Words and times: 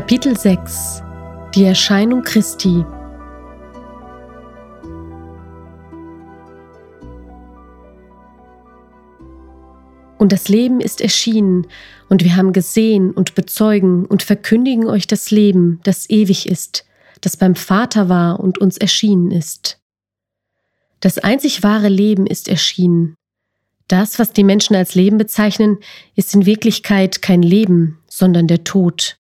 Kapitel 0.00 0.34
6 0.34 1.02
Die 1.54 1.64
Erscheinung 1.64 2.22
Christi 2.22 2.86
Und 10.16 10.32
das 10.32 10.48
Leben 10.48 10.80
ist 10.80 11.02
erschienen, 11.02 11.66
und 12.08 12.24
wir 12.24 12.34
haben 12.34 12.54
gesehen 12.54 13.10
und 13.10 13.34
bezeugen 13.34 14.06
und 14.06 14.22
verkündigen 14.22 14.86
euch 14.86 15.06
das 15.06 15.30
Leben, 15.30 15.80
das 15.82 16.08
ewig 16.08 16.48
ist, 16.48 16.86
das 17.20 17.36
beim 17.36 17.54
Vater 17.54 18.08
war 18.08 18.40
und 18.40 18.56
uns 18.56 18.78
erschienen 18.78 19.30
ist. 19.30 19.82
Das 21.00 21.18
einzig 21.18 21.62
wahre 21.62 21.90
Leben 21.90 22.26
ist 22.26 22.48
erschienen. 22.48 23.16
Das, 23.86 24.18
was 24.18 24.32
die 24.32 24.44
Menschen 24.44 24.74
als 24.76 24.94
Leben 24.94 25.18
bezeichnen, 25.18 25.76
ist 26.16 26.34
in 26.34 26.46
Wirklichkeit 26.46 27.20
kein 27.20 27.42
Leben, 27.42 27.98
sondern 28.08 28.46
der 28.46 28.64
Tod. 28.64 29.19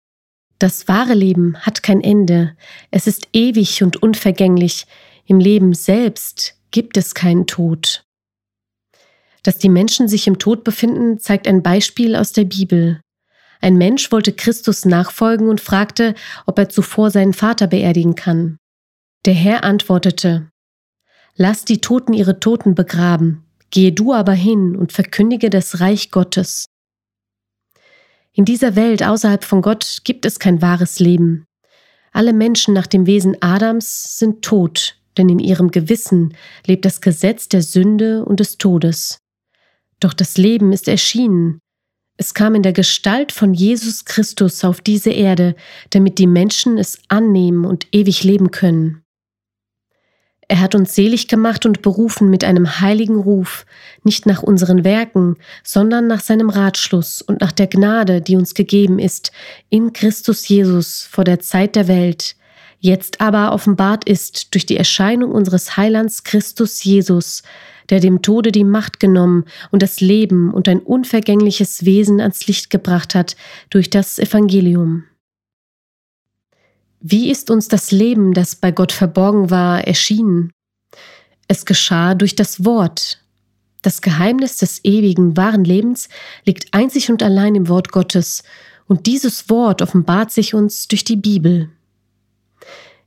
Das 0.62 0.88
wahre 0.88 1.16
Leben 1.16 1.58
hat 1.62 1.82
kein 1.82 2.02
Ende, 2.02 2.56
es 2.92 3.08
ist 3.08 3.30
ewig 3.34 3.82
und 3.82 4.04
unvergänglich, 4.04 4.86
im 5.26 5.40
Leben 5.40 5.74
selbst 5.74 6.54
gibt 6.70 6.98
es 6.98 7.16
keinen 7.16 7.48
Tod. 7.48 8.06
Dass 9.42 9.58
die 9.58 9.70
Menschen 9.70 10.08
sich 10.08 10.28
im 10.28 10.38
Tod 10.38 10.64
befinden, 10.64 11.18
zeigt 11.18 11.48
ein 11.48 11.64
Beispiel 11.64 12.16
aus 12.16 12.32
der 12.32 12.44
Bibel. 12.44 13.02
Ein 13.60 13.80
Mensch 13.80 14.12
wollte 14.12 14.34
Christus 14.34 14.86
nachfolgen 14.86 15.50
und 15.50 15.62
fragte, 15.62 16.14
ob 16.46 16.60
er 16.60 16.70
zuvor 16.70 17.10
seinen 17.10 17.34
Vater 17.34 17.66
beerdigen 17.66 18.14
kann. 18.14 18.58
Der 19.26 19.34
Herr 19.34 19.64
antwortete, 19.64 20.52
Lass 21.36 21.66
die 21.66 21.82
Toten 21.82 22.14
ihre 22.14 22.40
Toten 22.40 22.76
begraben, 22.76 23.46
gehe 23.72 23.94
du 23.94 24.14
aber 24.14 24.34
hin 24.34 24.76
und 24.76 24.92
verkündige 24.92 25.50
das 25.50 25.80
Reich 25.80 26.12
Gottes. 26.12 26.68
In 28.34 28.46
dieser 28.46 28.76
Welt 28.76 29.04
außerhalb 29.04 29.44
von 29.44 29.62
Gott 29.62 30.00
gibt 30.04 30.26
es 30.26 30.40
kein 30.40 30.62
wahres 30.62 31.00
Leben. 31.00 31.46
Alle 32.14 32.34
Menschen 32.34 32.74
nach 32.74 32.88
dem 32.88 33.06
Wesen 33.06 33.38
Adams 33.42 34.18
sind 34.18 34.42
tot, 34.42 34.98
denn 35.18 35.30
in 35.30 35.40
ihrem 35.40 35.72
Gewissen 35.72 36.36
lebt 36.66 36.86
das 36.86 37.02
Gesetz 37.02 37.50
der 37.50 37.62
Sünde 37.62 38.24
und 38.26 38.40
des 38.40 38.58
Todes. 38.58 39.20
Doch 40.00 40.14
das 40.14 40.38
Leben 40.38 40.72
ist 40.72 40.88
erschienen. 40.88 41.60
Es 42.18 42.34
kam 42.34 42.56
in 42.56 42.64
der 42.64 42.74
Gestalt 42.74 43.32
von 43.32 43.54
Jesus 43.54 44.06
Christus 44.06 44.64
auf 44.64 44.82
diese 44.82 45.12
Erde, 45.12 45.56
damit 45.90 46.18
die 46.18 46.28
Menschen 46.28 46.78
es 46.78 47.00
annehmen 47.08 47.66
und 47.66 47.88
ewig 47.92 48.24
leben 48.24 48.52
können. 48.52 49.04
Er 50.52 50.60
hat 50.60 50.76
uns 50.76 50.96
selig 50.96 51.30
gemacht 51.30 51.66
und 51.66 51.82
berufen 51.82 52.30
mit 52.30 52.44
einem 52.44 52.82
heiligen 52.82 53.16
Ruf, 53.16 53.66
nicht 54.04 54.26
nach 54.26 54.44
unseren 54.44 54.84
Werken, 54.84 55.38
sondern 55.64 56.08
nach 56.08 56.20
seinem 56.20 56.50
Ratschluss 56.50 57.22
und 57.22 57.40
nach 57.40 57.54
der 57.54 57.68
Gnade, 57.68 58.20
die 58.20 58.36
uns 58.36 58.54
gegeben 58.54 59.00
ist, 59.00 59.32
in 59.70 59.94
Christus 59.94 60.46
Jesus 60.50 61.08
vor 61.10 61.24
der 61.24 61.40
Zeit 61.40 61.78
der 61.78 61.88
Welt, 61.88 62.36
jetzt 62.82 63.22
aber 63.22 63.54
offenbart 63.54 64.04
ist 64.04 64.54
durch 64.54 64.66
die 64.66 64.76
Erscheinung 64.76 65.32
unseres 65.32 65.78
Heilands 65.78 66.26
Christus 66.26 66.84
Jesus, 66.84 67.44
der 67.90 68.02
dem 68.02 68.22
Tode 68.22 68.52
die 68.52 68.66
Macht 68.66 69.00
genommen 69.00 69.46
und 69.72 69.82
das 69.82 70.02
Leben 70.02 70.54
und 70.54 70.68
ein 70.68 70.80
unvergängliches 70.80 71.86
Wesen 71.86 72.20
ans 72.20 72.46
Licht 72.48 72.70
gebracht 72.70 73.16
hat 73.16 73.38
durch 73.70 73.90
das 73.90 74.20
Evangelium. 74.20 75.06
Wie 77.04 77.32
ist 77.32 77.50
uns 77.50 77.68
das 77.68 77.90
Leben, 77.90 78.36
das 78.36 78.56
bei 78.56 78.72
Gott 78.72 78.92
verborgen 78.92 79.50
war, 79.50 79.88
erschienen? 79.88 80.52
Es 81.48 81.66
geschah 81.66 82.14
durch 82.14 82.36
das 82.36 82.64
Wort. 82.64 83.24
Das 83.82 84.04
Geheimnis 84.04 84.58
des 84.58 84.86
ewigen, 84.86 85.36
wahren 85.36 85.64
Lebens 85.64 86.10
liegt 86.46 86.72
einzig 86.76 87.10
und 87.10 87.24
allein 87.24 87.56
im 87.56 87.70
Wort 87.70 87.92
Gottes, 87.92 88.44
und 88.86 89.08
dieses 89.08 89.50
Wort 89.50 89.82
offenbart 89.82 90.32
sich 90.32 90.54
uns 90.54 90.88
durch 90.88 91.04
die 91.04 91.16
Bibel. 91.16 91.70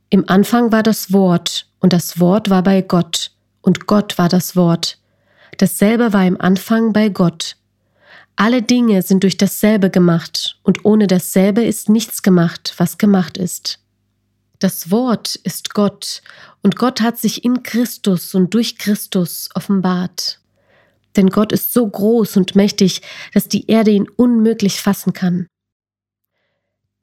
Im 0.09 0.27
Anfang 0.27 0.73
war 0.73 0.83
das 0.83 1.13
Wort, 1.13 1.67
und 1.79 1.93
das 1.93 2.19
Wort 2.19 2.49
war 2.49 2.63
bei 2.63 2.81
Gott, 2.81 3.31
und 3.61 3.87
Gott 3.87 4.17
war 4.17 4.27
das 4.27 4.57
Wort. 4.57 4.99
Dasselbe 5.57 6.11
war 6.11 6.27
im 6.27 6.41
Anfang 6.41 6.91
bei 6.91 7.07
Gott. 7.07 7.55
Alle 8.35 8.61
Dinge 8.61 9.03
sind 9.03 9.23
durch 9.23 9.37
dasselbe 9.37 9.89
gemacht, 9.89 10.59
und 10.63 10.83
ohne 10.83 11.07
dasselbe 11.07 11.63
ist 11.63 11.87
nichts 11.87 12.23
gemacht, 12.23 12.73
was 12.75 12.97
gemacht 12.97 13.37
ist. 13.37 13.79
Das 14.65 14.89
Wort 14.89 15.35
ist 15.35 15.75
Gott, 15.75 16.23
und 16.63 16.75
Gott 16.75 16.99
hat 16.99 17.19
sich 17.19 17.45
in 17.45 17.61
Christus 17.61 18.33
und 18.33 18.51
durch 18.55 18.79
Christus 18.79 19.47
offenbart. 19.53 20.39
Denn 21.15 21.29
Gott 21.29 21.51
ist 21.51 21.71
so 21.71 21.87
groß 21.87 22.35
und 22.37 22.55
mächtig, 22.55 23.03
dass 23.31 23.47
die 23.47 23.67
Erde 23.67 23.91
ihn 23.91 24.09
unmöglich 24.09 24.81
fassen 24.81 25.13
kann. 25.13 25.45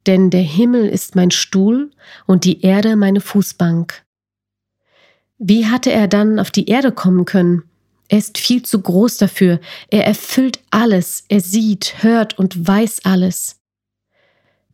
Denn 0.08 0.30
der 0.30 0.42
Himmel 0.42 0.88
ist 0.88 1.14
mein 1.14 1.30
Stuhl 1.30 1.92
und 2.26 2.42
die 2.42 2.62
Erde 2.62 2.96
meine 2.96 3.20
Fußbank. 3.20 4.02
Wie 5.38 5.66
hatte 5.66 5.92
er 5.92 6.08
dann 6.08 6.40
auf 6.40 6.50
die 6.50 6.66
Erde 6.66 6.90
kommen 6.90 7.26
können? 7.26 7.62
Er 8.08 8.18
ist 8.18 8.38
viel 8.38 8.64
zu 8.64 8.80
groß 8.80 9.18
dafür. 9.18 9.60
Er 9.88 10.04
erfüllt 10.04 10.58
alles. 10.72 11.22
Er 11.28 11.40
sieht, 11.40 12.02
hört 12.02 12.40
und 12.40 12.66
weiß 12.66 13.04
alles. 13.04 13.61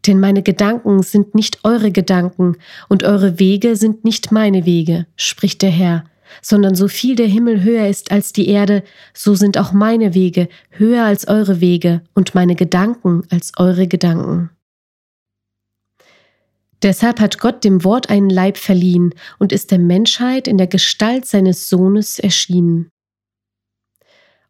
Denn 0.07 0.21
meine 0.21 0.43
Gedanken 0.43 1.03
sind 1.03 1.35
nicht 1.35 1.65
eure 1.65 1.91
Gedanken 1.91 2.57
und 2.89 3.03
eure 3.03 3.39
Wege 3.39 3.77
sind 3.77 4.05
nicht 4.05 4.33
meine 4.33 4.65
Wege, 4.65 5.07
spricht 5.17 5.63
der 5.63 5.71
Herr, 5.71 6.05
sondern 6.41 6.75
so 6.75 6.89
viel 6.89 7.17
der 7.17 7.27
Himmel 7.27 7.63
höher 7.63 7.89
ist 7.89 8.11
als 8.11 8.33
die 8.33 8.49
Erde, 8.49 8.85
so 9.13 9.35
sind 9.35 9.59
auch 9.59 9.73
meine 9.73 10.15
Wege 10.15 10.49
höher 10.71 11.05
als 11.05 11.27
eure 11.27 11.61
Wege 11.61 12.03
und 12.15 12.35
meine 12.35 12.55
Gedanken 12.55 13.23
als 13.31 13.53
eure 13.59 13.89
Gedanken. 13.89 14.51
Deshalb 16.83 17.19
hat 17.19 17.41
Gott 17.41 17.65
dem 17.65 17.83
Wort 17.83 18.09
einen 18.09 18.31
Leib 18.31 18.57
verliehen 18.57 19.13
und 19.39 19.53
ist 19.53 19.73
der 19.73 19.81
Menschheit 19.81 20.47
in 20.47 20.59
der 20.59 20.69
Gestalt 20.69 21.27
seines 21.27 21.69
Sohnes 21.69 22.21
erschienen. 22.21 22.91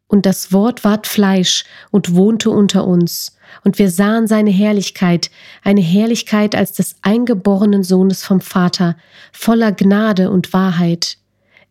Und 0.08 0.26
das 0.26 0.52
Wort 0.52 0.84
ward 0.84 1.06
Fleisch 1.06 1.64
und 1.90 2.14
wohnte 2.14 2.50
unter 2.50 2.86
uns, 2.86 3.37
und 3.64 3.78
wir 3.78 3.90
sahen 3.90 4.26
seine 4.26 4.50
Herrlichkeit, 4.50 5.30
eine 5.62 5.80
Herrlichkeit 5.80 6.54
als 6.54 6.72
des 6.72 6.96
eingeborenen 7.02 7.82
Sohnes 7.82 8.24
vom 8.24 8.40
Vater, 8.40 8.96
voller 9.32 9.72
Gnade 9.72 10.30
und 10.30 10.52
Wahrheit. 10.52 11.18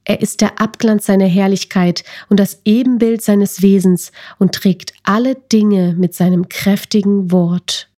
Er 0.03 0.21
ist 0.21 0.39
der 0.39 0.61
Abglanz 0.61 1.05
seiner 1.05 1.25
Herrlichkeit 1.25 2.05
und 2.29 2.39
das 2.39 2.61
Ebenbild 2.63 3.21
seines 3.21 3.61
Wesens 3.61 4.13
und 4.39 4.55
trägt 4.55 4.93
alle 5.03 5.35
Dinge 5.35 5.95
mit 5.97 6.13
seinem 6.13 6.47
kräftigen 6.47 7.29
Wort. 7.31 7.91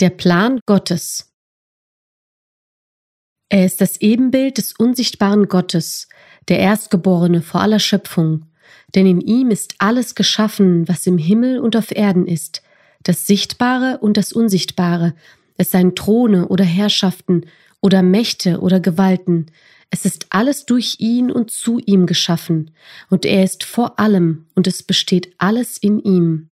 Der 0.00 0.08
Plan 0.08 0.60
Gottes. 0.64 1.30
Er 3.50 3.66
ist 3.66 3.82
das 3.82 4.00
Ebenbild 4.00 4.56
des 4.56 4.72
unsichtbaren 4.72 5.48
Gottes, 5.48 6.08
der 6.48 6.60
Erstgeborene 6.60 7.42
vor 7.42 7.60
aller 7.60 7.80
Schöpfung, 7.80 8.46
denn 8.94 9.06
in 9.06 9.20
ihm 9.20 9.50
ist 9.50 9.74
alles 9.78 10.14
geschaffen, 10.14 10.88
was 10.88 11.06
im 11.06 11.18
Himmel 11.18 11.58
und 11.58 11.76
auf 11.76 11.90
Erden 11.90 12.26
ist, 12.26 12.62
das 13.02 13.26
Sichtbare 13.26 13.98
und 13.98 14.16
das 14.16 14.32
Unsichtbare, 14.32 15.14
es 15.56 15.70
seien 15.70 15.94
Throne 15.94 16.48
oder 16.48 16.64
Herrschaften 16.64 17.46
oder 17.80 18.02
Mächte 18.02 18.60
oder 18.60 18.80
Gewalten, 18.80 19.46
es 19.90 20.04
ist 20.04 20.26
alles 20.30 20.66
durch 20.66 20.96
ihn 20.98 21.30
und 21.30 21.50
zu 21.50 21.80
ihm 21.84 22.06
geschaffen, 22.06 22.70
und 23.08 23.24
er 23.24 23.42
ist 23.42 23.64
vor 23.64 23.98
allem, 23.98 24.46
und 24.54 24.66
es 24.66 24.82
besteht 24.84 25.34
alles 25.38 25.78
in 25.78 25.98
ihm 25.98 26.49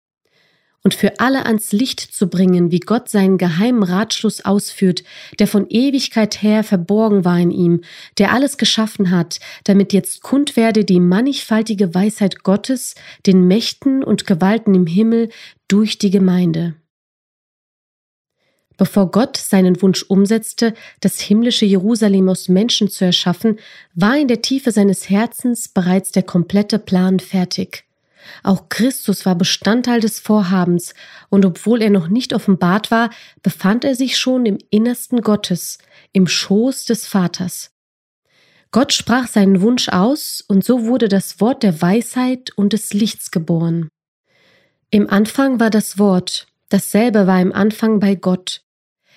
und 0.84 0.94
für 0.94 1.18
alle 1.18 1.46
ans 1.46 1.72
Licht 1.72 1.98
zu 1.98 2.28
bringen, 2.28 2.70
wie 2.70 2.78
Gott 2.78 3.08
seinen 3.08 3.38
geheimen 3.38 3.82
Ratschluss 3.82 4.44
ausführt, 4.44 5.02
der 5.38 5.48
von 5.48 5.66
Ewigkeit 5.70 6.42
her 6.42 6.62
verborgen 6.62 7.24
war 7.24 7.38
in 7.38 7.50
ihm, 7.50 7.80
der 8.18 8.32
alles 8.32 8.58
geschaffen 8.58 9.10
hat, 9.10 9.40
damit 9.64 9.94
jetzt 9.94 10.22
kund 10.22 10.56
werde 10.56 10.84
die 10.84 11.00
mannigfaltige 11.00 11.94
Weisheit 11.94 12.44
Gottes 12.44 12.94
den 13.26 13.48
Mächten 13.48 14.04
und 14.04 14.26
Gewalten 14.26 14.74
im 14.74 14.86
Himmel 14.86 15.30
durch 15.68 15.98
die 15.98 16.10
Gemeinde. 16.10 16.74
Bevor 18.76 19.10
Gott 19.10 19.36
seinen 19.36 19.80
Wunsch 19.80 20.02
umsetzte, 20.02 20.74
das 21.00 21.20
himmlische 21.20 21.64
Jerusalem 21.64 22.28
aus 22.28 22.48
Menschen 22.48 22.90
zu 22.90 23.04
erschaffen, 23.04 23.58
war 23.94 24.18
in 24.18 24.28
der 24.28 24.42
Tiefe 24.42 24.72
seines 24.72 25.08
Herzens 25.08 25.68
bereits 25.68 26.10
der 26.10 26.24
komplette 26.24 26.78
Plan 26.78 27.20
fertig. 27.20 27.84
Auch 28.42 28.68
Christus 28.68 29.26
war 29.26 29.34
Bestandteil 29.34 30.00
des 30.00 30.20
Vorhabens, 30.20 30.94
und 31.28 31.44
obwohl 31.44 31.82
er 31.82 31.90
noch 31.90 32.08
nicht 32.08 32.32
offenbart 32.32 32.90
war, 32.90 33.10
befand 33.42 33.84
er 33.84 33.94
sich 33.94 34.18
schon 34.18 34.46
im 34.46 34.58
Innersten 34.70 35.20
Gottes, 35.20 35.78
im 36.12 36.26
Schoß 36.26 36.84
des 36.84 37.06
Vaters. 37.06 37.70
Gott 38.70 38.92
sprach 38.92 39.28
seinen 39.28 39.60
Wunsch 39.60 39.88
aus, 39.88 40.44
und 40.46 40.64
so 40.64 40.86
wurde 40.86 41.08
das 41.08 41.40
Wort 41.40 41.62
der 41.62 41.80
Weisheit 41.80 42.50
und 42.56 42.72
des 42.72 42.92
Lichts 42.92 43.30
geboren. 43.30 43.88
Im 44.90 45.08
Anfang 45.08 45.60
war 45.60 45.70
das 45.70 45.98
Wort, 45.98 46.46
dasselbe 46.68 47.26
war 47.26 47.40
im 47.40 47.52
Anfang 47.52 48.00
bei 48.00 48.14
Gott. 48.14 48.62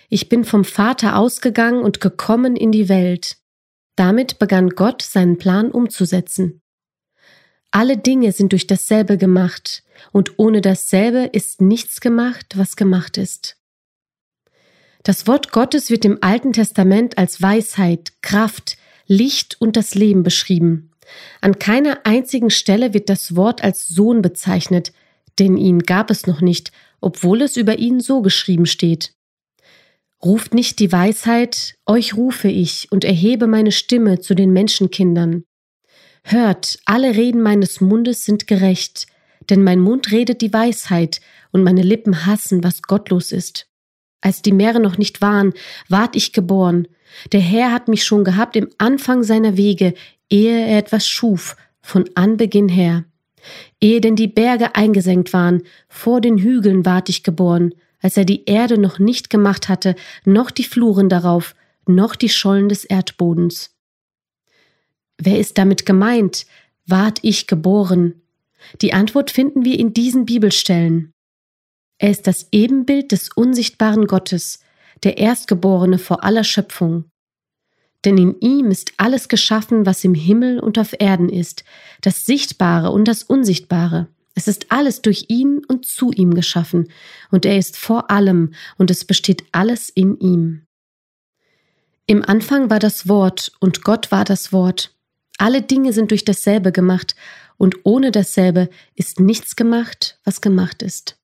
Ich 0.09 0.29
bin 0.29 0.45
vom 0.45 0.63
Vater 0.63 1.17
ausgegangen 1.17 1.83
und 1.83 2.01
gekommen 2.01 2.55
in 2.55 2.71
die 2.71 2.87
Welt. 2.87 3.37
Damit 3.95 4.39
begann 4.39 4.69
Gott 4.69 5.01
seinen 5.01 5.37
Plan 5.37 5.71
umzusetzen. 5.71 6.61
Alle 7.77 7.95
Dinge 7.95 8.31
sind 8.31 8.53
durch 8.53 8.65
dasselbe 8.65 9.19
gemacht, 9.19 9.83
und 10.11 10.39
ohne 10.39 10.61
dasselbe 10.61 11.29
ist 11.31 11.61
nichts 11.61 12.01
gemacht, 12.01 12.55
was 12.55 12.75
gemacht 12.75 13.19
ist. 13.19 13.55
Das 15.03 15.27
Wort 15.27 15.51
Gottes 15.51 15.91
wird 15.91 16.03
im 16.03 16.17
Alten 16.21 16.53
Testament 16.53 17.19
als 17.19 17.39
Weisheit, 17.39 18.13
Kraft, 18.23 18.77
Licht 19.05 19.61
und 19.61 19.77
das 19.77 19.93
Leben 19.93 20.23
beschrieben. 20.23 20.89
An 21.39 21.59
keiner 21.59 21.99
einzigen 22.03 22.49
Stelle 22.49 22.95
wird 22.95 23.09
das 23.09 23.35
Wort 23.35 23.63
als 23.63 23.87
Sohn 23.87 24.23
bezeichnet, 24.23 24.91
denn 25.37 25.55
ihn 25.55 25.83
gab 25.83 26.09
es 26.09 26.25
noch 26.25 26.41
nicht, 26.41 26.71
obwohl 26.99 27.43
es 27.43 27.57
über 27.57 27.77
ihn 27.77 27.99
so 27.99 28.23
geschrieben 28.23 28.65
steht. 28.65 29.13
Ruft 30.25 30.55
nicht 30.55 30.79
die 30.79 30.91
Weisheit, 30.91 31.75
euch 31.85 32.17
rufe 32.17 32.47
ich 32.47 32.91
und 32.91 33.03
erhebe 33.05 33.45
meine 33.45 33.71
Stimme 33.71 34.19
zu 34.19 34.33
den 34.33 34.51
Menschenkindern. 34.51 35.43
Hört, 36.29 36.79
alle 36.83 37.15
Reden 37.15 37.41
meines 37.41 37.79
Mundes 37.79 38.25
sind 38.25 38.47
gerecht, 38.47 39.07
denn 39.49 39.63
mein 39.63 39.79
Mund 39.79 40.11
redet 40.11 40.41
die 40.41 40.51
Weisheit 40.51 41.21
und 41.53 41.63
meine 41.63 41.83
Lippen 41.83 42.25
hassen, 42.25 42.65
was 42.65 42.81
gottlos 42.81 43.31
ist. 43.31 43.69
Als 44.19 44.41
die 44.41 44.51
Meere 44.51 44.81
noch 44.81 44.97
nicht 44.97 45.21
waren, 45.21 45.53
ward 45.87 46.17
ich 46.17 46.33
geboren. 46.33 46.89
Der 47.31 47.39
Herr 47.39 47.71
hat 47.71 47.87
mich 47.87 48.03
schon 48.03 48.25
gehabt 48.25 48.57
im 48.57 48.67
Anfang 48.77 49.23
seiner 49.23 49.55
Wege, 49.55 49.93
ehe 50.29 50.67
er 50.67 50.79
etwas 50.79 51.07
schuf, 51.07 51.55
von 51.79 52.09
Anbeginn 52.15 52.67
her. 52.67 53.05
Ehe 53.79 54.01
denn 54.01 54.17
die 54.17 54.27
Berge 54.27 54.75
eingesenkt 54.75 55.31
waren, 55.31 55.63
vor 55.87 56.19
den 56.19 56.39
Hügeln 56.39 56.85
ward 56.85 57.07
ich 57.07 57.23
geboren, 57.23 57.73
als 58.01 58.17
er 58.17 58.25
die 58.25 58.43
Erde 58.43 58.77
noch 58.77 58.99
nicht 58.99 59.29
gemacht 59.29 59.69
hatte, 59.69 59.95
noch 60.25 60.51
die 60.51 60.65
Fluren 60.65 61.07
darauf, 61.07 61.55
noch 61.85 62.17
die 62.17 62.27
Schollen 62.27 62.67
des 62.67 62.83
Erdbodens. 62.83 63.76
Wer 65.17 65.39
ist 65.39 65.57
damit 65.57 65.85
gemeint? 65.85 66.45
Ward 66.85 67.19
ich 67.21 67.47
geboren? 67.47 68.21
Die 68.81 68.93
Antwort 68.93 69.31
finden 69.31 69.65
wir 69.65 69.79
in 69.79 69.93
diesen 69.93 70.25
Bibelstellen. 70.25 71.11
Er 71.99 72.11
ist 72.11 72.27
das 72.27 72.47
Ebenbild 72.51 73.11
des 73.11 73.29
unsichtbaren 73.29 74.05
Gottes, 74.05 74.59
der 75.03 75.17
Erstgeborene 75.17 75.97
vor 75.97 76.23
aller 76.23 76.43
Schöpfung. 76.43 77.05
Denn 78.05 78.17
in 78.17 78.39
ihm 78.39 78.69
ist 78.69 78.93
alles 78.97 79.27
geschaffen, 79.27 79.85
was 79.85 80.03
im 80.03 80.13
Himmel 80.13 80.59
und 80.59 80.77
auf 80.77 80.95
Erden 80.99 81.29
ist, 81.29 81.63
das 82.01 82.25
Sichtbare 82.25 82.91
und 82.91 83.07
das 83.07 83.23
Unsichtbare. 83.23 84.07
Es 84.35 84.47
ist 84.47 84.71
alles 84.71 85.01
durch 85.01 85.25
ihn 85.29 85.61
und 85.67 85.85
zu 85.85 86.11
ihm 86.11 86.35
geschaffen, 86.35 86.91
und 87.31 87.43
er 87.43 87.57
ist 87.57 87.75
vor 87.75 88.11
allem, 88.11 88.53
und 88.77 88.91
es 88.91 89.03
besteht 89.03 89.43
alles 89.51 89.89
in 89.89 90.19
ihm. 90.19 90.67
Im 92.05 92.23
Anfang 92.23 92.69
war 92.69 92.79
das 92.79 93.07
Wort, 93.07 93.51
und 93.59 93.83
Gott 93.83 94.11
war 94.11 94.23
das 94.23 94.53
Wort. 94.53 94.95
Alle 95.37 95.61
Dinge 95.61 95.93
sind 95.93 96.11
durch 96.11 96.25
dasselbe 96.25 96.71
gemacht, 96.71 97.15
und 97.57 97.77
ohne 97.83 98.11
dasselbe 98.11 98.69
ist 98.95 99.19
nichts 99.19 99.55
gemacht, 99.55 100.19
was 100.23 100.41
gemacht 100.41 100.83
ist. 100.83 101.17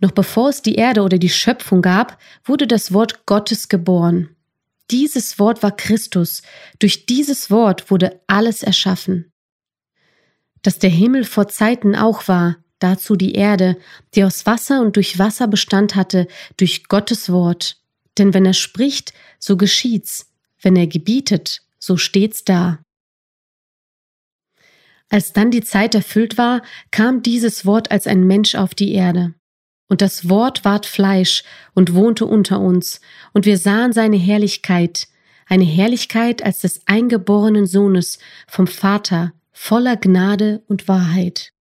Noch 0.00 0.10
bevor 0.10 0.50
es 0.50 0.62
die 0.62 0.74
Erde 0.74 1.02
oder 1.02 1.18
die 1.18 1.30
Schöpfung 1.30 1.82
gab, 1.82 2.18
wurde 2.44 2.66
das 2.66 2.92
Wort 2.92 3.26
Gottes 3.26 3.68
geboren. 3.68 4.30
Dieses 4.90 5.38
Wort 5.38 5.62
war 5.62 5.74
Christus. 5.74 6.42
Durch 6.78 7.06
dieses 7.06 7.50
Wort 7.50 7.90
wurde 7.90 8.20
alles 8.26 8.62
erschaffen. 8.62 9.32
Dass 10.62 10.78
der 10.78 10.90
Himmel 10.90 11.24
vor 11.24 11.48
Zeiten 11.48 11.94
auch 11.96 12.28
war, 12.28 12.56
dazu 12.78 13.16
die 13.16 13.34
Erde, 13.34 13.76
die 14.14 14.24
aus 14.24 14.46
Wasser 14.46 14.80
und 14.80 14.96
durch 14.96 15.18
Wasser 15.18 15.48
Bestand 15.48 15.94
hatte, 15.94 16.28
durch 16.56 16.88
Gottes 16.88 17.30
Wort. 17.30 17.80
Denn 18.18 18.34
wenn 18.34 18.46
er 18.46 18.54
spricht, 18.54 19.12
so 19.38 19.56
geschieht's. 19.56 20.30
Wenn 20.60 20.76
er 20.76 20.86
gebietet, 20.86 21.62
so 21.86 21.96
steht's 21.96 22.44
da. 22.44 22.80
Als 25.08 25.32
dann 25.32 25.52
die 25.52 25.62
Zeit 25.62 25.94
erfüllt 25.94 26.36
war, 26.36 26.62
kam 26.90 27.22
dieses 27.22 27.64
Wort 27.64 27.92
als 27.92 28.08
ein 28.08 28.26
Mensch 28.26 28.56
auf 28.56 28.74
die 28.74 28.92
Erde. 28.92 29.34
Und 29.88 30.02
das 30.02 30.28
Wort 30.28 30.64
ward 30.64 30.84
Fleisch 30.84 31.44
und 31.74 31.94
wohnte 31.94 32.26
unter 32.26 32.58
uns, 32.58 33.00
und 33.32 33.46
wir 33.46 33.56
sahen 33.56 33.92
seine 33.92 34.16
Herrlichkeit, 34.16 35.06
eine 35.46 35.64
Herrlichkeit 35.64 36.42
als 36.42 36.58
des 36.58 36.82
eingeborenen 36.86 37.66
Sohnes 37.66 38.18
vom 38.48 38.66
Vater, 38.66 39.32
voller 39.52 39.96
Gnade 39.96 40.64
und 40.66 40.88
Wahrheit. 40.88 41.52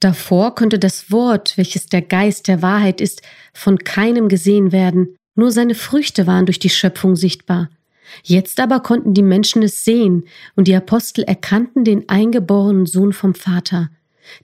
Davor 0.00 0.54
konnte 0.54 0.78
das 0.78 1.10
Wort, 1.10 1.58
welches 1.58 1.86
der 1.86 2.00
Geist 2.00 2.48
der 2.48 2.62
Wahrheit 2.62 3.02
ist, 3.02 3.20
von 3.52 3.78
keinem 3.78 4.30
gesehen 4.30 4.72
werden, 4.72 5.14
nur 5.34 5.52
seine 5.52 5.74
Früchte 5.74 6.26
waren 6.26 6.46
durch 6.46 6.58
die 6.58 6.70
Schöpfung 6.70 7.16
sichtbar. 7.16 7.68
Jetzt 8.22 8.60
aber 8.60 8.80
konnten 8.80 9.14
die 9.14 9.22
Menschen 9.22 9.62
es 9.62 9.84
sehen, 9.84 10.24
und 10.56 10.68
die 10.68 10.74
Apostel 10.74 11.24
erkannten 11.24 11.84
den 11.84 12.08
eingeborenen 12.08 12.86
Sohn 12.86 13.12
vom 13.12 13.34
Vater. 13.34 13.90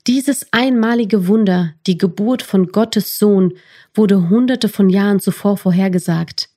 Dieses 0.06 0.46
einmalige 0.52 1.28
Wunder, 1.28 1.74
die 1.86 1.98
Geburt 1.98 2.42
von 2.42 2.68
Gottes 2.68 3.18
Sohn, 3.18 3.54
wurde 3.94 4.28
hunderte 4.28 4.68
von 4.68 4.90
Jahren 4.90 5.20
zuvor 5.20 5.56
vorhergesagt. 5.56 6.50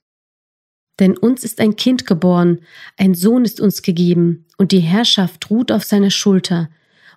Denn 0.99 1.17
uns 1.17 1.43
ist 1.43 1.59
ein 1.59 1.75
Kind 1.75 2.05
geboren, 2.05 2.61
ein 2.97 3.15
Sohn 3.15 3.45
ist 3.45 3.59
uns 3.59 3.81
gegeben, 3.81 4.45
und 4.57 4.71
die 4.71 4.79
Herrschaft 4.79 5.49
ruht 5.49 5.71
auf 5.71 5.83
seiner 5.83 6.11
Schulter, 6.11 6.69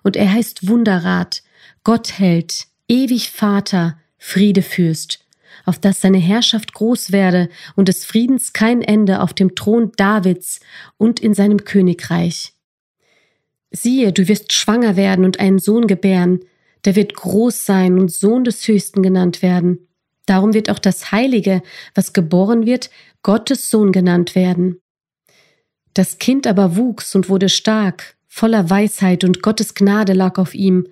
und 0.03 0.15
er 0.15 0.31
heißt 0.31 0.67
Wunderrat, 0.67 1.43
Gottheld, 1.83 2.67
ewig 2.87 3.31
Vater, 3.31 3.97
Friedefürst 4.17 5.24
auf 5.65 5.79
dass 5.79 6.01
seine 6.01 6.17
Herrschaft 6.17 6.73
groß 6.73 7.11
werde 7.11 7.49
und 7.75 7.87
des 7.87 8.05
Friedens 8.05 8.53
kein 8.53 8.81
Ende 8.81 9.21
auf 9.21 9.33
dem 9.33 9.55
Thron 9.55 9.91
Davids 9.97 10.59
und 10.97 11.19
in 11.19 11.33
seinem 11.33 11.63
Königreich. 11.63 12.53
Siehe, 13.71 14.13
du 14.13 14.27
wirst 14.27 14.53
schwanger 14.53 14.95
werden 14.95 15.25
und 15.25 15.39
einen 15.39 15.59
Sohn 15.59 15.87
gebären, 15.87 16.39
der 16.85 16.95
wird 16.95 17.15
groß 17.15 17.65
sein 17.65 17.99
und 17.99 18.11
Sohn 18.11 18.43
des 18.43 18.67
Höchsten 18.67 19.01
genannt 19.01 19.41
werden. 19.41 19.87
Darum 20.25 20.53
wird 20.53 20.69
auch 20.69 20.79
das 20.79 21.11
Heilige, 21.11 21.61
was 21.93 22.13
geboren 22.13 22.65
wird, 22.65 22.89
Gottes 23.23 23.69
Sohn 23.69 23.91
genannt 23.91 24.35
werden. 24.35 24.79
Das 25.93 26.17
Kind 26.17 26.45
aber 26.47 26.75
wuchs 26.75 27.15
und 27.15 27.29
wurde 27.29 27.49
stark, 27.49 28.15
voller 28.27 28.69
Weisheit 28.69 29.23
und 29.23 29.41
Gottes 29.41 29.73
Gnade 29.73 30.13
lag 30.13 30.37
auf 30.37 30.53
ihm, 30.53 30.87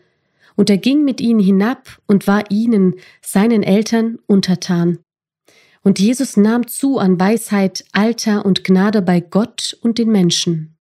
und 0.55 0.69
er 0.69 0.77
ging 0.77 1.03
mit 1.03 1.21
ihnen 1.21 1.39
hinab 1.39 1.99
und 2.07 2.27
war 2.27 2.49
ihnen, 2.51 2.95
seinen 3.21 3.63
Eltern, 3.63 4.19
untertan. 4.27 4.99
Und 5.81 5.99
Jesus 5.99 6.37
nahm 6.37 6.67
zu 6.67 6.97
an 6.97 7.19
Weisheit, 7.19 7.83
Alter 7.91 8.45
und 8.45 8.63
Gnade 8.63 9.01
bei 9.01 9.19
Gott 9.19 9.77
und 9.81 9.97
den 9.97 10.11
Menschen. 10.11 10.77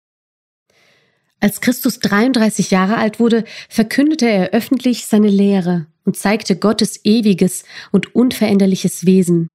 Als 1.39 1.61
Christus 1.61 1.99
33 1.99 2.69
Jahre 2.69 2.97
alt 2.97 3.19
wurde, 3.19 3.45
verkündete 3.69 4.27
er 4.27 4.49
öffentlich 4.49 5.05
seine 5.05 5.29
Lehre 5.29 5.87
und 6.03 6.17
zeigte 6.17 6.57
Gottes 6.57 6.99
ewiges 7.05 7.63
und 7.91 8.13
unveränderliches 8.13 9.05
Wesen. 9.05 9.47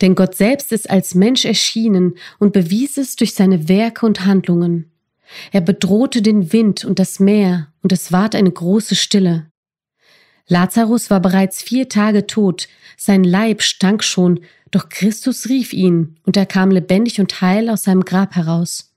Denn 0.00 0.14
Gott 0.14 0.34
selbst 0.34 0.72
ist 0.72 0.88
als 0.88 1.14
Mensch 1.14 1.44
erschienen 1.44 2.14
und 2.38 2.52
bewies 2.52 2.96
es 2.96 3.16
durch 3.16 3.34
seine 3.34 3.68
Werke 3.68 4.06
und 4.06 4.24
Handlungen. 4.24 4.95
Er 5.52 5.60
bedrohte 5.60 6.22
den 6.22 6.52
Wind 6.52 6.84
und 6.84 6.98
das 6.98 7.20
Meer, 7.20 7.72
und 7.82 7.92
es 7.92 8.12
ward 8.12 8.34
eine 8.34 8.50
große 8.50 8.94
Stille. 8.94 9.50
Lazarus 10.48 11.10
war 11.10 11.20
bereits 11.20 11.62
vier 11.62 11.88
Tage 11.88 12.26
tot, 12.26 12.68
sein 12.96 13.24
Leib 13.24 13.62
stank 13.62 14.04
schon, 14.04 14.40
doch 14.70 14.88
Christus 14.88 15.48
rief 15.48 15.72
ihn, 15.72 16.16
und 16.24 16.36
er 16.36 16.46
kam 16.46 16.70
lebendig 16.70 17.20
und 17.20 17.40
heil 17.40 17.68
aus 17.68 17.82
seinem 17.84 18.04
Grab 18.04 18.36
heraus. 18.36 18.92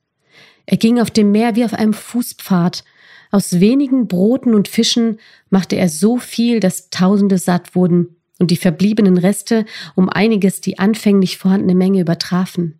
Er 0.65 0.77
ging 0.77 0.99
auf 0.99 1.09
dem 1.09 1.31
Meer 1.31 1.55
wie 1.55 1.65
auf 1.65 1.73
einem 1.73 1.93
Fußpfad, 1.93 2.83
aus 3.31 3.59
wenigen 3.59 4.07
Broten 4.07 4.55
und 4.55 4.67
Fischen 4.67 5.19
machte 5.49 5.75
er 5.75 5.89
so 5.89 6.17
viel, 6.17 6.59
dass 6.59 6.89
Tausende 6.89 7.37
satt 7.37 7.75
wurden, 7.75 8.15
und 8.39 8.51
die 8.51 8.57
verbliebenen 8.57 9.17
Reste 9.17 9.65
um 9.95 10.09
einiges 10.09 10.61
die 10.61 10.79
anfänglich 10.79 11.37
vorhandene 11.37 11.75
Menge 11.75 11.99
übertrafen. 11.99 12.79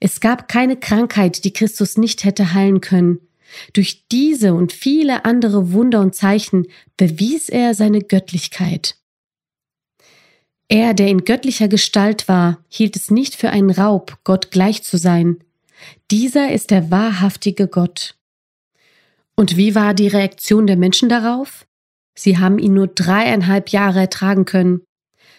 Es 0.00 0.20
gab 0.20 0.48
keine 0.48 0.76
Krankheit, 0.76 1.44
die 1.44 1.52
Christus 1.52 1.96
nicht 1.96 2.24
hätte 2.24 2.54
heilen 2.54 2.80
können. 2.80 3.20
Durch 3.72 4.06
diese 4.08 4.54
und 4.54 4.72
viele 4.72 5.24
andere 5.24 5.72
Wunder 5.72 6.00
und 6.00 6.14
Zeichen 6.14 6.66
bewies 6.96 7.48
er 7.48 7.74
seine 7.74 8.00
Göttlichkeit. 8.00 8.96
Er, 10.68 10.92
der 10.92 11.08
in 11.08 11.24
göttlicher 11.24 11.66
Gestalt 11.66 12.28
war, 12.28 12.62
hielt 12.68 12.94
es 12.94 13.10
nicht 13.10 13.34
für 13.34 13.50
einen 13.50 13.70
Raub, 13.70 14.18
Gott 14.22 14.50
gleich 14.50 14.82
zu 14.82 14.98
sein. 14.98 15.38
Dieser 16.10 16.52
ist 16.52 16.70
der 16.70 16.90
wahrhaftige 16.90 17.68
Gott. 17.68 18.16
Und 19.34 19.56
wie 19.56 19.74
war 19.74 19.94
die 19.94 20.08
Reaktion 20.08 20.66
der 20.66 20.76
Menschen 20.76 21.08
darauf? 21.08 21.66
Sie 22.14 22.36
haben 22.38 22.58
ihn 22.58 22.74
nur 22.74 22.88
dreieinhalb 22.88 23.70
Jahre 23.70 24.00
ertragen 24.00 24.44
können. 24.44 24.82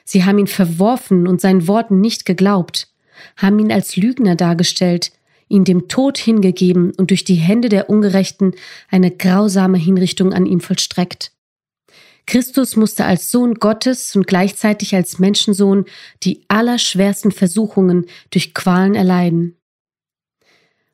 Sie 0.04 0.26
haben 0.26 0.40
ihn 0.40 0.48
verworfen 0.48 1.28
und 1.28 1.42
seinen 1.42 1.68
Worten 1.68 2.02
nicht 2.02 2.26
geglaubt 2.26 2.89
haben 3.38 3.60
ihn 3.60 3.72
als 3.72 3.96
Lügner 3.96 4.36
dargestellt, 4.36 5.12
ihn 5.48 5.66
dem 5.66 5.88
Tod 5.88 6.18
hingegeben 6.18 6.92
und 6.96 7.10
durch 7.10 7.24
die 7.24 7.36
Hände 7.36 7.70
der 7.70 7.90
Ungerechten 7.90 8.54
eine 8.90 9.12
grausame 9.12 9.78
Hinrichtung 9.78 10.34
an 10.34 10.46
ihm 10.46 10.62
vollstreckt. 10.62 11.32
Christus 12.26 12.76
musste 12.76 13.06
als 13.06 13.32
Sohn 13.32 13.56
Gottes 13.56 14.16
und 14.16 14.28
gleichzeitig 14.28 14.94
als 14.94 15.18
Menschensohn 15.18 15.86
die 16.22 16.46
allerschwersten 16.48 17.32
Versuchungen 17.32 18.06
durch 18.30 18.54
Qualen 18.54 18.94
erleiden. 18.94 19.56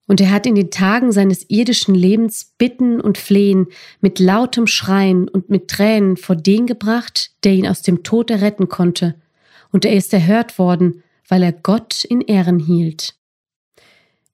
Und 0.08 0.22
er 0.22 0.32
hat 0.32 0.46
in 0.46 0.55
den 0.55 0.72
Tagen 0.72 1.12
seines 1.12 1.50
irdischen 1.50 1.96
Lebens 1.96 2.53
Bitten 2.58 3.01
und 3.01 3.17
Flehen 3.17 3.67
mit 4.01 4.20
lautem 4.20 4.67
Schreien 4.67 5.27
und 5.27 5.50
mit 5.50 5.67
Tränen 5.67 6.15
vor 6.15 6.36
den 6.36 6.67
gebracht, 6.67 7.32
der 7.44 7.53
ihn 7.53 7.67
aus 7.67 7.82
dem 7.82 8.03
Tod 8.03 8.29
erretten 8.29 8.70
konnte. 8.70 9.15
Und 9.72 9.84
er 9.84 9.94
ist 9.94 10.13
erhört 10.13 10.58
worden, 10.58 11.03
weil 11.27 11.44
er 11.44 11.53
Gott 11.53 12.03
in 12.03 12.22
Ehren 12.22 12.60
hielt. 12.60 13.15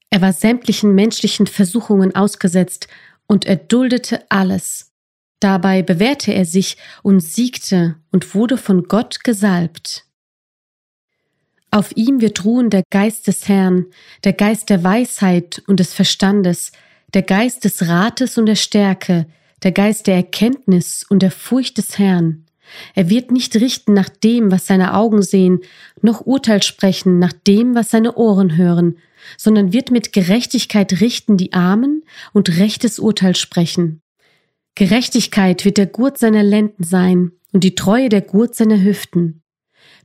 Er 0.09 0.21
war 0.21 0.33
sämtlichen 0.33 0.93
menschlichen 0.93 1.47
Versuchungen 1.47 2.15
ausgesetzt 2.15 2.87
und 3.27 3.45
er 3.45 3.55
duldete 3.55 4.25
alles. 4.29 4.91
Dabei 5.39 5.81
bewährte 5.81 6.33
er 6.33 6.45
sich 6.45 6.77
und 7.01 7.21
siegte 7.21 7.95
und 8.11 8.35
wurde 8.35 8.57
von 8.57 8.83
Gott 8.83 9.23
gesalbt. 9.23 10.05
Auf 11.71 11.95
ihm 11.95 12.19
wird 12.19 12.43
ruhen 12.43 12.69
der 12.69 12.83
Geist 12.91 13.27
des 13.27 13.47
Herrn, 13.47 13.85
der 14.25 14.33
Geist 14.33 14.69
der 14.69 14.83
Weisheit 14.83 15.63
und 15.67 15.79
des 15.79 15.93
Verstandes, 15.93 16.73
der 17.13 17.23
Geist 17.23 17.63
des 17.63 17.87
Rates 17.87 18.37
und 18.37 18.45
der 18.45 18.55
Stärke, 18.55 19.25
der 19.63 19.71
Geist 19.71 20.07
der 20.07 20.15
Erkenntnis 20.15 21.05
und 21.09 21.21
der 21.21 21.31
Furcht 21.31 21.77
des 21.77 21.97
Herrn. 21.97 22.45
Er 22.95 23.09
wird 23.09 23.31
nicht 23.31 23.55
richten 23.55 23.93
nach 23.93 24.09
dem, 24.09 24.51
was 24.51 24.67
seine 24.67 24.93
Augen 24.93 25.21
sehen, 25.21 25.59
noch 26.01 26.21
Urteil 26.21 26.63
sprechen 26.63 27.19
nach 27.19 27.33
dem, 27.33 27.75
was 27.75 27.89
seine 27.89 28.15
Ohren 28.15 28.57
hören, 28.57 28.97
sondern 29.37 29.73
wird 29.73 29.91
mit 29.91 30.13
Gerechtigkeit 30.13 31.01
richten 31.01 31.37
die 31.37 31.53
Armen 31.53 32.03
und 32.33 32.57
rechtes 32.57 32.99
Urteil 32.99 33.35
sprechen. 33.35 34.01
Gerechtigkeit 34.75 35.65
wird 35.65 35.77
der 35.77 35.87
Gurt 35.87 36.17
seiner 36.17 36.43
Lenden 36.43 36.83
sein 36.83 37.31
und 37.51 37.63
die 37.63 37.75
Treue 37.75 38.09
der 38.09 38.21
Gurt 38.21 38.55
seiner 38.55 38.81
Hüften. 38.81 39.41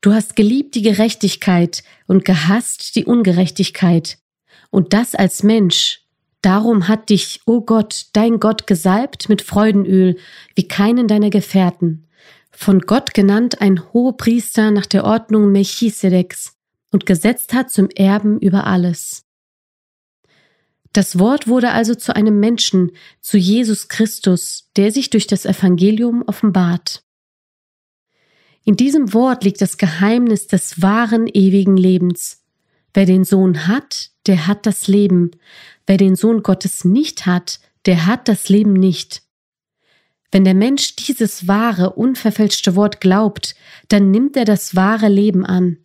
Du 0.01 0.13
hast 0.13 0.37
geliebt 0.37 0.75
die 0.75 0.83
Gerechtigkeit 0.83 1.83
und 2.07 2.25
gehasst 2.25 2.97
die 2.97 3.05
Ungerechtigkeit. 3.05 4.19
Und 4.71 4.93
das 4.93 5.15
als 5.15 5.43
Mensch. 5.43 6.03
Darum 6.43 6.87
hat 6.87 7.09
dich, 7.11 7.41
o 7.47 7.55
oh 7.55 7.61
Gott, 7.63 8.07
dein 8.13 8.39
Gott 8.39 8.67
gesalbt 8.67 9.29
mit 9.29 9.43
Freudenöl, 9.43 10.17
wie 10.55 10.69
keinen 10.69 11.09
deiner 11.09 11.31
Gefährten. 11.31 12.07
Von 12.59 12.81
Gott 12.81 13.13
genannt 13.13 13.61
ein 13.61 13.93
Hohepriester 13.93 14.71
nach 14.71 14.87
der 14.87 15.05
Ordnung 15.05 15.53
Melchisedeks 15.53 16.57
und 16.91 17.05
gesetzt 17.05 17.53
hat 17.53 17.71
zum 17.71 17.91
Erben 17.91 18.41
über 18.41 18.67
alles. 18.67 19.27
Das 20.95 21.19
Wort 21.19 21.47
wurde 21.47 21.73
also 21.73 21.95
zu 21.95 22.17
einem 22.17 22.41
Menschen, 22.41 22.93
zu 23.21 23.37
Jesus 23.37 23.89
Christus, 23.89 24.71
der 24.75 24.91
sich 24.91 25.11
durch 25.11 25.27
das 25.27 25.45
Evangelium 25.45 26.23
offenbart. 26.27 27.05
In 28.65 28.75
diesem 28.75 29.13
Wort 29.13 29.45
liegt 29.45 29.61
das 29.61 29.77
Geheimnis 29.77 30.47
des 30.47 30.81
wahren 30.81 31.27
ewigen 31.27 31.77
Lebens. 31.77 32.43
Wer 32.95 33.05
den 33.05 33.25
Sohn 33.25 33.69
hat, 33.69 34.13
der 34.27 34.47
hat 34.47 34.65
das 34.65 34.89
Leben. 34.89 35.33
Wer 35.87 35.99
den 35.99 36.17
Sohn 36.17 36.43
Gottes 36.43 36.87
nicht 36.87 37.27
hat, 37.27 37.61
der 37.85 38.07
hat 38.07 38.29
das 38.29 38.49
Leben 38.49 38.73
nicht. 38.73 39.26
Wenn 40.31 40.45
der 40.45 40.55
Mensch 40.55 40.97
dieses 40.97 41.47
wahre, 41.47 41.95
unverfälschte 41.95 42.77
Wort 42.77 43.01
glaubt, 43.01 43.55
dann 43.89 44.11
nimmt 44.11 44.37
er 44.37 44.45
das 44.45 44.75
wahre 44.75 45.09
Leben 45.09 45.47
an. 45.47 45.79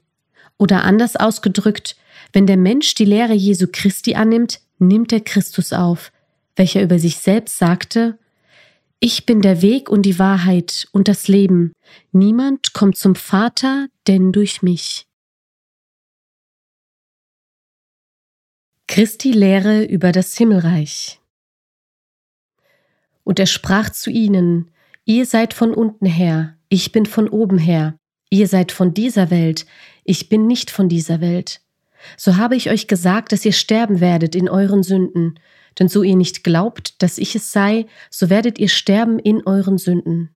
Oder 0.57 0.83
anders 0.83 1.15
ausgedrückt, 1.15 1.95
wenn 2.33 2.47
der 2.47 2.57
Mensch 2.57 2.93
die 2.95 3.05
Lehre 3.05 3.33
Jesu 3.33 3.67
Christi 3.71 4.15
annimmt, 4.15 4.59
nimmt 4.79 5.13
er 5.13 5.21
Christus 5.21 5.73
auf, 5.73 6.11
welcher 6.55 6.81
über 6.81 6.99
sich 6.99 7.17
selbst 7.17 7.57
sagte, 7.57 8.17
ich 9.03 9.25
bin 9.25 9.41
der 9.41 9.63
Weg 9.63 9.89
und 9.89 10.03
die 10.03 10.19
Wahrheit 10.19 10.87
und 10.91 11.07
das 11.07 11.27
Leben. 11.27 11.73
Niemand 12.11 12.73
kommt 12.73 12.97
zum 12.97 13.15
Vater, 13.15 13.87
denn 14.05 14.31
durch 14.31 14.61
mich. 14.61 15.07
Christi 18.87 19.31
Lehre 19.31 19.85
über 19.85 20.11
das 20.11 20.37
Himmelreich. 20.37 21.20
Und 23.23 23.39
er 23.39 23.45
sprach 23.45 23.89
zu 23.89 24.09
ihnen, 24.09 24.71
Ihr 25.05 25.25
seid 25.25 25.53
von 25.53 25.73
unten 25.73 26.05
her, 26.05 26.57
ich 26.69 26.91
bin 26.91 27.05
von 27.05 27.27
oben 27.27 27.57
her, 27.57 27.95
ihr 28.29 28.47
seid 28.47 28.71
von 28.71 28.93
dieser 28.93 29.31
Welt, 29.31 29.65
ich 30.03 30.29
bin 30.29 30.47
nicht 30.47 30.69
von 30.69 30.89
dieser 30.89 31.21
Welt. 31.21 31.61
So 32.17 32.37
habe 32.37 32.55
ich 32.55 32.69
euch 32.69 32.87
gesagt, 32.87 33.31
dass 33.31 33.45
ihr 33.45 33.51
sterben 33.51 33.99
werdet 33.99 34.35
in 34.35 34.47
euren 34.47 34.83
Sünden, 34.83 35.39
denn 35.79 35.87
so 35.87 36.03
ihr 36.03 36.15
nicht 36.15 36.43
glaubt, 36.43 37.01
dass 37.01 37.17
ich 37.17 37.35
es 37.35 37.51
sei, 37.51 37.87
so 38.09 38.29
werdet 38.29 38.59
ihr 38.59 38.69
sterben 38.69 39.19
in 39.19 39.45
euren 39.45 39.77
Sünden. 39.77 40.35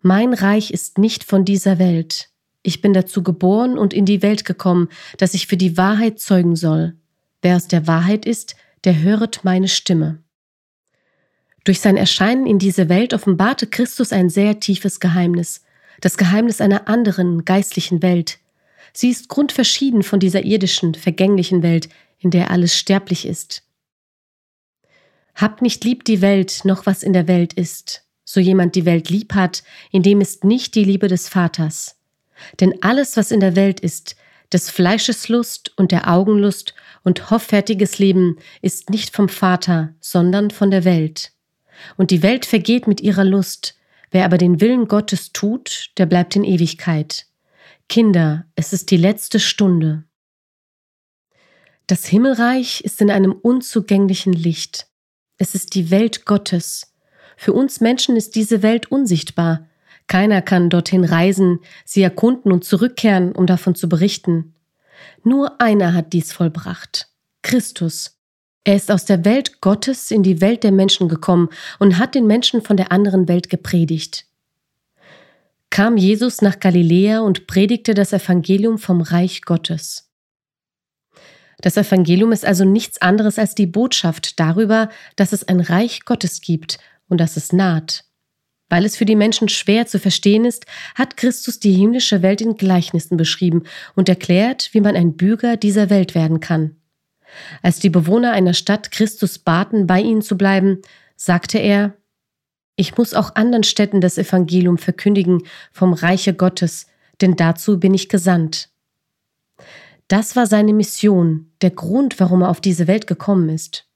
Mein 0.00 0.34
Reich 0.34 0.70
ist 0.70 0.98
nicht 0.98 1.24
von 1.24 1.44
dieser 1.44 1.78
Welt. 1.78 2.30
Ich 2.62 2.80
bin 2.80 2.92
dazu 2.92 3.22
geboren 3.22 3.78
und 3.78 3.92
in 3.94 4.04
die 4.04 4.22
Welt 4.22 4.44
gekommen, 4.44 4.88
dass 5.16 5.34
ich 5.34 5.46
für 5.46 5.56
die 5.56 5.76
Wahrheit 5.76 6.20
zeugen 6.20 6.56
soll. 6.56 6.96
Wer 7.40 7.56
aus 7.56 7.68
der 7.68 7.86
Wahrheit 7.86 8.24
ist, 8.24 8.56
der 8.84 9.00
höret 9.00 9.40
meine 9.44 9.68
Stimme. 9.68 10.22
Durch 11.64 11.80
sein 11.80 11.96
Erscheinen 11.96 12.46
in 12.46 12.58
diese 12.58 12.88
Welt 12.88 13.14
offenbarte 13.14 13.66
Christus 13.66 14.12
ein 14.12 14.28
sehr 14.28 14.58
tiefes 14.58 14.98
Geheimnis, 14.98 15.62
das 16.00 16.16
Geheimnis 16.16 16.60
einer 16.60 16.88
anderen 16.88 17.44
geistlichen 17.44 18.02
Welt. 18.02 18.38
Sie 18.92 19.10
ist 19.10 19.28
grundverschieden 19.28 20.02
von 20.02 20.18
dieser 20.18 20.44
irdischen, 20.44 20.94
vergänglichen 20.94 21.62
Welt, 21.62 21.88
in 22.18 22.30
der 22.30 22.50
alles 22.50 22.76
sterblich 22.76 23.26
ist. 23.26 23.62
Habt 25.34 25.62
nicht 25.62 25.84
lieb 25.84 26.04
die 26.04 26.20
Welt, 26.20 26.64
noch 26.64 26.84
was 26.84 27.02
in 27.02 27.12
der 27.12 27.28
Welt 27.28 27.52
ist. 27.52 28.04
So 28.24 28.40
jemand 28.40 28.74
die 28.74 28.84
Welt 28.84 29.08
lieb 29.08 29.34
hat, 29.34 29.62
in 29.90 30.02
dem 30.02 30.20
ist 30.20 30.44
nicht 30.44 30.74
die 30.74 30.84
Liebe 30.84 31.08
des 31.08 31.28
Vaters. 31.28 31.96
Denn 32.60 32.82
alles, 32.82 33.16
was 33.16 33.30
in 33.30 33.40
der 33.40 33.56
Welt 33.56 33.80
ist, 33.80 34.16
des 34.52 34.68
Fleisches 34.68 35.28
Lust 35.28 35.72
und 35.76 35.92
der 35.92 36.10
Augenlust 36.10 36.74
und 37.04 37.30
hoffärtiges 37.30 37.98
Leben, 37.98 38.36
ist 38.60 38.90
nicht 38.90 39.14
vom 39.14 39.28
Vater, 39.28 39.94
sondern 40.00 40.50
von 40.50 40.70
der 40.70 40.84
Welt. 40.84 41.32
Und 41.96 42.10
die 42.10 42.22
Welt 42.22 42.46
vergeht 42.46 42.86
mit 42.86 43.00
ihrer 43.00 43.24
Lust, 43.24 43.76
wer 44.10 44.24
aber 44.24 44.38
den 44.38 44.60
Willen 44.60 44.88
Gottes 44.88 45.32
tut, 45.32 45.90
der 45.98 46.06
bleibt 46.06 46.36
in 46.36 46.44
Ewigkeit. 46.44 47.26
Kinder, 47.88 48.46
es 48.54 48.72
ist 48.72 48.90
die 48.90 48.96
letzte 48.96 49.40
Stunde. 49.40 50.04
Das 51.86 52.06
Himmelreich 52.06 52.82
ist 52.84 53.00
in 53.00 53.10
einem 53.10 53.32
unzugänglichen 53.32 54.32
Licht. 54.32 54.86
Es 55.36 55.54
ist 55.54 55.74
die 55.74 55.90
Welt 55.90 56.24
Gottes. 56.24 56.94
Für 57.36 57.52
uns 57.52 57.80
Menschen 57.80 58.16
ist 58.16 58.34
diese 58.34 58.62
Welt 58.62 58.90
unsichtbar. 58.90 59.68
Keiner 60.06 60.42
kann 60.42 60.70
dorthin 60.70 61.04
reisen, 61.04 61.58
sie 61.84 62.02
erkunden 62.02 62.52
und 62.52 62.64
zurückkehren, 62.64 63.32
um 63.32 63.46
davon 63.46 63.74
zu 63.74 63.88
berichten. 63.88 64.54
Nur 65.24 65.60
einer 65.60 65.94
hat 65.94 66.12
dies 66.12 66.32
vollbracht. 66.32 67.08
Christus. 67.42 68.21
Er 68.64 68.76
ist 68.76 68.90
aus 68.92 69.04
der 69.04 69.24
Welt 69.24 69.60
Gottes 69.60 70.10
in 70.10 70.22
die 70.22 70.40
Welt 70.40 70.62
der 70.62 70.72
Menschen 70.72 71.08
gekommen 71.08 71.48
und 71.80 71.98
hat 71.98 72.14
den 72.14 72.26
Menschen 72.26 72.62
von 72.62 72.76
der 72.76 72.92
anderen 72.92 73.26
Welt 73.26 73.50
gepredigt. 73.50 74.26
Kam 75.70 75.96
Jesus 75.96 76.42
nach 76.42 76.60
Galiläa 76.60 77.20
und 77.20 77.46
predigte 77.46 77.94
das 77.94 78.12
Evangelium 78.12 78.78
vom 78.78 79.00
Reich 79.00 79.42
Gottes. 79.42 80.10
Das 81.60 81.76
Evangelium 81.76 82.32
ist 82.32 82.44
also 82.44 82.64
nichts 82.64 83.00
anderes 83.00 83.38
als 83.38 83.54
die 83.54 83.66
Botschaft 83.66 84.38
darüber, 84.38 84.90
dass 85.16 85.32
es 85.32 85.46
ein 85.48 85.60
Reich 85.60 86.04
Gottes 86.04 86.40
gibt 86.40 86.78
und 87.08 87.18
dass 87.18 87.36
es 87.36 87.52
naht. 87.52 88.04
Weil 88.68 88.84
es 88.84 88.96
für 88.96 89.04
die 89.04 89.16
Menschen 89.16 89.48
schwer 89.48 89.86
zu 89.86 89.98
verstehen 89.98 90.44
ist, 90.44 90.66
hat 90.94 91.16
Christus 91.16 91.58
die 91.60 91.72
himmlische 91.72 92.22
Welt 92.22 92.40
in 92.40 92.56
Gleichnissen 92.56 93.16
beschrieben 93.16 93.64
und 93.94 94.08
erklärt, 94.08 94.70
wie 94.72 94.80
man 94.80 94.96
ein 94.96 95.16
Bürger 95.16 95.56
dieser 95.56 95.90
Welt 95.90 96.14
werden 96.14 96.40
kann. 96.40 96.76
Als 97.62 97.78
die 97.78 97.90
Bewohner 97.90 98.32
einer 98.32 98.54
Stadt 98.54 98.90
Christus 98.90 99.38
baten, 99.38 99.86
bei 99.86 100.00
ihnen 100.00 100.22
zu 100.22 100.36
bleiben, 100.36 100.82
sagte 101.16 101.58
er, 101.58 101.94
ich 102.76 102.96
muss 102.96 103.14
auch 103.14 103.34
anderen 103.34 103.64
Städten 103.64 104.00
das 104.00 104.18
Evangelium 104.18 104.78
verkündigen 104.78 105.42
vom 105.72 105.92
Reiche 105.92 106.34
Gottes, 106.34 106.86
denn 107.20 107.36
dazu 107.36 107.78
bin 107.78 107.94
ich 107.94 108.08
gesandt. 108.08 108.70
Das 110.08 110.36
war 110.36 110.46
seine 110.46 110.72
Mission, 110.72 111.52
der 111.62 111.70
Grund, 111.70 112.18
warum 112.18 112.42
er 112.42 112.50
auf 112.50 112.60
diese 112.60 112.86
Welt 112.86 113.06
gekommen 113.06 113.48
ist. 113.48 113.86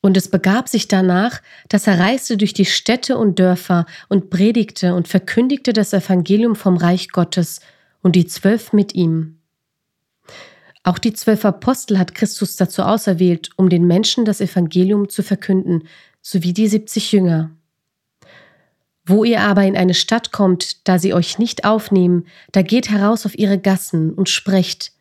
Und 0.00 0.16
es 0.16 0.28
begab 0.28 0.68
sich 0.68 0.86
danach, 0.86 1.42
dass 1.68 1.86
er 1.88 1.98
reiste 1.98 2.36
durch 2.36 2.54
die 2.54 2.64
Städte 2.64 3.18
und 3.18 3.40
Dörfer 3.40 3.86
und 4.08 4.30
predigte 4.30 4.94
und 4.94 5.08
verkündigte 5.08 5.72
das 5.72 5.92
Evangelium 5.92 6.54
vom 6.54 6.76
Reich 6.76 7.08
Gottes 7.08 7.60
und 8.02 8.14
die 8.14 8.26
Zwölf 8.26 8.72
mit 8.72 8.94
ihm. 8.94 9.35
Auch 10.86 10.98
die 10.98 11.12
zwölf 11.12 11.44
Apostel 11.44 11.98
hat 11.98 12.14
Christus 12.14 12.54
dazu 12.54 12.82
auserwählt, 12.82 13.50
um 13.56 13.68
den 13.68 13.88
Menschen 13.88 14.24
das 14.24 14.40
Evangelium 14.40 15.08
zu 15.08 15.24
verkünden, 15.24 15.88
sowie 16.22 16.52
die 16.52 16.68
siebzig 16.68 17.10
Jünger. 17.10 17.50
Wo 19.04 19.24
ihr 19.24 19.40
aber 19.40 19.64
in 19.64 19.76
eine 19.76 19.94
Stadt 19.94 20.30
kommt, 20.30 20.86
da 20.86 21.00
sie 21.00 21.12
euch 21.12 21.40
nicht 21.40 21.64
aufnehmen, 21.64 22.28
da 22.52 22.62
geht 22.62 22.88
heraus 22.88 23.26
auf 23.26 23.36
ihre 23.36 23.58
Gassen 23.58 24.14
und 24.14 24.28
sprecht, 24.28 24.92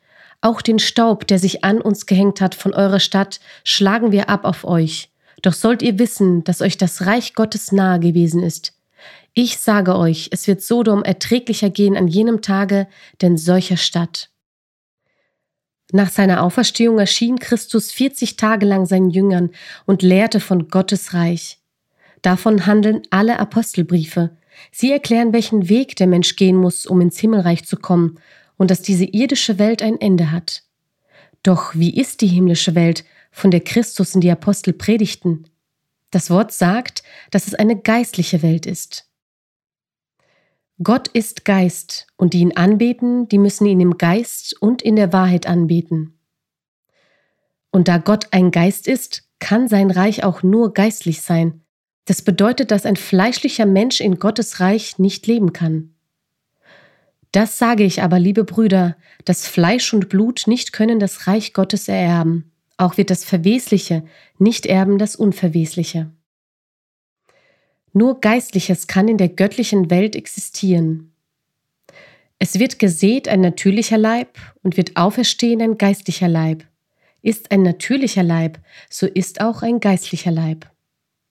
auch 0.41 0.63
den 0.63 0.79
Staub, 0.79 1.27
der 1.27 1.37
sich 1.37 1.63
an 1.63 1.81
uns 1.81 2.07
gehängt 2.07 2.41
hat 2.41 2.55
von 2.55 2.73
eurer 2.73 2.99
Stadt, 2.99 3.39
schlagen 3.63 4.11
wir 4.11 4.27
ab 4.27 4.43
auf 4.43 4.63
euch. 4.63 5.11
Doch 5.43 5.53
sollt 5.53 5.83
ihr 5.83 5.99
wissen, 5.99 6.43
dass 6.43 6.61
euch 6.61 6.77
das 6.77 7.05
Reich 7.05 7.35
Gottes 7.35 7.71
nahe 7.71 7.99
gewesen 7.99 8.41
ist. 8.41 8.73
Ich 9.33 9.59
sage 9.59 9.95
euch, 9.95 10.29
es 10.31 10.47
wird 10.47 10.63
Sodom 10.63 11.03
erträglicher 11.03 11.69
gehen 11.69 11.95
an 11.95 12.07
jenem 12.07 12.41
Tage, 12.41 12.87
denn 13.21 13.37
solcher 13.37 13.77
Stadt. 13.77 14.31
Nach 15.91 16.09
seiner 16.09 16.43
Auferstehung 16.43 16.99
erschien 16.99 17.37
Christus 17.39 17.91
40 17.91 18.37
Tage 18.37 18.65
lang 18.65 18.85
seinen 18.85 19.09
Jüngern 19.09 19.51
und 19.85 20.01
lehrte 20.01 20.39
von 20.39 20.67
Gottes 20.67 21.13
Reich. 21.13 21.59
Davon 22.21 22.65
handeln 22.65 23.03
alle 23.11 23.39
Apostelbriefe. 23.39 24.35
Sie 24.71 24.91
erklären, 24.91 25.31
welchen 25.31 25.69
Weg 25.69 25.95
der 25.95 26.07
Mensch 26.07 26.35
gehen 26.35 26.55
muss, 26.55 26.85
um 26.85 27.01
ins 27.01 27.19
Himmelreich 27.19 27.65
zu 27.65 27.77
kommen 27.77 28.19
und 28.57 28.71
dass 28.71 28.81
diese 28.81 29.05
irdische 29.05 29.59
Welt 29.59 29.83
ein 29.83 29.99
Ende 29.99 30.31
hat. 30.31 30.63
Doch 31.43 31.75
wie 31.75 31.95
ist 31.95 32.21
die 32.21 32.27
himmlische 32.27 32.73
Welt, 32.73 33.05
von 33.31 33.51
der 33.51 33.59
Christus 33.59 34.15
und 34.15 34.21
die 34.21 34.31
Apostel 34.31 34.73
predigten? 34.73 35.47
Das 36.09 36.29
Wort 36.29 36.51
sagt, 36.51 37.03
dass 37.29 37.47
es 37.47 37.53
eine 37.53 37.77
geistliche 37.77 38.41
Welt 38.41 38.65
ist. 38.65 39.07
Gott 40.84 41.08
ist 41.08 41.46
Geist, 41.46 42.08
und 42.17 42.34
die 42.34 42.39
ihn 42.39 42.58
anbeten, 42.58 43.29
die 43.29 43.38
müssen 43.38 43.65
ihn 43.65 43.79
im 43.79 43.98
Geist 43.98 44.62
und 44.62 44.82
in 44.82 44.98
der 44.98 45.13
Wahrheit 45.13 45.48
anbeten. 45.48 46.20
Und 47.72 47.88
da 47.88 47.98
Gott 47.98 48.27
ein 48.32 48.51
Geist 48.51 48.88
ist, 48.88 49.24
kann 49.39 49.70
sein 49.70 49.89
Reich 49.89 50.24
auch 50.24 50.44
nur 50.44 50.74
geistlich 50.74 51.22
sein. 51.22 51.62
Das 52.05 52.22
bedeutet, 52.22 52.72
dass 52.72 52.86
ein 52.86 52.98
fleischlicher 52.98 53.65
Mensch 53.65 54.01
in 54.01 54.20
Gottes 54.20 54.60
Reich 54.60 55.00
nicht 55.00 55.27
leben 55.27 55.53
kann. 55.53 55.96
Das 57.32 57.58
sage 57.58 57.84
ich 57.84 58.01
aber, 58.01 58.20
liebe 58.20 58.44
Brüder, 58.44 58.98
dass 59.24 59.48
Fleisch 59.48 59.94
und 59.94 60.10
Blut 60.10 60.44
nicht 60.46 60.74
können 60.74 61.00
das 61.00 61.27
Reich 61.27 61.53
Gottes 61.53 61.88
ererben. 61.88 62.51
Auch 62.77 62.98
wird 62.98 63.10
das 63.10 63.24
Verwesliche 63.24 64.03
nicht 64.39 64.65
erben 64.65 64.98
das 64.98 65.15
Unverwesliche. 65.15 66.12
Nur 67.97 68.19
Geistliches 68.19 68.87
kann 68.87 69.07
in 69.07 69.17
der 69.17 69.29
göttlichen 69.29 69.89
Welt 69.89 70.17
existieren. 70.17 71.13
Es 72.39 72.59
wird 72.59 72.77
gesät 72.77 73.29
ein 73.29 73.39
natürlicher 73.39 73.97
Leib 73.97 74.37
und 74.63 74.75
wird 74.75 74.97
auferstehen 74.97 75.61
ein 75.61 75.77
geistlicher 75.77 76.27
Leib. 76.27 76.65
Ist 77.21 77.51
ein 77.51 77.63
natürlicher 77.63 78.21
Leib, 78.21 78.59
so 78.89 79.07
ist 79.07 79.39
auch 79.39 79.61
ein 79.61 79.79
geistlicher 79.79 80.31
Leib. 80.31 80.69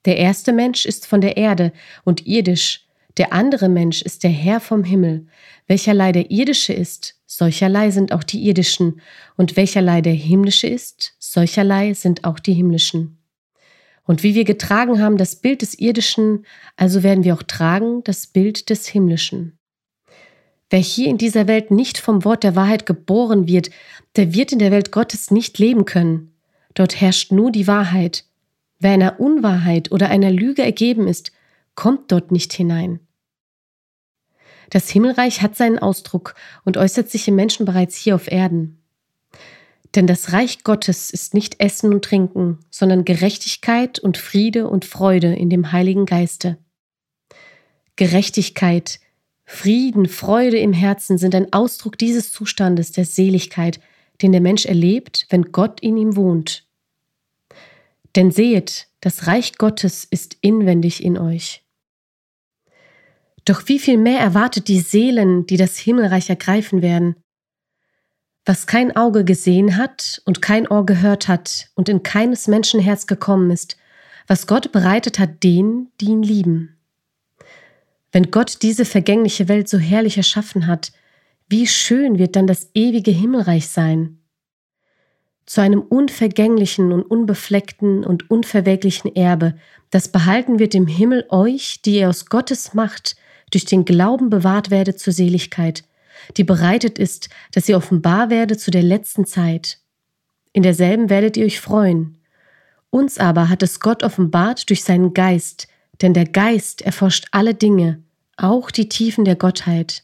Der 0.05 0.17
erste 0.17 0.53
Mensch 0.53 0.87
ist 0.87 1.05
von 1.05 1.21
der 1.21 1.37
Erde 1.37 1.71
und 2.03 2.25
irdisch, 2.25 2.87
der 3.17 3.31
andere 3.31 3.69
Mensch 3.69 4.01
ist 4.01 4.23
der 4.23 4.31
Herr 4.31 4.59
vom 4.59 4.83
Himmel. 4.83 5.27
Welcherlei 5.67 6.13
der 6.13 6.31
irdische 6.31 6.73
ist, 6.73 7.21
solcherlei 7.27 7.91
sind 7.91 8.11
auch 8.11 8.23
die 8.23 8.43
irdischen, 8.43 9.01
und 9.37 9.55
welcherlei 9.55 10.01
der 10.01 10.13
himmlische 10.13 10.65
ist, 10.65 11.13
solcherlei 11.19 11.93
sind 11.93 12.23
auch 12.23 12.39
die 12.39 12.53
himmlischen. 12.53 13.19
Und 14.05 14.23
wie 14.23 14.35
wir 14.35 14.43
getragen 14.43 15.01
haben 15.01 15.17
das 15.17 15.35
Bild 15.35 15.61
des 15.61 15.77
Irdischen, 15.77 16.45
also 16.77 17.03
werden 17.03 17.23
wir 17.23 17.33
auch 17.33 17.43
tragen 17.43 18.03
das 18.03 18.27
Bild 18.27 18.69
des 18.69 18.87
Himmlischen. 18.87 19.57
Wer 20.69 20.79
hier 20.79 21.07
in 21.07 21.17
dieser 21.17 21.47
Welt 21.47 21.71
nicht 21.71 21.97
vom 21.97 22.23
Wort 22.23 22.43
der 22.43 22.55
Wahrheit 22.55 22.85
geboren 22.85 23.47
wird, 23.47 23.69
der 24.15 24.33
wird 24.33 24.51
in 24.51 24.59
der 24.59 24.71
Welt 24.71 24.91
Gottes 24.91 25.31
nicht 25.31 25.59
leben 25.59 25.85
können. 25.85 26.33
Dort 26.73 26.99
herrscht 26.99 27.31
nur 27.31 27.51
die 27.51 27.67
Wahrheit. 27.67 28.25
Wer 28.79 28.91
einer 28.91 29.19
Unwahrheit 29.19 29.91
oder 29.91 30.09
einer 30.09 30.31
Lüge 30.31 30.63
ergeben 30.63 31.07
ist, 31.07 31.31
kommt 31.75 32.11
dort 32.11 32.31
nicht 32.31 32.53
hinein. 32.53 32.99
Das 34.69 34.89
Himmelreich 34.89 35.41
hat 35.41 35.55
seinen 35.55 35.79
Ausdruck 35.79 36.35
und 36.63 36.77
äußert 36.77 37.09
sich 37.09 37.27
im 37.27 37.35
Menschen 37.35 37.65
bereits 37.65 37.95
hier 37.95 38.15
auf 38.15 38.31
Erden. 38.31 38.81
Denn 39.93 40.07
das 40.07 40.33
Reich 40.33 40.63
Gottes 40.63 41.11
ist 41.11 41.33
nicht 41.33 41.59
Essen 41.59 41.93
und 41.93 42.03
Trinken, 42.03 42.59
sondern 42.69 43.05
Gerechtigkeit 43.05 43.99
und 43.99 44.17
Friede 44.17 44.67
und 44.67 44.83
Freude 44.83 45.35
in 45.35 45.49
dem 45.49 45.71
Heiligen 45.71 46.05
Geiste. 46.05 46.57
Gerechtigkeit, 47.95 48.99
Frieden, 49.45 50.07
Freude 50.07 50.57
im 50.57 50.73
Herzen 50.73 51.17
sind 51.17 51.35
ein 51.35 51.53
Ausdruck 51.53 51.97
dieses 51.97 52.31
Zustandes 52.31 52.91
der 52.91 53.05
Seligkeit, 53.05 53.79
den 54.21 54.31
der 54.31 54.41
Mensch 54.41 54.65
erlebt, 54.65 55.27
wenn 55.29 55.51
Gott 55.51 55.79
in 55.81 55.97
ihm 55.97 56.15
wohnt. 56.15 56.67
Denn 58.15 58.31
sehet, 58.31 58.87
das 59.01 59.27
Reich 59.27 59.57
Gottes 59.57 60.03
ist 60.03 60.37
inwendig 60.41 61.03
in 61.03 61.17
euch. 61.17 61.63
Doch 63.45 63.67
wie 63.67 63.77
viel 63.77 63.97
mehr 63.97 64.19
erwartet 64.19 64.67
die 64.67 64.79
Seelen, 64.79 65.45
die 65.45 65.57
das 65.57 65.77
Himmelreich 65.77 66.29
ergreifen 66.29 66.81
werden? 66.81 67.15
Was 68.45 68.67
kein 68.67 68.95
Auge 68.95 69.25
gesehen 69.25 69.75
hat 69.75 70.21
und 70.25 70.43
kein 70.43 70.67
Ohr 70.67 70.85
gehört 70.85 71.27
hat 71.27 71.69
und 71.73 71.89
in 71.89 72.03
keines 72.03 72.47
Menschenherz 72.47 73.07
gekommen 73.07 73.49
ist, 73.49 73.75
was 74.27 74.45
Gott 74.45 74.71
bereitet 74.71 75.17
hat 75.17 75.43
denen, 75.43 75.91
die 75.99 76.05
ihn 76.05 76.21
lieben. 76.21 76.77
Wenn 78.11 78.29
Gott 78.29 78.61
diese 78.61 78.85
vergängliche 78.85 79.47
Welt 79.47 79.67
so 79.67 79.79
herrlich 79.79 80.17
erschaffen 80.17 80.67
hat, 80.67 80.91
wie 81.49 81.65
schön 81.65 82.19
wird 82.19 82.35
dann 82.35 82.45
das 82.45 82.69
ewige 82.75 83.11
Himmelreich 83.11 83.67
sein. 83.67 84.19
Zu 85.47 85.61
einem 85.61 85.81
unvergänglichen 85.81 86.91
und 86.91 87.03
unbefleckten 87.03 88.03
und 88.03 88.29
unverwelklichen 88.29 89.15
Erbe, 89.15 89.55
das 89.89 90.07
behalten 90.07 90.59
wird 90.59 90.75
im 90.75 90.87
Himmel 90.87 91.25
euch, 91.29 91.81
die 91.83 91.97
ihr 91.97 92.09
aus 92.09 92.27
Gottes 92.27 92.73
Macht 92.73 93.15
durch 93.51 93.65
den 93.65 93.85
Glauben 93.85 94.29
bewahrt 94.29 94.69
werdet 94.69 94.99
zur 94.99 95.13
Seligkeit– 95.13 95.83
die 96.37 96.43
bereitet 96.43 96.99
ist, 96.99 97.29
dass 97.51 97.69
ihr 97.69 97.77
offenbar 97.77 98.29
werde 98.29 98.57
zu 98.57 98.71
der 98.71 98.83
letzten 98.83 99.25
Zeit. 99.25 99.79
In 100.53 100.63
derselben 100.63 101.09
werdet 101.09 101.37
ihr 101.37 101.45
euch 101.45 101.59
freuen. 101.59 102.17
Uns 102.89 103.17
aber 103.17 103.49
hat 103.49 103.61
es 103.61 103.79
Gott 103.79 104.03
offenbart 104.03 104.69
durch 104.69 104.83
seinen 104.83 105.13
Geist, 105.13 105.67
denn 106.01 106.13
der 106.13 106.25
Geist 106.25 106.81
erforscht 106.81 107.27
alle 107.31 107.53
Dinge, 107.53 108.03
auch 108.37 108.71
die 108.71 108.89
Tiefen 108.89 109.25
der 109.25 109.35
Gottheit. 109.35 110.03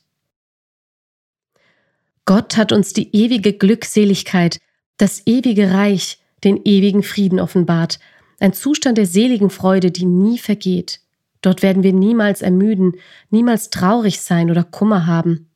Gott 2.26 2.58
hat 2.58 2.72
uns 2.72 2.94
die 2.94 3.16
ewige 3.16 3.54
Glückseligkeit, 3.54 4.60
das 4.98 5.24
ewige 5.26 5.72
Reich, 5.72 6.20
den 6.44 6.62
ewigen 6.64 7.04
Frieden 7.04 7.40
offenbart, 7.40 8.00
ein 8.40 8.54
Zustand 8.54 8.98
der 8.98 9.06
seligen 9.06 9.50
Freude, 9.50 9.92
die 9.92 10.06
nie 10.06 10.38
vergeht. 10.38 11.00
Dort 11.42 11.62
werden 11.62 11.84
wir 11.84 11.94
niemals 11.94 12.42
ermüden, 12.42 12.94
niemals 13.30 13.70
traurig 13.70 14.22
sein 14.22 14.52
oder 14.52 14.64
Kummer 14.64 15.08
haben. 15.08 15.51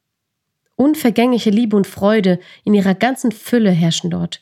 Unvergängliche 0.76 1.50
Liebe 1.50 1.76
und 1.76 1.88
Freude 1.88 2.40
in 2.64 2.74
ihrer 2.74 2.96
ganzen 2.96 3.32
Fülle 3.32 3.72
herrschen 3.72 4.10
dort. 4.10 4.42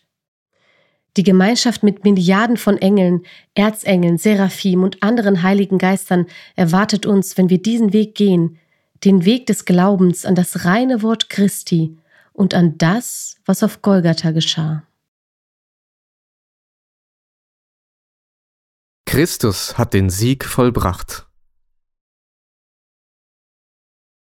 Die 1.16 1.24
Gemeinschaft 1.24 1.84
mit 1.84 2.04
Milliarden 2.04 2.58
von 2.58 2.78
Engeln, 2.80 3.22
Erzengeln, 3.54 4.18
Seraphim 4.18 4.82
und 4.82 5.04
anderen 5.04 5.44
heiligen 5.44 5.78
Geistern 5.78 6.26
erwartet 6.56 7.06
uns, 7.06 7.38
wenn 7.38 7.50
wir 7.50 7.62
diesen 7.62 7.94
Weg 7.94 8.16
gehen, 8.16 8.58
den 9.04 9.26
Weg 9.26 9.46
des 9.46 9.66
Glaubens 9.66 10.26
an 10.26 10.34
das 10.34 10.66
reine 10.66 11.04
Wort 11.04 11.30
Christi 11.30 11.98
und 12.32 12.56
an 12.56 12.78
das, 12.80 13.38
was 13.46 13.62
auf 13.62 13.82
Golgatha 13.84 14.32
geschah. 14.32 14.84
Christus 19.06 19.78
hat 19.78 19.94
den 19.94 20.10
Sieg 20.10 20.46
vollbracht. 20.46 21.28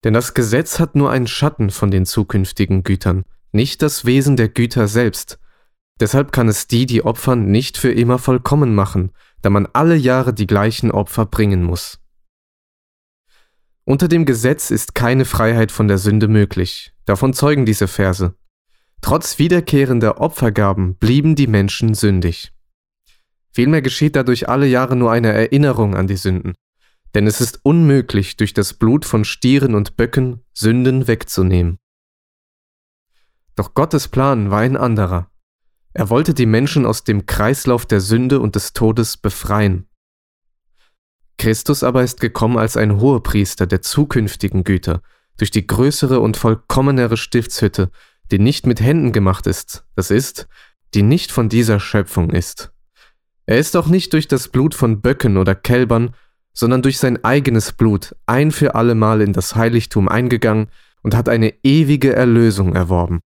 Denn 0.04 0.14
das 0.14 0.34
Gesetz 0.34 0.80
hat 0.80 0.96
nur 0.96 1.12
einen 1.12 1.28
Schatten 1.28 1.70
von 1.70 1.92
den 1.92 2.06
zukünftigen 2.06 2.84
Gütern, 2.84 3.26
nicht 3.52 3.82
das 3.82 4.06
Wesen 4.06 4.38
der 4.38 4.50
Güter 4.50 4.88
selbst. 4.88 5.40
Deshalb 6.00 6.32
kann 6.32 6.48
es 6.48 6.68
die, 6.68 6.86
die 6.86 7.04
opfern, 7.04 7.52
nicht 7.52 7.78
für 7.78 7.92
immer 7.92 8.18
vollkommen 8.18 8.74
machen, 8.74 9.12
da 9.42 9.50
man 9.50 9.68
alle 9.74 9.96
Jahre 9.96 10.34
die 10.34 10.48
gleichen 10.48 10.92
Opfer 10.92 11.26
bringen 11.26 11.64
muss. 11.64 12.00
Unter 13.84 14.08
dem 14.08 14.26
Gesetz 14.26 14.70
ist 14.72 14.96
keine 14.96 15.26
Freiheit 15.26 15.72
von 15.72 15.88
der 15.88 15.98
Sünde 15.98 16.28
möglich, 16.28 16.94
davon 17.06 17.34
zeugen 17.34 17.66
diese 17.66 17.88
Verse. 17.88 18.36
Trotz 19.02 19.40
wiederkehrender 19.40 20.22
Opfergaben 20.22 20.96
blieben 20.96 21.36
die 21.36 21.48
Menschen 21.48 21.94
sündig. 21.94 22.52
Vielmehr 23.52 23.82
geschieht 23.82 24.16
dadurch 24.16 24.48
alle 24.48 24.68
Jahre 24.68 24.96
nur 24.96 25.12
eine 25.12 25.32
Erinnerung 25.34 25.96
an 25.96 26.08
die 26.08 26.18
Sünden, 26.18 26.54
denn 27.16 27.28
es 27.28 27.42
ist 27.42 27.60
unmöglich, 27.64 28.38
durch 28.38 28.54
das 28.54 28.74
Blut 28.74 29.06
von 29.06 29.26
Stieren 29.26 29.76
und 29.76 29.98
Böcken 29.98 30.44
Sünden 30.54 31.08
wegzunehmen. 31.08 31.80
Doch 33.56 33.74
Gottes 33.74 34.08
Plan 34.08 34.52
war 34.52 34.60
ein 34.60 34.78
anderer. 34.78 35.30
Er 35.94 36.10
wollte 36.10 36.34
die 36.34 36.46
Menschen 36.46 36.86
aus 36.86 37.04
dem 37.04 37.26
Kreislauf 37.26 37.86
der 37.86 38.00
Sünde 38.00 38.40
und 38.40 38.56
des 38.56 38.74
Todes 38.74 39.18
befreien. 39.18 39.88
Christus 41.38 41.84
aber 41.84 42.04
ist 42.04 42.20
gekommen 42.20 42.58
als 42.58 42.78
ein 42.78 43.00
Hohepriester 43.00 43.66
der 43.66 43.82
zukünftigen 43.82 44.64
Güter, 44.64 45.02
durch 45.38 45.52
die 45.52 45.66
größere 45.66 46.20
und 46.20 46.38
vollkommenere 46.38 47.18
Stiftshütte, 47.18 47.90
die 48.32 48.40
nicht 48.40 48.68
mit 48.68 48.82
Händen 48.82 49.12
gemacht 49.12 49.48
ist, 49.48 49.86
das 49.96 50.12
ist, 50.12 50.48
die 50.94 51.02
nicht 51.02 51.32
von 51.32 51.50
dieser 51.50 51.80
Schöpfung 51.80 52.30
ist. 52.30 52.72
Er 53.46 53.58
ist 53.58 53.76
auch 53.76 53.88
nicht 53.88 54.14
durch 54.14 54.28
das 54.28 54.50
Blut 54.50 54.76
von 54.76 55.02
Böcken 55.02 55.38
oder 55.38 55.56
Kälbern 55.56 56.14
sondern 56.60 56.82
durch 56.82 56.98
sein 56.98 57.24
eigenes 57.24 57.72
Blut 57.72 58.14
ein 58.26 58.52
für 58.52 58.76
allemal 58.76 59.22
in 59.22 59.32
das 59.32 59.56
Heiligtum 59.56 60.10
eingegangen 60.10 60.68
und 61.02 61.16
hat 61.16 61.30
eine 61.30 61.54
ewige 61.64 62.14
Erlösung 62.14 62.76
erworben. 62.76 63.22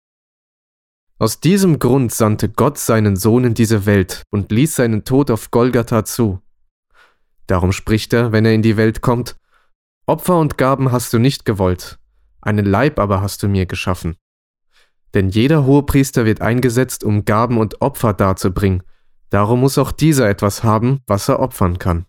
Aus 1.19 1.39
diesem 1.39 1.79
Grund 1.79 2.11
sandte 2.11 2.49
Gott 2.49 2.79
seinen 2.79 3.17
Sohn 3.17 3.45
in 3.45 3.53
diese 3.53 3.85
Welt 3.85 4.23
und 4.31 4.51
ließ 4.51 4.77
seinen 4.77 5.05
Tod 5.05 5.31
auf 5.31 5.51
Golgatha 5.51 6.07
zu. 6.07 6.41
Darum 7.47 7.73
spricht 7.73 8.15
er, 8.15 8.33
wenn 8.33 8.47
er 8.47 8.55
in 8.55 8.63
die 8.63 8.79
Welt 8.79 9.03
kommt, 9.03 9.37
Opfer 10.07 10.39
und 10.39 10.57
Gaben 10.57 10.91
hast 10.91 11.13
du 11.13 11.19
nicht 11.19 11.45
gewollt, 11.45 11.99
einen 12.41 12.65
Leib 12.65 12.99
aber 12.99 13.21
hast 13.21 13.43
du 13.43 13.49
mir 13.49 13.67
geschaffen. 13.67 14.17
Denn 15.13 15.29
jeder 15.29 15.67
Hohepriester 15.67 16.25
wird 16.25 16.41
eingesetzt, 16.41 17.05
um 17.05 17.27
Gaben 17.27 17.59
und 17.59 17.83
Opfer 17.83 18.15
darzubringen. 18.15 18.83
Darum 19.29 19.61
muss 19.61 19.77
auch 19.77 19.93
dieser 19.93 20.31
etwas 20.31 20.65
haben, 20.65 21.01
was 21.07 21.29
er 21.29 21.41
opfern 21.41 21.79
kann. 21.79 22.07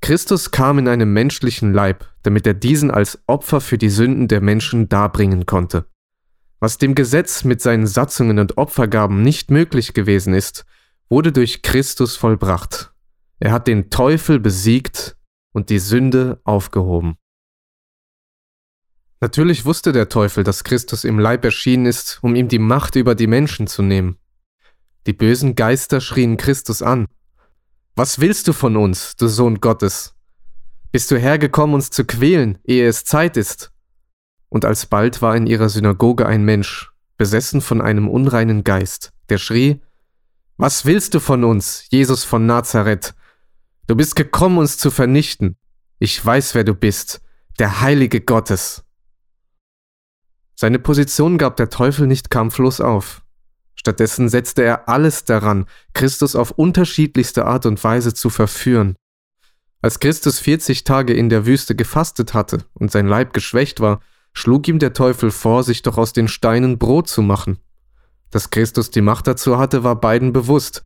Christus 0.00 0.50
kam 0.50 0.78
in 0.78 0.88
einem 0.88 1.12
menschlichen 1.12 1.72
Leib, 1.72 2.08
damit 2.22 2.46
er 2.46 2.54
diesen 2.54 2.90
als 2.90 3.22
Opfer 3.26 3.60
für 3.60 3.78
die 3.78 3.90
Sünden 3.90 4.28
der 4.28 4.40
Menschen 4.40 4.88
darbringen 4.88 5.46
konnte. 5.46 5.86
Was 6.58 6.78
dem 6.78 6.94
Gesetz 6.94 7.44
mit 7.44 7.60
seinen 7.60 7.86
Satzungen 7.86 8.38
und 8.38 8.58
Opfergaben 8.58 9.22
nicht 9.22 9.50
möglich 9.50 9.94
gewesen 9.94 10.34
ist, 10.34 10.64
wurde 11.08 11.32
durch 11.32 11.62
Christus 11.62 12.16
vollbracht. 12.16 12.92
Er 13.38 13.52
hat 13.52 13.66
den 13.66 13.90
Teufel 13.90 14.38
besiegt 14.38 15.16
und 15.52 15.70
die 15.70 15.78
Sünde 15.78 16.40
aufgehoben. 16.44 17.16
Natürlich 19.20 19.64
wusste 19.64 19.92
der 19.92 20.08
Teufel, 20.08 20.44
dass 20.44 20.64
Christus 20.64 21.04
im 21.04 21.18
Leib 21.18 21.44
erschienen 21.44 21.86
ist, 21.86 22.18
um 22.22 22.34
ihm 22.34 22.48
die 22.48 22.58
Macht 22.58 22.96
über 22.96 23.14
die 23.14 23.26
Menschen 23.26 23.66
zu 23.66 23.82
nehmen. 23.82 24.18
Die 25.06 25.12
bösen 25.12 25.54
Geister 25.54 26.00
schrien 26.00 26.36
Christus 26.36 26.82
an. 26.82 27.06
Was 28.00 28.18
willst 28.18 28.48
du 28.48 28.54
von 28.54 28.78
uns, 28.78 29.14
du 29.16 29.28
Sohn 29.28 29.60
Gottes? 29.60 30.14
Bist 30.90 31.10
du 31.10 31.18
hergekommen, 31.18 31.74
uns 31.74 31.90
zu 31.90 32.06
quälen, 32.06 32.56
ehe 32.64 32.88
es 32.88 33.04
Zeit 33.04 33.36
ist? 33.36 33.72
Und 34.48 34.64
alsbald 34.64 35.20
war 35.20 35.36
in 35.36 35.46
ihrer 35.46 35.68
Synagoge 35.68 36.24
ein 36.24 36.42
Mensch, 36.42 36.92
besessen 37.18 37.60
von 37.60 37.82
einem 37.82 38.08
unreinen 38.08 38.64
Geist, 38.64 39.12
der 39.28 39.36
schrie, 39.36 39.82
Was 40.56 40.86
willst 40.86 41.12
du 41.12 41.20
von 41.20 41.44
uns, 41.44 41.84
Jesus 41.90 42.24
von 42.24 42.46
Nazareth? 42.46 43.12
Du 43.86 43.94
bist 43.94 44.16
gekommen, 44.16 44.56
uns 44.56 44.78
zu 44.78 44.90
vernichten. 44.90 45.58
Ich 45.98 46.24
weiß, 46.24 46.54
wer 46.54 46.64
du 46.64 46.72
bist, 46.72 47.20
der 47.58 47.82
Heilige 47.82 48.22
Gottes. 48.22 48.82
Seine 50.54 50.78
Position 50.78 51.36
gab 51.36 51.58
der 51.58 51.68
Teufel 51.68 52.06
nicht 52.06 52.30
kampflos 52.30 52.80
auf. 52.80 53.20
Stattdessen 53.80 54.28
setzte 54.28 54.62
er 54.62 54.90
alles 54.90 55.24
daran, 55.24 55.64
Christus 55.94 56.36
auf 56.36 56.50
unterschiedlichste 56.50 57.46
Art 57.46 57.64
und 57.64 57.82
Weise 57.82 58.12
zu 58.12 58.28
verführen. 58.28 58.94
Als 59.80 60.00
Christus 60.00 60.38
40 60.38 60.84
Tage 60.84 61.14
in 61.14 61.30
der 61.30 61.46
Wüste 61.46 61.74
gefastet 61.74 62.34
hatte 62.34 62.66
und 62.74 62.90
sein 62.90 63.06
Leib 63.06 63.32
geschwächt 63.32 63.80
war, 63.80 64.00
schlug 64.34 64.68
ihm 64.68 64.80
der 64.80 64.92
Teufel 64.92 65.30
vor, 65.30 65.64
sich 65.64 65.80
doch 65.80 65.96
aus 65.96 66.12
den 66.12 66.28
Steinen 66.28 66.76
Brot 66.76 67.08
zu 67.08 67.22
machen. 67.22 67.58
Dass 68.30 68.50
Christus 68.50 68.90
die 68.90 69.00
Macht 69.00 69.26
dazu 69.26 69.56
hatte, 69.56 69.82
war 69.82 69.98
beiden 69.98 70.34
bewusst. 70.34 70.82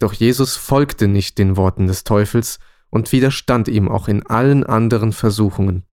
Doch 0.00 0.12
Jesus 0.12 0.56
folgte 0.56 1.06
nicht 1.06 1.38
den 1.38 1.56
Worten 1.56 1.86
des 1.86 2.02
Teufels 2.02 2.58
und 2.90 3.12
widerstand 3.12 3.68
ihm 3.68 3.88
auch 3.88 4.08
in 4.08 4.26
allen 4.26 4.64
anderen 4.64 5.12
Versuchungen. 5.12 5.84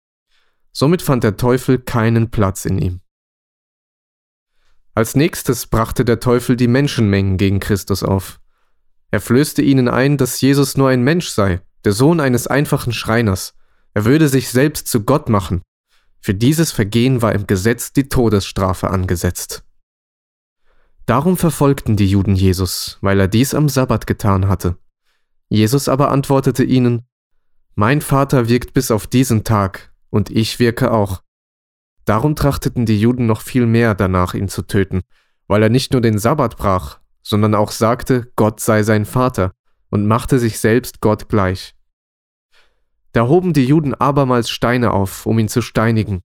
Somit 0.72 1.04
fand 1.04 1.24
der 1.24 1.38
Teufel 1.38 1.78
keinen 1.78 2.32
Platz 2.32 2.66
in 2.66 2.80
ihm. 2.80 3.02
Als 4.96 5.14
nächstes 5.14 5.68
brachte 5.68 6.06
der 6.06 6.22
Teufel 6.22 6.56
die 6.56 6.70
Menschenmengen 6.70 7.36
gegen 7.36 7.60
Christus 7.60 8.02
auf. 8.02 8.40
Er 9.12 9.20
flößte 9.20 9.62
ihnen 9.62 9.90
ein, 9.90 10.18
dass 10.18 10.40
Jesus 10.40 10.78
nur 10.78 10.88
ein 10.88 11.04
Mensch 11.04 11.28
sei, 11.28 11.60
der 11.84 11.92
Sohn 11.92 12.22
eines 12.22 12.48
einfachen 12.48 12.94
Schreiners. 12.94 13.54
Er 13.94 14.06
würde 14.06 14.30
sich 14.30 14.50
selbst 14.50 14.88
zu 14.88 15.04
Gott 15.04 15.28
machen. 15.28 15.62
Für 16.22 16.34
dieses 16.34 16.72
Vergehen 16.72 17.22
war 17.22 17.34
im 17.34 17.46
Gesetz 17.46 17.92
die 17.92 18.08
Todesstrafe 18.08 18.90
angesetzt. 18.90 19.66
Darum 21.06 21.36
verfolgten 21.36 21.98
die 21.98 22.08
Juden 22.08 22.36
Jesus, 22.36 22.98
weil 23.02 23.20
er 23.20 23.28
dies 23.28 23.54
am 23.54 23.68
Sabbat 23.68 24.08
getan 24.08 24.48
hatte. 24.48 24.78
Jesus 25.50 25.90
aber 25.90 26.10
antwortete 26.10 26.64
ihnen, 26.64 27.06
Mein 27.76 28.00
Vater 28.02 28.48
wirkt 28.48 28.74
bis 28.74 28.92
auf 28.92 29.08
diesen 29.08 29.44
Tag, 29.44 29.94
und 30.10 30.32
ich 30.32 30.58
wirke 30.60 30.92
auch. 30.92 31.22
Darum 32.06 32.36
trachteten 32.36 32.86
die 32.86 33.00
Juden 33.00 33.26
noch 33.26 33.42
viel 33.42 33.66
mehr 33.66 33.96
danach, 33.96 34.34
ihn 34.36 34.48
zu 34.48 34.62
töten, 34.62 35.02
weil 35.48 35.64
er 35.64 35.70
nicht 35.70 35.92
nur 35.92 36.02
den 36.02 36.18
Sabbat 36.18 36.56
brach, 36.58 37.00
sondern 37.24 37.56
auch 37.56 37.72
sagte, 37.72 38.32
Gott 38.36 38.60
sei 38.60 38.84
sein 38.84 39.06
Vater, 39.06 39.52
und 39.90 40.08
machte 40.08 40.40
sich 40.40 40.60
selbst 40.60 41.02
Gott 41.02 41.30
gleich. 41.30 41.74
Da 43.14 43.28
hoben 43.28 43.54
die 43.54 43.66
Juden 43.66 43.94
abermals 43.94 44.50
Steine 44.50 44.92
auf, 44.92 45.26
um 45.26 45.40
ihn 45.40 45.48
zu 45.48 45.62
steinigen. 45.62 46.22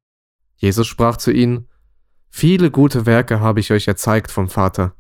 Jesus 0.57 0.87
sprach 0.87 1.17
zu 1.17 1.31
ihnen, 1.31 1.69
Viele 2.31 2.71
gute 2.71 3.07
Werke 3.07 3.41
habe 3.41 3.61
ich 3.61 3.73
euch 3.73 3.89
erzeigt 3.89 4.31
vom 4.31 4.49
Vater. 4.49 4.95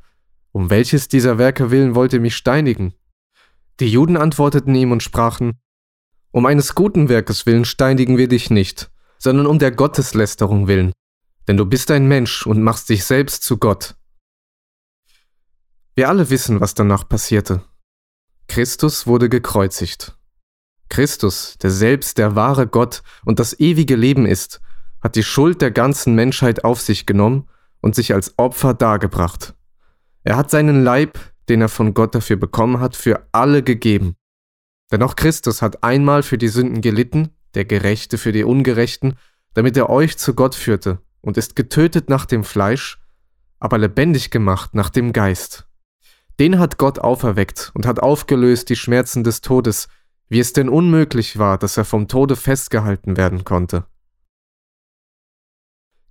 Um 0.53 0.71
welches 0.71 1.09
dieser 1.09 1.38
Werke 1.38 1.71
willen 1.71 1.95
wollt 1.95 2.12
ihr 2.12 2.21
mich 2.21 2.37
steinigen? 2.37 2.95
Die 3.81 3.88
Juden 3.88 4.16
antworteten 4.16 4.75
ihm 4.75 4.93
und 4.93 5.03
sprachen, 5.03 5.61
um 6.33 6.47
eines 6.47 6.75
guten 6.75 7.09
Werkes 7.09 7.47
willen 7.47 7.64
steinigen 7.64 8.16
wir 8.16 8.29
dich 8.29 8.51
nicht, 8.51 8.89
sondern 9.21 9.47
um 9.47 9.59
der 9.59 9.71
Gotteslästerung 9.71 10.67
willen, 10.67 10.93
denn 11.47 11.57
du 11.57 11.67
bist 11.67 11.91
ein 11.91 12.09
Mensch 12.09 12.47
und 12.47 12.63
machst 12.63 12.89
dich 12.89 13.05
selbst 13.05 13.45
zu 13.45 13.59
Gott. 13.59 13.95
Wir 15.95 16.09
alle 16.09 16.31
wissen, 16.31 16.61
was 16.61 16.75
danach 16.75 17.09
passierte. 17.09 17.63
Christus 18.49 19.07
wurde 19.07 19.29
gekreuzigt. 19.29 20.17
Christus, 20.89 21.57
der 21.63 21.71
selbst 21.71 22.19
der 22.19 22.35
wahre 22.35 22.67
Gott 22.67 23.03
und 23.25 23.39
das 23.39 23.59
ewige 23.61 23.95
Leben 23.95 24.27
ist, 24.27 24.61
hat 25.01 25.15
die 25.15 25.23
Schuld 25.23 25.63
der 25.63 25.71
ganzen 25.71 26.15
Menschheit 26.15 26.65
auf 26.65 26.81
sich 26.81 27.07
genommen 27.07 27.49
und 27.81 27.95
sich 27.95 28.13
als 28.15 28.39
Opfer 28.39 28.75
dargebracht. 28.75 29.55
Er 30.25 30.37
hat 30.37 30.51
seinen 30.51 30.83
Leib, 30.83 31.19
den 31.49 31.61
er 31.61 31.69
von 31.69 31.95
Gott 31.95 32.15
dafür 32.15 32.37
bekommen 32.37 32.81
hat, 32.81 32.97
für 32.97 33.27
alle 33.33 33.63
gegeben. 33.63 34.17
Denn 34.91 35.03
auch 35.03 35.17
Christus 35.17 35.63
hat 35.63 35.83
einmal 35.83 36.23
für 36.23 36.39
die 36.39 36.49
Sünden 36.49 36.81
gelitten, 36.81 37.31
der 37.55 37.65
Gerechte 37.65 38.19
für 38.19 38.33
die 38.33 38.45
Ungerechten, 38.45 39.19
damit 39.55 39.77
er 39.77 39.91
euch 39.91 40.19
zu 40.19 40.35
Gott 40.35 40.55
führte 40.55 41.01
und 41.21 41.37
ist 41.37 41.57
getötet 41.57 42.09
nach 42.09 42.27
dem 42.27 42.45
Fleisch, 42.45 42.99
aber 43.59 43.79
lebendig 43.79 44.31
gemacht 44.31 44.75
nach 44.75 44.91
dem 44.91 45.13
Geist. 45.13 45.67
Den 46.39 46.59
hat 46.59 46.79
Gott 46.79 46.99
auferweckt 46.99 47.71
und 47.75 47.87
hat 47.87 48.01
aufgelöst 48.01 48.71
die 48.71 48.77
Schmerzen 48.77 49.25
des 49.25 49.43
Todes, 49.43 49.89
wie 50.29 50.39
es 50.39 50.53
denn 50.53 50.69
unmöglich 50.69 51.39
war, 51.39 51.59
dass 51.59 51.77
er 51.77 51.85
vom 51.85 52.09
Tode 52.09 52.37
festgehalten 52.37 53.17
werden 53.17 53.45
konnte. 53.45 53.85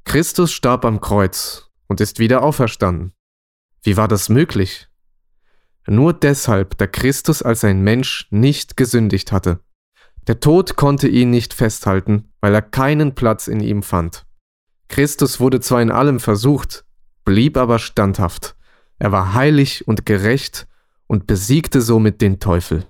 Christus 0.03 0.51
starb 0.51 0.85
am 0.85 1.01
Kreuz 1.01 1.69
und 1.87 2.01
ist 2.01 2.19
wieder 2.19 2.43
auferstanden. 2.43 3.13
Wie 3.81 3.97
war 3.97 4.07
das 4.07 4.29
möglich? 4.29 4.89
Nur 5.87 6.13
deshalb, 6.13 6.77
da 6.77 6.85
Christus 6.85 7.41
als 7.41 7.63
ein 7.63 7.81
Mensch 7.81 8.27
nicht 8.29 8.77
gesündigt 8.77 9.31
hatte. 9.31 9.61
Der 10.29 10.39
Tod 10.39 10.75
konnte 10.75 11.07
ihn 11.07 11.31
nicht 11.31 11.55
festhalten, 11.55 12.31
weil 12.39 12.53
er 12.53 12.61
keinen 12.61 13.15
Platz 13.15 13.47
in 13.47 13.61
ihm 13.61 13.81
fand. 13.81 14.27
Christus 14.87 15.39
wurde 15.39 15.59
zwar 15.59 15.81
in 15.81 15.89
allem 15.89 16.19
versucht, 16.19 16.85
blieb 17.25 17.57
aber 17.57 17.79
standhaft. 17.79 18.55
Er 18.99 19.11
war 19.11 19.33
heilig 19.33 19.87
und 19.87 20.05
gerecht 20.05 20.67
und 21.07 21.25
besiegte 21.25 21.81
somit 21.81 22.21
den 22.21 22.39
Teufel. 22.39 22.85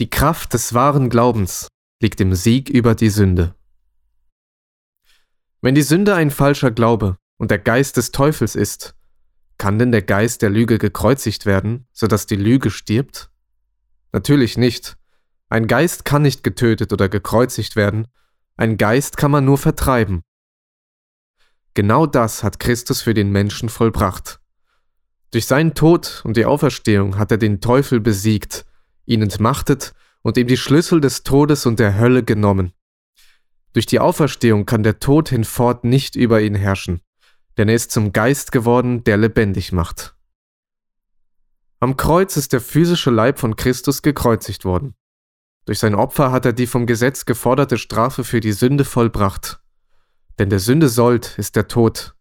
Die 0.00 0.10
Kraft 0.10 0.52
des 0.52 0.74
wahren 0.74 1.08
Glaubens 1.08 1.68
liegt 2.02 2.20
im 2.20 2.34
Sieg 2.34 2.70
über 2.70 2.96
die 2.96 3.10
Sünde. 3.10 3.54
Wenn 5.60 5.76
die 5.76 5.82
Sünde 5.82 6.16
ein 6.16 6.32
falscher 6.32 6.72
Glaube 6.72 7.18
und 7.36 7.52
der 7.52 7.60
Geist 7.60 7.98
des 7.98 8.10
Teufels 8.10 8.56
ist, 8.56 8.96
kann 9.58 9.78
denn 9.78 9.92
der 9.92 10.02
Geist 10.02 10.42
der 10.42 10.50
Lüge 10.50 10.78
gekreuzigt 10.78 11.46
werden, 11.46 11.86
sodass 11.92 12.26
die 12.26 12.34
Lüge 12.34 12.70
stirbt? 12.70 13.30
Natürlich 14.12 14.56
nicht. 14.56 14.96
Ein 15.48 15.66
Geist 15.66 16.04
kann 16.04 16.22
nicht 16.22 16.42
getötet 16.42 16.92
oder 16.92 17.08
gekreuzigt 17.08 17.76
werden, 17.76 18.06
ein 18.56 18.76
Geist 18.76 19.16
kann 19.16 19.30
man 19.30 19.44
nur 19.44 19.58
vertreiben. 19.58 20.22
Genau 21.74 22.06
das 22.06 22.42
hat 22.42 22.58
Christus 22.58 23.02
für 23.02 23.14
den 23.14 23.30
Menschen 23.30 23.68
vollbracht. 23.68 24.40
Durch 25.30 25.46
seinen 25.46 25.74
Tod 25.74 26.22
und 26.24 26.36
die 26.36 26.44
Auferstehung 26.44 27.16
hat 27.18 27.30
er 27.30 27.38
den 27.38 27.60
Teufel 27.60 28.00
besiegt, 28.00 28.66
ihn 29.06 29.22
entmachtet 29.22 29.92
und 30.22 30.36
ihm 30.36 30.46
die 30.46 30.56
Schlüssel 30.56 31.00
des 31.00 31.22
Todes 31.22 31.66
und 31.66 31.78
der 31.78 31.98
Hölle 31.98 32.22
genommen. 32.22 32.72
Durch 33.72 33.86
die 33.86 34.00
Auferstehung 34.00 34.66
kann 34.66 34.82
der 34.82 34.98
Tod 34.98 35.28
hinfort 35.28 35.84
nicht 35.84 36.16
über 36.16 36.40
ihn 36.40 36.56
herrschen 36.56 37.00
denn 37.60 37.68
er 37.68 37.74
ist 37.74 37.90
zum 37.90 38.12
Geist 38.12 38.52
geworden, 38.52 39.04
der 39.04 39.18
lebendig 39.18 39.70
macht. 39.70 40.14
Am 41.82 41.96
Kreuz 41.96 42.36
ist 42.36 42.52
der 42.52 42.60
physische 42.60 43.10
Leib 43.10 43.38
von 43.38 43.56
Christus 43.56 44.02
gekreuzigt 44.02 44.66
worden. 44.66 44.94
Durch 45.64 45.78
sein 45.78 45.94
Opfer 45.94 46.30
hat 46.30 46.44
er 46.44 46.52
die 46.52 46.66
vom 46.66 46.84
Gesetz 46.84 47.24
geforderte 47.24 47.78
Strafe 47.78 48.22
für 48.22 48.40
die 48.40 48.52
Sünde 48.52 48.84
vollbracht. 48.84 49.62
Denn 50.38 50.50
der 50.50 50.58
Sünde 50.58 50.90
Sold 50.90 51.38
ist 51.38 51.56
der 51.56 51.68
Tod. 51.68 52.14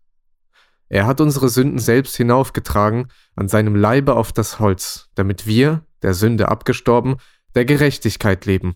Er 0.88 1.06
hat 1.06 1.20
unsere 1.20 1.50
Sünden 1.50 1.80
selbst 1.80 2.16
hinaufgetragen 2.16 3.10
an 3.36 3.50
seinem 3.50 3.76
Leibe 3.76 4.16
auf 4.16 4.32
das 4.32 4.60
Holz, 4.60 5.10
damit 5.16 5.46
wir, 5.46 5.86
der 6.04 6.14
Sünde 6.14 6.48
abgestorben, 6.48 7.18
der 7.54 7.66
Gerechtigkeit 7.66 8.46
leben. 8.46 8.76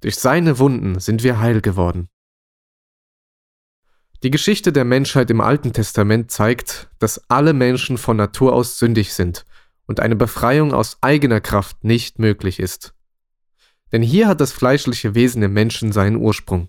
Durch 0.00 0.16
seine 0.16 0.58
Wunden 0.58 0.98
sind 0.98 1.24
wir 1.24 1.40
heil 1.40 1.60
geworden. 1.60 2.08
Die 4.22 4.30
Geschichte 4.30 4.72
der 4.72 4.86
Menschheit 4.86 5.30
im 5.30 5.42
Alten 5.42 5.74
Testament 5.74 6.30
zeigt, 6.30 6.88
dass 6.98 7.22
alle 7.28 7.52
Menschen 7.52 7.98
von 7.98 8.16
Natur 8.16 8.54
aus 8.54 8.78
sündig 8.78 9.12
sind 9.12 9.44
und 9.86 10.00
eine 10.00 10.16
Befreiung 10.16 10.72
aus 10.72 10.98
eigener 11.00 11.40
Kraft 11.40 11.84
nicht 11.84 12.18
möglich 12.18 12.60
ist. 12.60 12.94
Denn 13.92 14.02
hier 14.02 14.28
hat 14.28 14.40
das 14.40 14.52
fleischliche 14.52 15.14
Wesen 15.14 15.42
im 15.42 15.52
Menschen 15.52 15.92
seinen 15.92 16.16
Ursprung. 16.16 16.68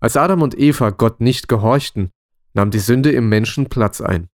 Als 0.00 0.16
Adam 0.16 0.42
und 0.42 0.58
Eva 0.58 0.90
Gott 0.90 1.20
nicht 1.20 1.48
gehorchten, 1.48 2.10
nahm 2.54 2.70
die 2.70 2.78
Sünde 2.78 3.10
im 3.12 3.28
Menschen 3.28 3.68
Platz 3.68 4.00
ein. 4.00 4.28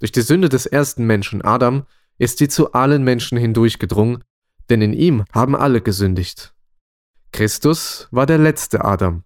Durch 0.00 0.12
die 0.12 0.22
Sünde 0.22 0.48
des 0.48 0.66
ersten 0.66 1.06
Menschen 1.06 1.42
Adam 1.42 1.86
ist 2.18 2.38
sie 2.38 2.48
zu 2.48 2.72
allen 2.72 3.04
Menschen 3.04 3.38
hindurchgedrungen, 3.38 4.24
denn 4.70 4.82
in 4.82 4.92
ihm 4.92 5.24
haben 5.32 5.56
alle 5.56 5.80
gesündigt. 5.80 6.54
Christus 7.32 8.08
war 8.10 8.26
der 8.26 8.38
letzte 8.38 8.84
Adam. 8.84 9.24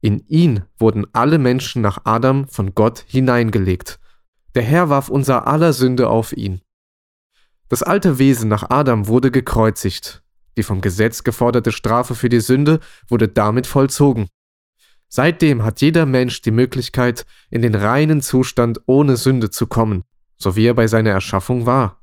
In 0.00 0.24
ihn 0.28 0.62
wurden 0.78 1.06
alle 1.12 1.38
Menschen 1.38 1.82
nach 1.82 2.04
Adam 2.04 2.48
von 2.48 2.74
Gott 2.74 3.04
hineingelegt. 3.06 3.98
Der 4.54 4.62
Herr 4.62 4.88
warf 4.88 5.08
unser 5.08 5.46
aller 5.46 5.72
Sünde 5.72 6.08
auf 6.08 6.32
ihn. 6.32 6.60
Das 7.68 7.82
alte 7.82 8.18
Wesen 8.18 8.48
nach 8.48 8.70
Adam 8.70 9.08
wurde 9.08 9.30
gekreuzigt. 9.30 10.22
Die 10.56 10.62
vom 10.62 10.80
Gesetz 10.80 11.24
geforderte 11.24 11.72
Strafe 11.72 12.14
für 12.14 12.28
die 12.28 12.40
Sünde 12.40 12.80
wurde 13.08 13.28
damit 13.28 13.66
vollzogen. 13.66 14.28
Seitdem 15.08 15.64
hat 15.64 15.80
jeder 15.80 16.06
Mensch 16.06 16.42
die 16.42 16.50
Möglichkeit, 16.50 17.26
in 17.50 17.62
den 17.62 17.74
reinen 17.74 18.22
Zustand 18.22 18.80
ohne 18.86 19.16
Sünde 19.16 19.50
zu 19.50 19.66
kommen, 19.66 20.04
so 20.36 20.56
wie 20.56 20.66
er 20.66 20.74
bei 20.74 20.86
seiner 20.86 21.10
Erschaffung 21.10 21.66
war. 21.66 22.02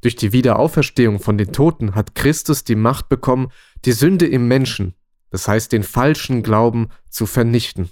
Durch 0.00 0.16
die 0.16 0.32
Wiederauferstehung 0.32 1.18
von 1.18 1.38
den 1.38 1.52
Toten 1.52 1.94
hat 1.94 2.14
Christus 2.14 2.64
die 2.64 2.74
Macht 2.74 3.08
bekommen, 3.08 3.50
die 3.84 3.92
Sünde 3.92 4.26
im 4.26 4.48
Menschen, 4.48 4.94
das 5.30 5.48
heißt 5.48 5.72
den 5.72 5.82
falschen 5.82 6.42
Glauben, 6.42 6.88
zu 7.08 7.26
vernichten. 7.26 7.90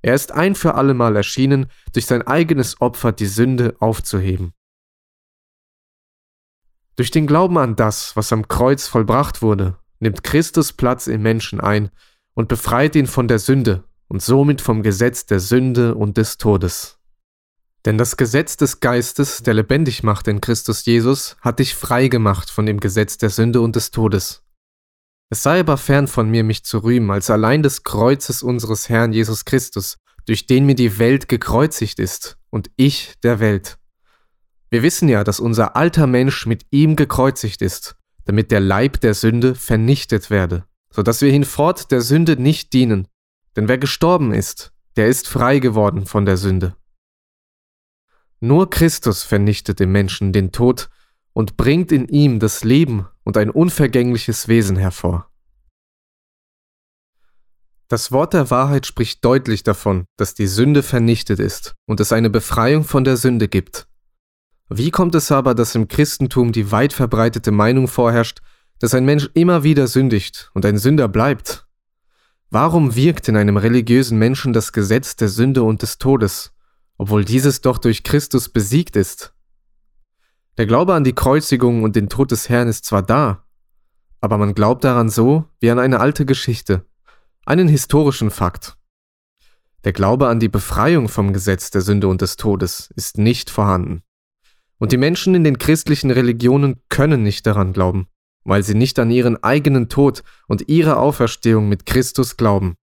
Er 0.00 0.14
ist 0.14 0.30
ein 0.32 0.54
für 0.54 0.74
allemal 0.74 1.16
erschienen, 1.16 1.66
durch 1.92 2.06
sein 2.06 2.22
eigenes 2.22 2.80
Opfer 2.80 3.12
die 3.12 3.26
Sünde 3.26 3.74
aufzuheben. 3.80 4.52
Durch 6.98 7.12
den 7.12 7.28
Glauben 7.28 7.58
an 7.58 7.76
das, 7.76 8.16
was 8.16 8.32
am 8.32 8.48
Kreuz 8.48 8.88
vollbracht 8.88 9.40
wurde, 9.40 9.76
nimmt 10.00 10.24
Christus 10.24 10.72
Platz 10.72 11.06
im 11.06 11.22
Menschen 11.22 11.60
ein 11.60 11.90
und 12.34 12.48
befreit 12.48 12.96
ihn 12.96 13.06
von 13.06 13.28
der 13.28 13.38
Sünde 13.38 13.84
und 14.08 14.20
somit 14.20 14.60
vom 14.60 14.82
Gesetz 14.82 15.24
der 15.24 15.38
Sünde 15.38 15.94
und 15.94 16.16
des 16.16 16.38
Todes. 16.38 16.98
Denn 17.84 17.98
das 17.98 18.16
Gesetz 18.16 18.56
des 18.56 18.80
Geistes, 18.80 19.44
der 19.44 19.54
lebendig 19.54 20.02
macht 20.02 20.26
in 20.26 20.40
Christus 20.40 20.84
Jesus, 20.86 21.36
hat 21.40 21.60
dich 21.60 21.76
frei 21.76 22.08
gemacht 22.08 22.50
von 22.50 22.66
dem 22.66 22.80
Gesetz 22.80 23.16
der 23.16 23.30
Sünde 23.30 23.60
und 23.60 23.76
des 23.76 23.92
Todes. 23.92 24.42
Es 25.30 25.44
sei 25.44 25.60
aber 25.60 25.76
fern 25.76 26.08
von 26.08 26.28
mir, 26.28 26.42
mich 26.42 26.64
zu 26.64 26.78
rühmen, 26.78 27.12
als 27.12 27.30
allein 27.30 27.62
des 27.62 27.84
Kreuzes 27.84 28.42
unseres 28.42 28.88
Herrn 28.88 29.12
Jesus 29.12 29.44
Christus, 29.44 29.98
durch 30.26 30.46
den 30.46 30.66
mir 30.66 30.74
die 30.74 30.98
Welt 30.98 31.28
gekreuzigt 31.28 32.00
ist 32.00 32.38
und 32.50 32.72
ich 32.74 33.14
der 33.22 33.38
Welt. 33.38 33.78
Wir 34.70 34.82
wissen 34.82 35.08
ja, 35.08 35.24
dass 35.24 35.40
unser 35.40 35.76
alter 35.76 36.06
Mensch 36.06 36.46
mit 36.46 36.66
ihm 36.70 36.96
gekreuzigt 36.96 37.62
ist, 37.62 37.96
damit 38.24 38.50
der 38.50 38.60
Leib 38.60 39.00
der 39.00 39.14
Sünde 39.14 39.54
vernichtet 39.54 40.28
werde, 40.28 40.66
so 40.90 41.02
dass 41.02 41.22
wir 41.22 41.32
hinfort 41.32 41.90
der 41.90 42.02
Sünde 42.02 42.40
nicht 42.40 42.72
dienen. 42.74 43.08
Denn 43.56 43.68
wer 43.68 43.78
gestorben 43.78 44.32
ist, 44.32 44.72
der 44.96 45.08
ist 45.08 45.28
frei 45.28 45.58
geworden 45.58 46.04
von 46.04 46.26
der 46.26 46.36
Sünde. 46.36 46.76
Nur 48.40 48.70
Christus 48.70 49.22
vernichtet 49.22 49.80
im 49.80 49.90
Menschen 49.90 50.32
den 50.32 50.52
Tod 50.52 50.90
und 51.32 51.56
bringt 51.56 51.90
in 51.90 52.06
ihm 52.08 52.38
das 52.38 52.62
Leben 52.62 53.08
und 53.24 53.36
ein 53.36 53.50
unvergängliches 53.50 54.48
Wesen 54.48 54.76
hervor. 54.76 55.30
Das 57.88 58.12
Wort 58.12 58.34
der 58.34 58.50
Wahrheit 58.50 58.84
spricht 58.84 59.24
deutlich 59.24 59.62
davon, 59.62 60.04
dass 60.18 60.34
die 60.34 60.46
Sünde 60.46 60.82
vernichtet 60.82 61.40
ist 61.40 61.74
und 61.86 62.00
es 62.00 62.12
eine 62.12 62.28
Befreiung 62.28 62.84
von 62.84 63.02
der 63.02 63.16
Sünde 63.16 63.48
gibt. 63.48 63.87
Wie 64.68 64.90
kommt 64.90 65.14
es 65.14 65.32
aber, 65.32 65.54
dass 65.54 65.74
im 65.74 65.88
Christentum 65.88 66.52
die 66.52 66.70
weit 66.70 66.92
verbreitete 66.92 67.50
Meinung 67.50 67.88
vorherrscht, 67.88 68.40
dass 68.78 68.94
ein 68.94 69.04
Mensch 69.04 69.28
immer 69.34 69.62
wieder 69.62 69.86
sündigt 69.86 70.50
und 70.54 70.64
ein 70.64 70.78
Sünder 70.78 71.08
bleibt? 71.08 71.66
Warum 72.50 72.94
wirkt 72.94 73.28
in 73.28 73.36
einem 73.36 73.56
religiösen 73.56 74.18
Menschen 74.18 74.52
das 74.52 74.72
Gesetz 74.72 75.16
der 75.16 75.28
Sünde 75.28 75.62
und 75.62 75.82
des 75.82 75.98
Todes? 75.98 76.52
obwohl 76.98 77.24
dieses 77.24 77.60
doch 77.60 77.78
durch 77.78 78.02
Christus 78.02 78.48
besiegt 78.48 78.96
ist. 78.96 79.32
Der 80.58 80.66
Glaube 80.66 80.94
an 80.94 81.04
die 81.04 81.14
Kreuzigung 81.14 81.84
und 81.84 81.96
den 81.96 82.08
Tod 82.08 82.32
des 82.32 82.48
Herrn 82.48 82.68
ist 82.68 82.84
zwar 82.84 83.02
da, 83.02 83.44
aber 84.20 84.36
man 84.36 84.54
glaubt 84.54 84.82
daran 84.82 85.08
so 85.08 85.44
wie 85.60 85.70
an 85.70 85.78
eine 85.78 86.00
alte 86.00 86.26
Geschichte, 86.26 86.84
einen 87.46 87.68
historischen 87.68 88.30
Fakt. 88.30 88.76
Der 89.84 89.92
Glaube 89.92 90.26
an 90.26 90.40
die 90.40 90.48
Befreiung 90.48 91.08
vom 91.08 91.32
Gesetz 91.32 91.70
der 91.70 91.82
Sünde 91.82 92.08
und 92.08 92.20
des 92.20 92.36
Todes 92.36 92.90
ist 92.96 93.16
nicht 93.16 93.48
vorhanden. 93.48 94.02
Und 94.78 94.92
die 94.92 94.96
Menschen 94.96 95.34
in 95.34 95.44
den 95.44 95.58
christlichen 95.58 96.10
Religionen 96.10 96.80
können 96.88 97.22
nicht 97.22 97.46
daran 97.46 97.72
glauben, 97.72 98.06
weil 98.44 98.62
sie 98.62 98.74
nicht 98.74 98.98
an 98.98 99.10
ihren 99.10 99.42
eigenen 99.42 99.88
Tod 99.88 100.22
und 100.46 100.68
ihre 100.68 100.96
Auferstehung 100.96 101.68
mit 101.68 101.84
Christus 101.84 102.36
glauben. 102.36 102.76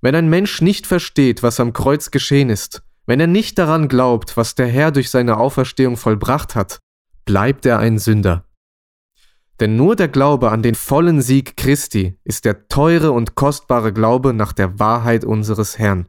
Wenn 0.00 0.14
ein 0.14 0.28
Mensch 0.28 0.60
nicht 0.60 0.86
versteht, 0.86 1.42
was 1.42 1.60
am 1.60 1.72
Kreuz 1.72 2.10
geschehen 2.10 2.50
ist, 2.50 2.82
wenn 3.06 3.20
er 3.20 3.26
nicht 3.26 3.58
daran 3.58 3.88
glaubt, 3.88 4.36
was 4.36 4.54
der 4.54 4.66
Herr 4.66 4.90
durch 4.90 5.10
seine 5.10 5.36
Auferstehung 5.36 5.96
vollbracht 5.96 6.54
hat, 6.54 6.78
bleibt 7.24 7.66
er 7.66 7.78
ein 7.78 7.98
Sünder. 7.98 8.44
Denn 9.60 9.76
nur 9.76 9.94
der 9.94 10.08
Glaube 10.08 10.50
an 10.50 10.62
den 10.62 10.74
vollen 10.74 11.22
Sieg 11.22 11.56
Christi 11.56 12.18
ist 12.24 12.44
der 12.44 12.68
teure 12.68 13.12
und 13.12 13.34
kostbare 13.34 13.92
Glaube 13.92 14.34
nach 14.34 14.52
der 14.52 14.78
Wahrheit 14.78 15.24
unseres 15.24 15.78
Herrn. 15.78 16.08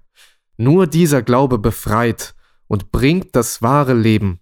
Nur 0.57 0.87
dieser 0.87 1.21
Glaube 1.21 1.59
befreit 1.59 2.33
und 2.67 2.91
bringt 2.91 3.35
das 3.35 3.61
wahre 3.61 3.93
Leben. 3.93 4.39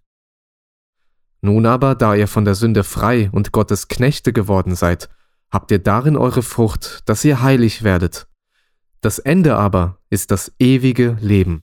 Nun 1.43 1.65
aber, 1.65 1.93
da 1.93 2.15
ihr 2.15 2.27
von 2.27 2.45
der 2.45 2.55
Sünde 2.55 2.83
frei 2.83 3.29
und 3.31 3.51
Gottes 3.51 3.87
Knechte 3.87 4.33
geworden 4.33 4.75
seid, 4.75 5.09
habt 5.51 5.69
ihr 5.71 5.79
darin 5.79 6.17
eure 6.17 6.41
Frucht, 6.41 7.01
dass 7.05 7.23
ihr 7.23 7.41
heilig 7.43 7.83
werdet 7.83 8.27
das 9.03 9.19
Ende 9.19 9.57
aber 9.57 9.99
ist 10.09 10.31
das 10.31 10.53
ewige 10.59 11.17
Leben. 11.19 11.61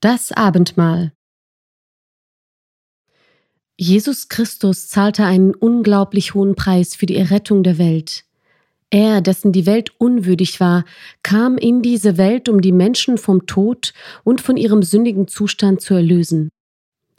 Das 0.00 0.32
Abendmahl 0.32 1.12
Jesus 3.78 4.28
Christus 4.28 4.88
zahlte 4.88 5.26
einen 5.26 5.54
unglaublich 5.54 6.32
hohen 6.32 6.54
Preis 6.54 6.94
für 6.94 7.04
die 7.04 7.16
Errettung 7.16 7.62
der 7.62 7.76
Welt. 7.76 8.25
Er, 8.90 9.20
dessen 9.20 9.52
die 9.52 9.66
Welt 9.66 9.90
unwürdig 9.98 10.60
war, 10.60 10.84
kam 11.22 11.58
in 11.58 11.82
diese 11.82 12.18
Welt, 12.18 12.48
um 12.48 12.60
die 12.60 12.72
Menschen 12.72 13.18
vom 13.18 13.46
Tod 13.46 13.92
und 14.22 14.40
von 14.40 14.56
ihrem 14.56 14.82
sündigen 14.82 15.26
Zustand 15.26 15.80
zu 15.80 15.94
erlösen. 15.94 16.50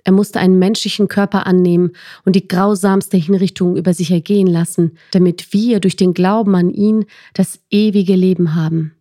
Er 0.06 0.14
musste 0.14 0.40
einen 0.40 0.58
menschlichen 0.58 1.10
Körper 1.10 1.46
annehmen 1.46 1.92
und 2.24 2.38
die 2.38 2.48
grausamste 2.48 3.18
Hinrichtung 3.18 3.76
über 3.76 3.94
sich 3.94 4.10
ergehen 4.10 4.48
lassen, 4.48 4.98
damit 5.12 5.52
wir 5.52 5.82
durch 5.82 5.98
den 5.98 6.14
Glauben 6.14 6.56
an 6.56 6.72
ihn 6.72 7.06
das 7.34 7.60
ewige 7.70 8.16
Leben 8.16 8.56
haben. 8.56 8.94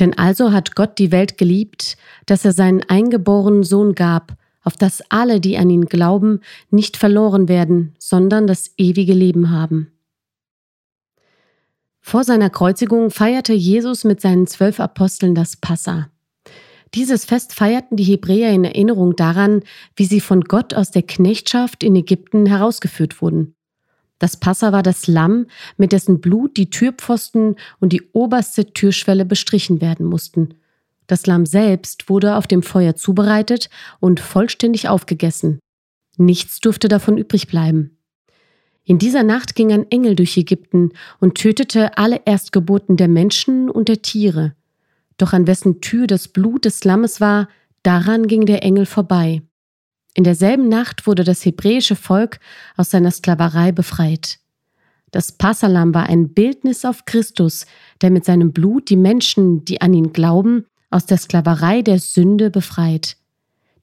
Denn 0.00 0.18
also 0.18 0.50
hat 0.50 0.74
Gott 0.74 0.98
die 0.98 1.12
Welt 1.12 1.38
geliebt, 1.38 1.96
dass 2.26 2.44
er 2.44 2.52
seinen 2.52 2.82
eingeborenen 2.82 3.62
Sohn 3.62 3.94
gab, 3.94 4.36
auf 4.64 4.76
dass 4.76 5.04
alle, 5.08 5.38
die 5.40 5.56
an 5.56 5.70
ihn 5.70 5.86
glauben, 5.86 6.40
nicht 6.70 6.96
verloren 6.96 7.48
werden, 7.48 7.94
sondern 8.00 8.48
das 8.48 8.72
ewige 8.76 9.14
Leben 9.14 9.50
haben. 9.50 9.92
Vor 12.10 12.24
seiner 12.24 12.50
Kreuzigung 12.50 13.12
feierte 13.12 13.52
Jesus 13.52 14.02
mit 14.02 14.20
seinen 14.20 14.48
zwölf 14.48 14.80
Aposteln 14.80 15.36
das 15.36 15.54
Passa. 15.54 16.10
Dieses 16.92 17.24
Fest 17.24 17.52
feierten 17.52 17.96
die 17.96 18.02
Hebräer 18.02 18.50
in 18.50 18.64
Erinnerung 18.64 19.14
daran, 19.14 19.62
wie 19.94 20.06
sie 20.06 20.18
von 20.18 20.40
Gott 20.40 20.74
aus 20.74 20.90
der 20.90 21.04
Knechtschaft 21.04 21.84
in 21.84 21.94
Ägypten 21.94 22.46
herausgeführt 22.46 23.22
wurden. 23.22 23.54
Das 24.18 24.36
Passa 24.36 24.72
war 24.72 24.82
das 24.82 25.06
Lamm, 25.06 25.46
mit 25.76 25.92
dessen 25.92 26.20
Blut 26.20 26.56
die 26.56 26.68
Türpfosten 26.68 27.54
und 27.78 27.92
die 27.92 28.02
oberste 28.12 28.72
Türschwelle 28.72 29.24
bestrichen 29.24 29.80
werden 29.80 30.04
mussten. 30.04 30.54
Das 31.06 31.26
Lamm 31.26 31.46
selbst 31.46 32.08
wurde 32.08 32.34
auf 32.34 32.48
dem 32.48 32.64
Feuer 32.64 32.96
zubereitet 32.96 33.70
und 34.00 34.18
vollständig 34.18 34.88
aufgegessen. 34.88 35.60
Nichts 36.16 36.58
durfte 36.58 36.88
davon 36.88 37.16
übrig 37.18 37.46
bleiben. 37.46 37.99
In 38.84 38.98
dieser 38.98 39.22
Nacht 39.22 39.54
ging 39.54 39.72
ein 39.72 39.90
Engel 39.90 40.16
durch 40.16 40.36
Ägypten 40.36 40.90
und 41.20 41.36
tötete 41.36 41.96
alle 41.98 42.22
Erstgeburten 42.24 42.96
der 42.96 43.08
Menschen 43.08 43.70
und 43.70 43.88
der 43.88 44.02
Tiere. 44.02 44.54
Doch 45.16 45.32
an 45.32 45.46
wessen 45.46 45.80
Tür 45.80 46.06
das 46.06 46.28
Blut 46.28 46.64
des 46.64 46.84
Lammes 46.84 47.20
war, 47.20 47.48
daran 47.82 48.26
ging 48.26 48.46
der 48.46 48.62
Engel 48.62 48.86
vorbei. 48.86 49.42
In 50.14 50.24
derselben 50.24 50.68
Nacht 50.68 51.06
wurde 51.06 51.24
das 51.24 51.44
hebräische 51.44 51.94
Volk 51.94 52.40
aus 52.76 52.90
seiner 52.90 53.10
Sklaverei 53.10 53.70
befreit. 53.70 54.38
Das 55.10 55.32
Passalam 55.32 55.94
war 55.94 56.08
ein 56.08 56.32
Bildnis 56.34 56.84
auf 56.84 57.04
Christus, 57.04 57.66
der 58.00 58.10
mit 58.10 58.24
seinem 58.24 58.52
Blut 58.52 58.90
die 58.90 58.96
Menschen, 58.96 59.64
die 59.64 59.80
an 59.80 59.92
ihn 59.92 60.12
glauben, 60.12 60.66
aus 60.90 61.06
der 61.06 61.18
Sklaverei 61.18 61.82
der 61.82 61.98
Sünde 61.98 62.50
befreit. 62.50 63.16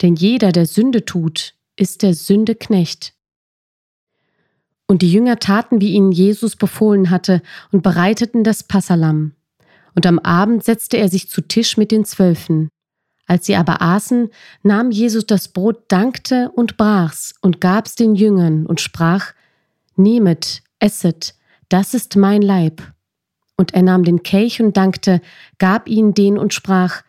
Denn 0.02 0.16
jeder, 0.16 0.52
der 0.52 0.66
Sünde 0.66 1.06
tut, 1.06 1.54
ist 1.76 2.02
der 2.04 2.14
Sünde 2.14 2.56
Knecht. 2.56 3.14
Und 4.88 5.02
die 5.02 5.12
Jünger 5.12 5.38
taten, 5.38 5.82
wie 5.82 5.94
ihnen 5.94 6.12
Jesus 6.12 6.56
befohlen 6.56 7.10
hatte, 7.10 7.42
und 7.72 7.84
bereiteten 7.84 8.44
das 8.44 8.64
Passalam 8.64 9.34
und 9.98 10.06
am 10.06 10.20
Abend 10.20 10.64
setzte 10.64 10.98
er 10.98 11.10
sich 11.10 11.28
zu 11.28 11.42
Tisch 11.42 11.76
mit 11.76 11.90
den 11.90 12.06
Zwölfen. 12.06 12.70
Als 13.26 13.48
sie 13.48 13.56
aber 13.56 13.82
aßen, 13.82 14.30
nahm 14.62 14.92
Jesus 14.92 15.26
das 15.26 15.48
Brot, 15.48 15.86
dankte 15.88 16.52
und 16.52 16.78
brach's 16.78 17.34
und 17.42 17.60
gab's 17.60 17.96
den 17.96 18.14
Jüngern 18.14 18.68
und 18.68 18.80
sprach, 18.80 19.34
Nehmet, 19.96 20.62
esset, 20.78 21.34
das 21.70 21.96
ist 21.96 22.16
mein 22.16 22.44
Leib. 22.44 22.84
Und 23.58 23.74
er 23.74 23.82
nahm 23.82 24.04
den 24.04 24.22
Kelch 24.22 24.62
und 24.62 24.78
dankte, 24.78 25.20
gab 25.58 25.90
ihn 25.90 26.14
den 26.14 26.38
und 26.38 26.54
sprach, 26.54 27.02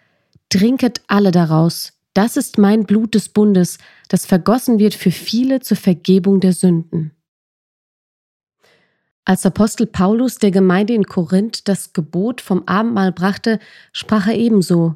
Trinket 0.48 1.02
alle 1.08 1.30
daraus, 1.30 1.92
das 2.14 2.38
ist 2.38 2.56
mein 2.56 2.86
Blut 2.86 3.14
des 3.14 3.28
Bundes, 3.28 3.76
das 4.08 4.24
vergossen 4.24 4.78
wird 4.78 4.94
für 4.94 5.10
viele 5.10 5.60
zur 5.60 5.76
Vergebung 5.76 6.40
der 6.40 6.54
Sünden. 6.54 7.12
Als 9.28 9.44
Apostel 9.44 9.86
Paulus 9.86 10.38
der 10.38 10.50
Gemeinde 10.50 10.94
in 10.94 11.04
Korinth 11.04 11.68
das 11.68 11.92
Gebot 11.92 12.40
vom 12.40 12.62
Abendmahl 12.64 13.12
brachte, 13.12 13.58
sprach 13.92 14.26
er 14.26 14.36
ebenso, 14.36 14.94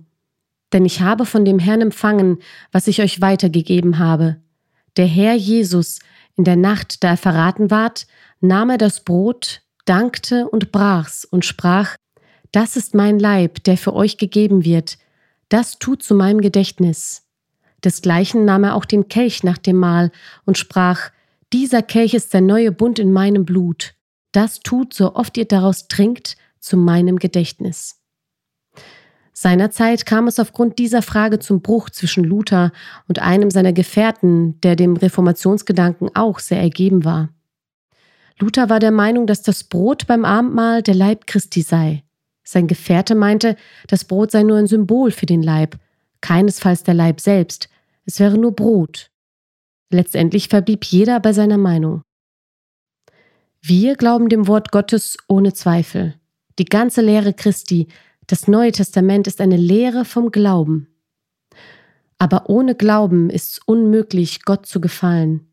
denn 0.72 0.86
ich 0.86 1.02
habe 1.02 1.26
von 1.26 1.44
dem 1.44 1.58
Herrn 1.58 1.82
empfangen, 1.82 2.38
was 2.70 2.86
ich 2.86 3.02
euch 3.02 3.20
weitergegeben 3.20 3.98
habe. 3.98 4.38
Der 4.96 5.04
Herr 5.04 5.34
Jesus, 5.34 5.98
in 6.34 6.44
der 6.44 6.56
Nacht, 6.56 7.04
da 7.04 7.08
er 7.08 7.16
verraten 7.18 7.70
ward, 7.70 8.06
nahm 8.40 8.70
er 8.70 8.78
das 8.78 9.04
Brot, 9.04 9.60
dankte 9.84 10.48
und 10.48 10.72
brach's 10.72 11.26
und 11.26 11.44
sprach, 11.44 11.96
Das 12.52 12.76
ist 12.76 12.94
mein 12.94 13.18
Leib, 13.18 13.62
der 13.64 13.76
für 13.76 13.92
euch 13.92 14.16
gegeben 14.16 14.64
wird, 14.64 14.96
das 15.50 15.78
tut 15.78 16.02
zu 16.02 16.14
meinem 16.14 16.40
Gedächtnis. 16.40 17.28
Desgleichen 17.84 18.46
nahm 18.46 18.64
er 18.64 18.76
auch 18.76 18.86
den 18.86 19.08
Kelch 19.08 19.44
nach 19.44 19.58
dem 19.58 19.76
Mahl 19.76 20.10
und 20.46 20.56
sprach, 20.56 21.10
Dieser 21.52 21.82
Kelch 21.82 22.14
ist 22.14 22.32
der 22.32 22.40
neue 22.40 22.72
Bund 22.72 22.98
in 22.98 23.12
meinem 23.12 23.44
Blut, 23.44 23.94
das 24.32 24.60
tut, 24.60 24.94
so 24.94 25.14
oft 25.14 25.36
ihr 25.36 25.44
daraus 25.44 25.88
trinkt, 25.88 26.36
zu 26.58 26.76
meinem 26.76 27.18
Gedächtnis. 27.18 27.98
Seinerzeit 29.32 30.06
kam 30.06 30.28
es 30.28 30.38
aufgrund 30.38 30.78
dieser 30.78 31.02
Frage 31.02 31.38
zum 31.38 31.62
Bruch 31.62 31.90
zwischen 31.90 32.22
Luther 32.22 32.70
und 33.08 33.18
einem 33.18 33.50
seiner 33.50 33.72
Gefährten, 33.72 34.60
der 34.60 34.76
dem 34.76 34.96
Reformationsgedanken 34.96 36.10
auch 36.14 36.38
sehr 36.38 36.60
ergeben 36.60 37.04
war. 37.04 37.30
Luther 38.38 38.68
war 38.68 38.78
der 38.78 38.90
Meinung, 38.90 39.26
dass 39.26 39.42
das 39.42 39.64
Brot 39.64 40.06
beim 40.06 40.24
Abendmahl 40.24 40.82
der 40.82 40.94
Leib 40.94 41.26
Christi 41.26 41.62
sei. 41.62 42.04
Sein 42.44 42.66
Gefährte 42.66 43.14
meinte, 43.14 43.56
das 43.86 44.04
Brot 44.04 44.30
sei 44.30 44.42
nur 44.42 44.58
ein 44.58 44.66
Symbol 44.66 45.10
für 45.10 45.26
den 45.26 45.42
Leib, 45.42 45.78
keinesfalls 46.20 46.82
der 46.82 46.94
Leib 46.94 47.20
selbst, 47.20 47.68
es 48.04 48.18
wäre 48.20 48.36
nur 48.36 48.52
Brot. 48.54 49.10
Letztendlich 49.90 50.48
verblieb 50.48 50.84
jeder 50.84 51.20
bei 51.20 51.32
seiner 51.32 51.58
Meinung. 51.58 52.02
Wir 53.64 53.94
glauben 53.94 54.28
dem 54.28 54.48
Wort 54.48 54.72
Gottes 54.72 55.16
ohne 55.28 55.52
Zweifel. 55.52 56.14
Die 56.58 56.64
ganze 56.64 57.00
Lehre 57.00 57.32
Christi, 57.32 57.86
das 58.26 58.48
Neue 58.48 58.72
Testament 58.72 59.28
ist 59.28 59.40
eine 59.40 59.56
Lehre 59.56 60.04
vom 60.04 60.32
Glauben. 60.32 60.88
Aber 62.18 62.50
ohne 62.50 62.74
Glauben 62.74 63.30
ist 63.30 63.52
es 63.52 63.58
unmöglich, 63.64 64.44
Gott 64.44 64.66
zu 64.66 64.80
gefallen. 64.80 65.46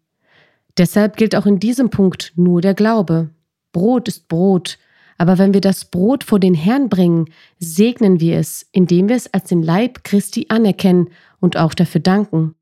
Deshalb 0.79 1.17
gilt 1.17 1.35
auch 1.35 1.45
in 1.45 1.59
diesem 1.59 1.91
Punkt 1.91 2.33
nur 2.35 2.61
der 2.61 2.73
Glaube. 2.73 3.29
Brot 3.73 4.07
ist 4.07 4.27
Brot, 4.27 4.79
aber 5.19 5.37
wenn 5.37 5.53
wir 5.53 5.61
das 5.61 5.85
Brot 5.85 6.23
vor 6.23 6.39
den 6.39 6.55
Herrn 6.55 6.89
bringen, 6.89 7.25
segnen 7.59 8.19
wir 8.19 8.39
es, 8.39 8.65
indem 8.71 9.07
wir 9.07 9.17
es 9.17 9.31
als 9.31 9.49
den 9.49 9.61
Leib 9.61 10.03
Christi 10.03 10.47
anerkennen 10.49 11.09
und 11.39 11.57
auch 11.57 11.75
dafür 11.75 12.01
danken. 12.01 12.55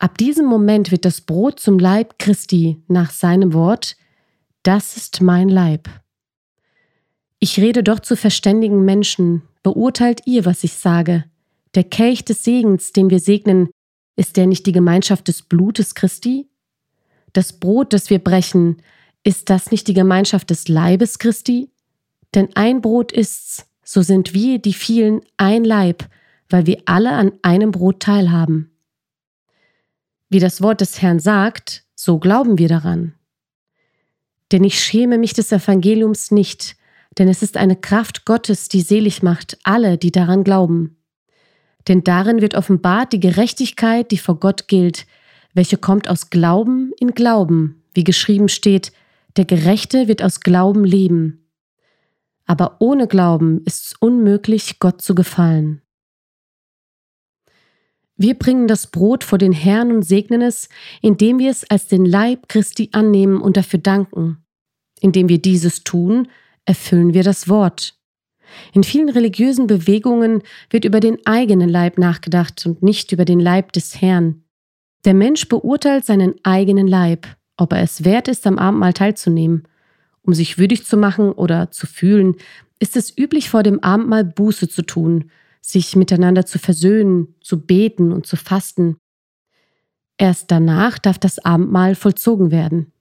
Ab 0.00 0.18
diesem 0.18 0.46
Moment 0.46 0.90
wird 0.90 1.04
das 1.04 1.20
Brot 1.20 1.60
zum 1.60 1.78
Leib 1.78 2.18
Christi 2.18 2.82
nach 2.88 3.12
seinem 3.12 3.52
Wort, 3.52 3.96
das 4.66 4.96
ist 4.96 5.20
mein 5.20 5.48
Leib. 5.48 5.88
Ich 7.38 7.60
rede 7.60 7.84
doch 7.84 8.00
zu 8.00 8.16
verständigen 8.16 8.84
Menschen, 8.84 9.42
beurteilt 9.62 10.22
ihr, 10.26 10.44
was 10.44 10.64
ich 10.64 10.72
sage. 10.72 11.24
Der 11.76 11.84
Kelch 11.84 12.24
des 12.24 12.42
Segens, 12.42 12.92
den 12.92 13.08
wir 13.08 13.20
segnen, 13.20 13.68
ist 14.16 14.36
der 14.36 14.46
nicht 14.46 14.66
die 14.66 14.72
Gemeinschaft 14.72 15.28
des 15.28 15.42
Blutes 15.42 15.94
Christi? 15.94 16.48
Das 17.32 17.52
Brot, 17.52 17.92
das 17.92 18.10
wir 18.10 18.18
brechen, 18.18 18.82
ist 19.22 19.50
das 19.50 19.70
nicht 19.70 19.86
die 19.86 19.94
Gemeinschaft 19.94 20.50
des 20.50 20.66
Leibes 20.66 21.18
Christi? 21.18 21.70
Denn 22.34 22.48
ein 22.56 22.80
Brot 22.80 23.12
ist's, 23.12 23.66
so 23.84 24.02
sind 24.02 24.34
wir, 24.34 24.58
die 24.58 24.72
vielen, 24.72 25.20
ein 25.36 25.64
Leib, 25.64 26.08
weil 26.48 26.66
wir 26.66 26.82
alle 26.86 27.12
an 27.12 27.32
einem 27.42 27.70
Brot 27.70 28.00
teilhaben. 28.00 28.72
Wie 30.28 30.40
das 30.40 30.60
Wort 30.60 30.80
des 30.80 31.02
Herrn 31.02 31.20
sagt, 31.20 31.84
so 31.94 32.18
glauben 32.18 32.58
wir 32.58 32.68
daran. 32.68 33.15
Denn 34.52 34.64
ich 34.64 34.78
schäme 34.80 35.18
mich 35.18 35.32
des 35.32 35.52
Evangeliums 35.52 36.30
nicht, 36.30 36.76
denn 37.18 37.28
es 37.28 37.42
ist 37.42 37.56
eine 37.56 37.76
Kraft 37.76 38.24
Gottes, 38.24 38.68
die 38.68 38.80
selig 38.80 39.22
macht 39.22 39.58
alle, 39.64 39.98
die 39.98 40.12
daran 40.12 40.44
glauben. 40.44 40.96
Denn 41.88 42.04
darin 42.04 42.40
wird 42.40 42.54
offenbart 42.54 43.12
die 43.12 43.20
Gerechtigkeit, 43.20 44.10
die 44.10 44.18
vor 44.18 44.38
Gott 44.38 44.68
gilt, 44.68 45.06
welche 45.54 45.78
kommt 45.78 46.08
aus 46.08 46.30
Glauben 46.30 46.92
in 46.98 47.12
Glauben, 47.12 47.82
wie 47.94 48.04
geschrieben 48.04 48.48
steht, 48.48 48.92
der 49.36 49.44
Gerechte 49.44 50.08
wird 50.08 50.22
aus 50.22 50.40
Glauben 50.40 50.84
leben. 50.84 51.48
Aber 52.46 52.76
ohne 52.80 53.06
Glauben 53.06 53.62
ist 53.64 53.86
es 53.86 53.94
unmöglich, 53.98 54.78
Gott 54.78 55.02
zu 55.02 55.14
gefallen. 55.14 55.82
Wir 58.16 58.34
bringen 58.34 58.66
das 58.66 58.86
Brot 58.86 59.24
vor 59.24 59.38
den 59.38 59.52
Herrn 59.52 59.92
und 59.92 60.02
segnen 60.02 60.40
es, 60.40 60.68
indem 61.02 61.38
wir 61.38 61.50
es 61.50 61.68
als 61.70 61.86
den 61.86 62.06
Leib 62.06 62.48
Christi 62.48 62.88
annehmen 62.92 63.40
und 63.40 63.56
dafür 63.56 63.78
danken. 63.78 64.38
Indem 65.00 65.28
wir 65.28 65.38
dieses 65.38 65.84
tun, 65.84 66.28
erfüllen 66.64 67.12
wir 67.12 67.22
das 67.22 67.48
Wort. 67.48 67.94
In 68.72 68.84
vielen 68.84 69.10
religiösen 69.10 69.66
Bewegungen 69.66 70.42
wird 70.70 70.84
über 70.84 71.00
den 71.00 71.18
eigenen 71.26 71.68
Leib 71.68 71.98
nachgedacht 71.98 72.64
und 72.64 72.82
nicht 72.82 73.12
über 73.12 73.24
den 73.24 73.40
Leib 73.40 73.72
des 73.72 74.00
Herrn. 74.00 74.42
Der 75.04 75.14
Mensch 75.14 75.48
beurteilt 75.48 76.04
seinen 76.04 76.34
eigenen 76.42 76.86
Leib, 76.86 77.26
ob 77.56 77.72
er 77.72 77.82
es 77.82 78.04
wert 78.04 78.28
ist, 78.28 78.46
am 78.46 78.58
Abendmahl 78.58 78.92
teilzunehmen. 78.92 79.68
Um 80.22 80.32
sich 80.32 80.58
würdig 80.58 80.84
zu 80.84 80.96
machen 80.96 81.32
oder 81.32 81.70
zu 81.70 81.86
fühlen, 81.86 82.36
ist 82.78 82.96
es 82.96 83.16
üblich, 83.16 83.50
vor 83.50 83.62
dem 83.62 83.82
Abendmahl 83.82 84.24
Buße 84.24 84.68
zu 84.68 84.82
tun, 84.82 85.30
sich 85.66 85.96
miteinander 85.96 86.46
zu 86.46 86.58
versöhnen, 86.58 87.34
zu 87.40 87.60
beten 87.60 88.12
und 88.12 88.26
zu 88.26 88.36
fasten. 88.36 88.98
Erst 90.16 90.50
danach 90.50 90.98
darf 90.98 91.18
das 91.18 91.38
Abendmahl 91.40 91.94
vollzogen 91.94 92.50
werden. 92.50 92.92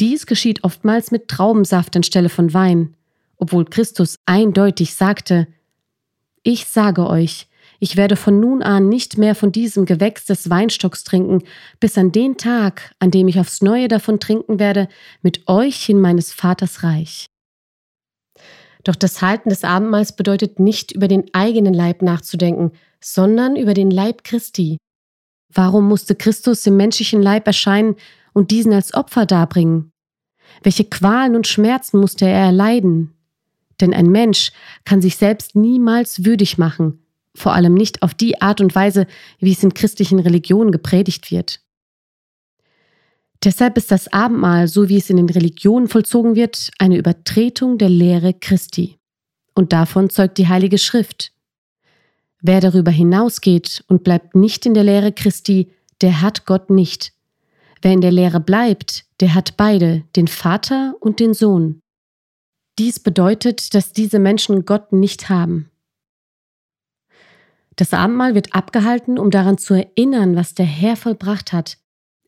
Dies 0.00 0.26
geschieht 0.26 0.64
oftmals 0.64 1.12
mit 1.12 1.28
Traubensaft 1.28 1.94
anstelle 1.94 2.28
von 2.28 2.52
Wein, 2.52 2.96
obwohl 3.36 3.64
Christus 3.64 4.16
eindeutig 4.26 4.94
sagte, 4.94 5.46
Ich 6.42 6.66
sage 6.66 7.06
euch, 7.06 7.46
ich 7.78 7.96
werde 7.96 8.16
von 8.16 8.40
nun 8.40 8.62
an 8.62 8.88
nicht 8.88 9.16
mehr 9.16 9.34
von 9.34 9.52
diesem 9.52 9.86
Gewächs 9.86 10.26
des 10.26 10.50
Weinstocks 10.50 11.04
trinken, 11.04 11.44
bis 11.78 11.96
an 11.96 12.12
den 12.12 12.36
Tag, 12.36 12.94
an 12.98 13.10
dem 13.10 13.28
ich 13.28 13.38
aufs 13.38 13.62
neue 13.62 13.88
davon 13.88 14.20
trinken 14.20 14.58
werde, 14.58 14.88
mit 15.22 15.48
euch 15.48 15.88
in 15.88 16.00
meines 16.00 16.32
Vaters 16.32 16.82
Reich. 16.82 17.26
Doch 18.84 18.96
das 18.96 19.20
Halten 19.22 19.50
des 19.50 19.64
Abendmahls 19.64 20.16
bedeutet 20.16 20.58
nicht 20.58 20.92
über 20.92 21.08
den 21.08 21.32
eigenen 21.34 21.74
Leib 21.74 22.02
nachzudenken, 22.02 22.72
sondern 23.00 23.56
über 23.56 23.74
den 23.74 23.90
Leib 23.90 24.24
Christi. 24.24 24.78
Warum 25.52 25.88
musste 25.88 26.14
Christus 26.14 26.66
im 26.66 26.76
menschlichen 26.76 27.22
Leib 27.22 27.46
erscheinen 27.46 27.96
und 28.32 28.50
diesen 28.50 28.72
als 28.72 28.94
Opfer 28.94 29.26
darbringen? 29.26 29.90
Welche 30.62 30.84
Qualen 30.84 31.36
und 31.36 31.46
Schmerzen 31.46 31.98
musste 31.98 32.26
er 32.26 32.46
erleiden? 32.46 33.14
Denn 33.80 33.94
ein 33.94 34.06
Mensch 34.06 34.52
kann 34.84 35.00
sich 35.00 35.16
selbst 35.16 35.56
niemals 35.56 36.24
würdig 36.24 36.58
machen, 36.58 37.04
vor 37.34 37.54
allem 37.54 37.74
nicht 37.74 38.02
auf 38.02 38.14
die 38.14 38.40
Art 38.40 38.60
und 38.60 38.74
Weise, 38.74 39.06
wie 39.38 39.52
es 39.52 39.62
in 39.62 39.74
christlichen 39.74 40.18
Religionen 40.18 40.70
gepredigt 40.70 41.30
wird. 41.30 41.60
Deshalb 43.42 43.78
ist 43.78 43.90
das 43.90 44.12
Abendmahl, 44.12 44.68
so 44.68 44.88
wie 44.88 44.98
es 44.98 45.08
in 45.08 45.16
den 45.16 45.30
Religionen 45.30 45.88
vollzogen 45.88 46.34
wird, 46.34 46.70
eine 46.78 46.98
Übertretung 46.98 47.78
der 47.78 47.88
Lehre 47.88 48.34
Christi. 48.34 48.98
Und 49.54 49.72
davon 49.72 50.10
zeugt 50.10 50.36
die 50.36 50.48
Heilige 50.48 50.78
Schrift. 50.78 51.32
Wer 52.42 52.60
darüber 52.60 52.90
hinausgeht 52.90 53.84
und 53.88 54.04
bleibt 54.04 54.34
nicht 54.34 54.66
in 54.66 54.74
der 54.74 54.84
Lehre 54.84 55.12
Christi, 55.12 55.72
der 56.02 56.20
hat 56.20 56.46
Gott 56.46 56.70
nicht. 56.70 57.12
Wer 57.82 57.92
in 57.92 58.00
der 58.00 58.12
Lehre 58.12 58.40
bleibt, 58.40 59.06
der 59.20 59.34
hat 59.34 59.56
beide, 59.56 60.04
den 60.16 60.28
Vater 60.28 60.94
und 61.00 61.20
den 61.20 61.32
Sohn. 61.32 61.80
Dies 62.78 63.00
bedeutet, 63.00 63.74
dass 63.74 63.92
diese 63.92 64.18
Menschen 64.18 64.64
Gott 64.64 64.92
nicht 64.92 65.28
haben. 65.28 65.70
Das 67.76 67.94
Abendmahl 67.94 68.34
wird 68.34 68.54
abgehalten, 68.54 69.18
um 69.18 69.30
daran 69.30 69.56
zu 69.56 69.74
erinnern, 69.74 70.36
was 70.36 70.54
der 70.54 70.66
Herr 70.66 70.96
vollbracht 70.96 71.52
hat, 71.52 71.78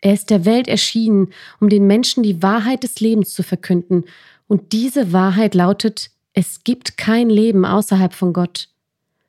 er 0.03 0.13
ist 0.13 0.31
der 0.31 0.45
Welt 0.45 0.69
erschienen, 0.69 1.33
um 1.61 1.69
den 1.69 1.87
Menschen 1.87 2.23
die 2.23 2.43
Wahrheit 2.43 2.83
des 2.83 3.01
Lebens 3.01 3.33
zu 3.33 3.43
verkünden. 3.43 4.05
Und 4.49 4.73
diese 4.73 5.13
Wahrheit 5.13 5.55
lautet, 5.55 6.11
es 6.35 6.65
gibt 6.65 6.99
kein 6.99 7.31
Leben 7.31 7.65
außerhalb 7.65 8.13
von 8.13 8.33
Gott. 8.33 8.69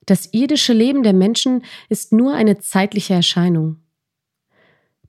Das 0.08 0.34
irdische 0.34 0.74
Leben 0.74 1.04
der 1.04 1.14
Menschen 1.14 1.64
ist 1.90 2.12
nur 2.12 2.34
eine 2.34 2.58
zeitliche 2.58 3.14
Erscheinung. 3.14 3.78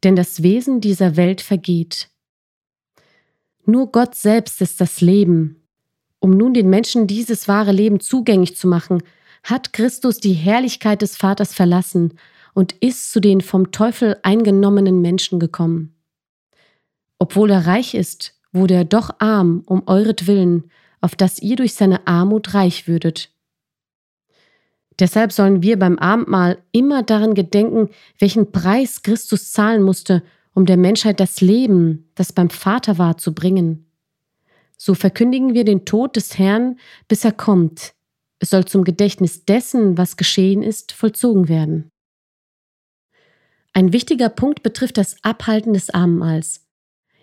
Denn 0.05 0.17
das 0.17 0.43
Wesen 0.43 0.83
dieser 0.83 1.17
Welt 1.17 1.41
vergeht. 1.41 2.11
Nur 3.65 3.91
Gott 3.91 4.15
selbst 4.15 4.61
ist 4.61 4.83
das 4.83 5.01
Leben. 5.01 5.63
Um 6.21 6.31
nun 6.31 6.53
den 6.53 6.69
Menschen 6.69 7.07
dieses 7.07 7.49
wahre 7.49 7.73
Leben 7.73 8.01
zugänglich 8.01 8.55
zu 8.55 8.69
machen, 8.69 9.03
hat 9.43 9.73
Christus 9.73 10.19
die 10.19 10.35
Herrlichkeit 10.35 11.01
des 11.01 11.17
Vaters 11.17 11.55
verlassen 11.55 12.19
und 12.55 12.73
ist 12.73 13.13
zu 13.13 13.21
den 13.21 13.41
vom 13.41 13.73
Teufel 13.73 14.17
eingenommenen 14.23 15.03
Menschen 15.03 15.39
gekommen. 15.39 15.95
Obwohl 17.19 17.51
er 17.51 17.67
reich 17.67 17.95
ist, 17.95 18.41
wurde 18.53 18.75
er 18.75 18.85
doch 18.85 19.11
arm 19.19 19.63
um 19.67 19.83
euretwillen, 19.87 20.71
auf 21.01 21.17
dass 21.17 21.41
ihr 21.41 21.57
durch 21.57 21.75
seine 21.75 22.07
Armut 22.07 22.55
reich 22.55 22.89
würdet. 22.89 23.31
Deshalb 24.99 25.33
sollen 25.33 25.63
wir 25.63 25.79
beim 25.79 25.99
Abendmahl 25.99 26.59
immer 26.71 27.03
daran 27.03 27.35
gedenken, 27.35 27.91
welchen 28.19 28.53
Preis 28.53 29.03
Christus 29.03 29.51
zahlen 29.51 29.83
musste, 29.83 30.23
um 30.55 30.67
der 30.67 30.77
Menschheit 30.77 31.19
das 31.19 31.41
Leben, 31.41 32.11
das 32.15 32.33
beim 32.33 32.49
Vater 32.49 32.97
war, 32.97 33.19
zu 33.19 33.35
bringen. 33.35 33.91
So 34.77 34.95
verkündigen 34.95 35.55
wir 35.55 35.65
den 35.65 35.85
Tod 35.85 36.15
des 36.15 36.39
Herrn, 36.39 36.79
bis 37.09 37.25
er 37.25 37.33
kommt. 37.33 37.95
Es 38.39 38.51
soll 38.51 38.65
zum 38.67 38.85
Gedächtnis 38.85 39.45
dessen, 39.45 39.99
was 39.99 40.17
geschehen 40.17 40.63
ist, 40.63 40.93
vollzogen 40.93 41.49
werden. 41.49 41.91
Ein 43.77 43.93
wichtiger 43.93 44.29
Punkt 44.29 44.63
betrifft 44.63 44.97
das 44.97 45.17
Abhalten 45.23 45.75
des 45.75 45.91
Abendmahls. 45.91 46.61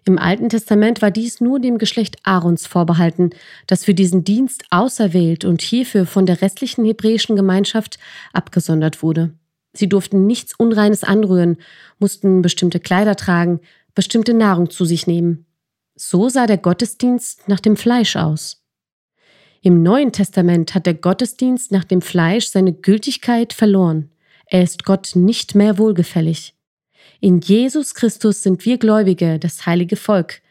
Im 0.06 0.18
Alten 0.18 0.50
Testament 0.50 1.02
war 1.02 1.10
dies 1.10 1.40
nur 1.40 1.62
dem 1.62 1.78
Geschlecht 1.78 2.18
Aarons 2.24 2.68
vorbehalten, 2.68 3.30
das 3.68 3.86
für 3.86 3.94
diesen 3.94 4.26
Dienst 4.26 4.66
auserwählt 4.70 5.46
und 5.46 5.62
hierfür 5.62 6.06
von 6.06 6.26
der 6.26 6.42
restlichen 6.42 6.84
hebräischen 6.84 7.38
Gemeinschaft 7.38 8.00
abgesondert 8.34 9.02
wurde. 9.02 9.34
Sie 9.72 9.88
durften 9.88 10.28
nichts 10.28 10.54
Unreines 10.54 11.06
anrühren, 11.06 11.56
mussten 12.00 12.42
bestimmte 12.42 12.82
Kleider 12.82 13.16
tragen, 13.16 13.62
bestimmte 13.96 14.34
Nahrung 14.34 14.70
zu 14.70 14.84
sich 14.84 15.08
nehmen. 15.08 15.46
So 15.96 16.28
sah 16.28 16.48
der 16.48 16.58
Gottesdienst 16.58 17.48
nach 17.48 17.62
dem 17.62 17.78
Fleisch 17.78 18.18
aus. 18.18 18.66
Im 19.62 19.84
Neuen 19.84 20.12
Testament 20.12 20.76
hat 20.76 20.86
der 20.86 20.96
Gottesdienst 20.96 21.72
nach 21.72 21.86
dem 21.86 22.02
Fleisch 22.02 22.48
seine 22.48 22.74
Gültigkeit 22.74 23.54
verloren. 23.54 24.10
Er 24.52 24.64
ist 24.64 24.84
Gott 24.84 25.12
nicht 25.16 25.56
mehr 25.56 25.78
wohlgefällig. 25.78 26.54
In 27.22 27.40
Jesus 27.40 27.96
Christus 27.96 28.44
sind 28.44 28.66
wir 28.66 28.78
Gläubige, 28.78 29.40
das 29.40 29.66
heilige 29.66 29.96
Volk. 29.96 30.42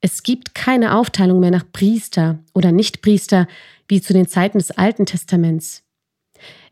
Es 0.00 0.24
gibt 0.24 0.56
keine 0.56 0.96
Aufteilung 0.96 1.38
mehr 1.38 1.52
nach 1.52 1.64
Priester 1.72 2.40
oder 2.52 2.72
Nichtpriester 2.72 3.46
wie 3.86 4.02
zu 4.02 4.12
den 4.12 4.26
Zeiten 4.26 4.58
des 4.58 4.72
Alten 4.72 5.06
Testaments. 5.06 5.84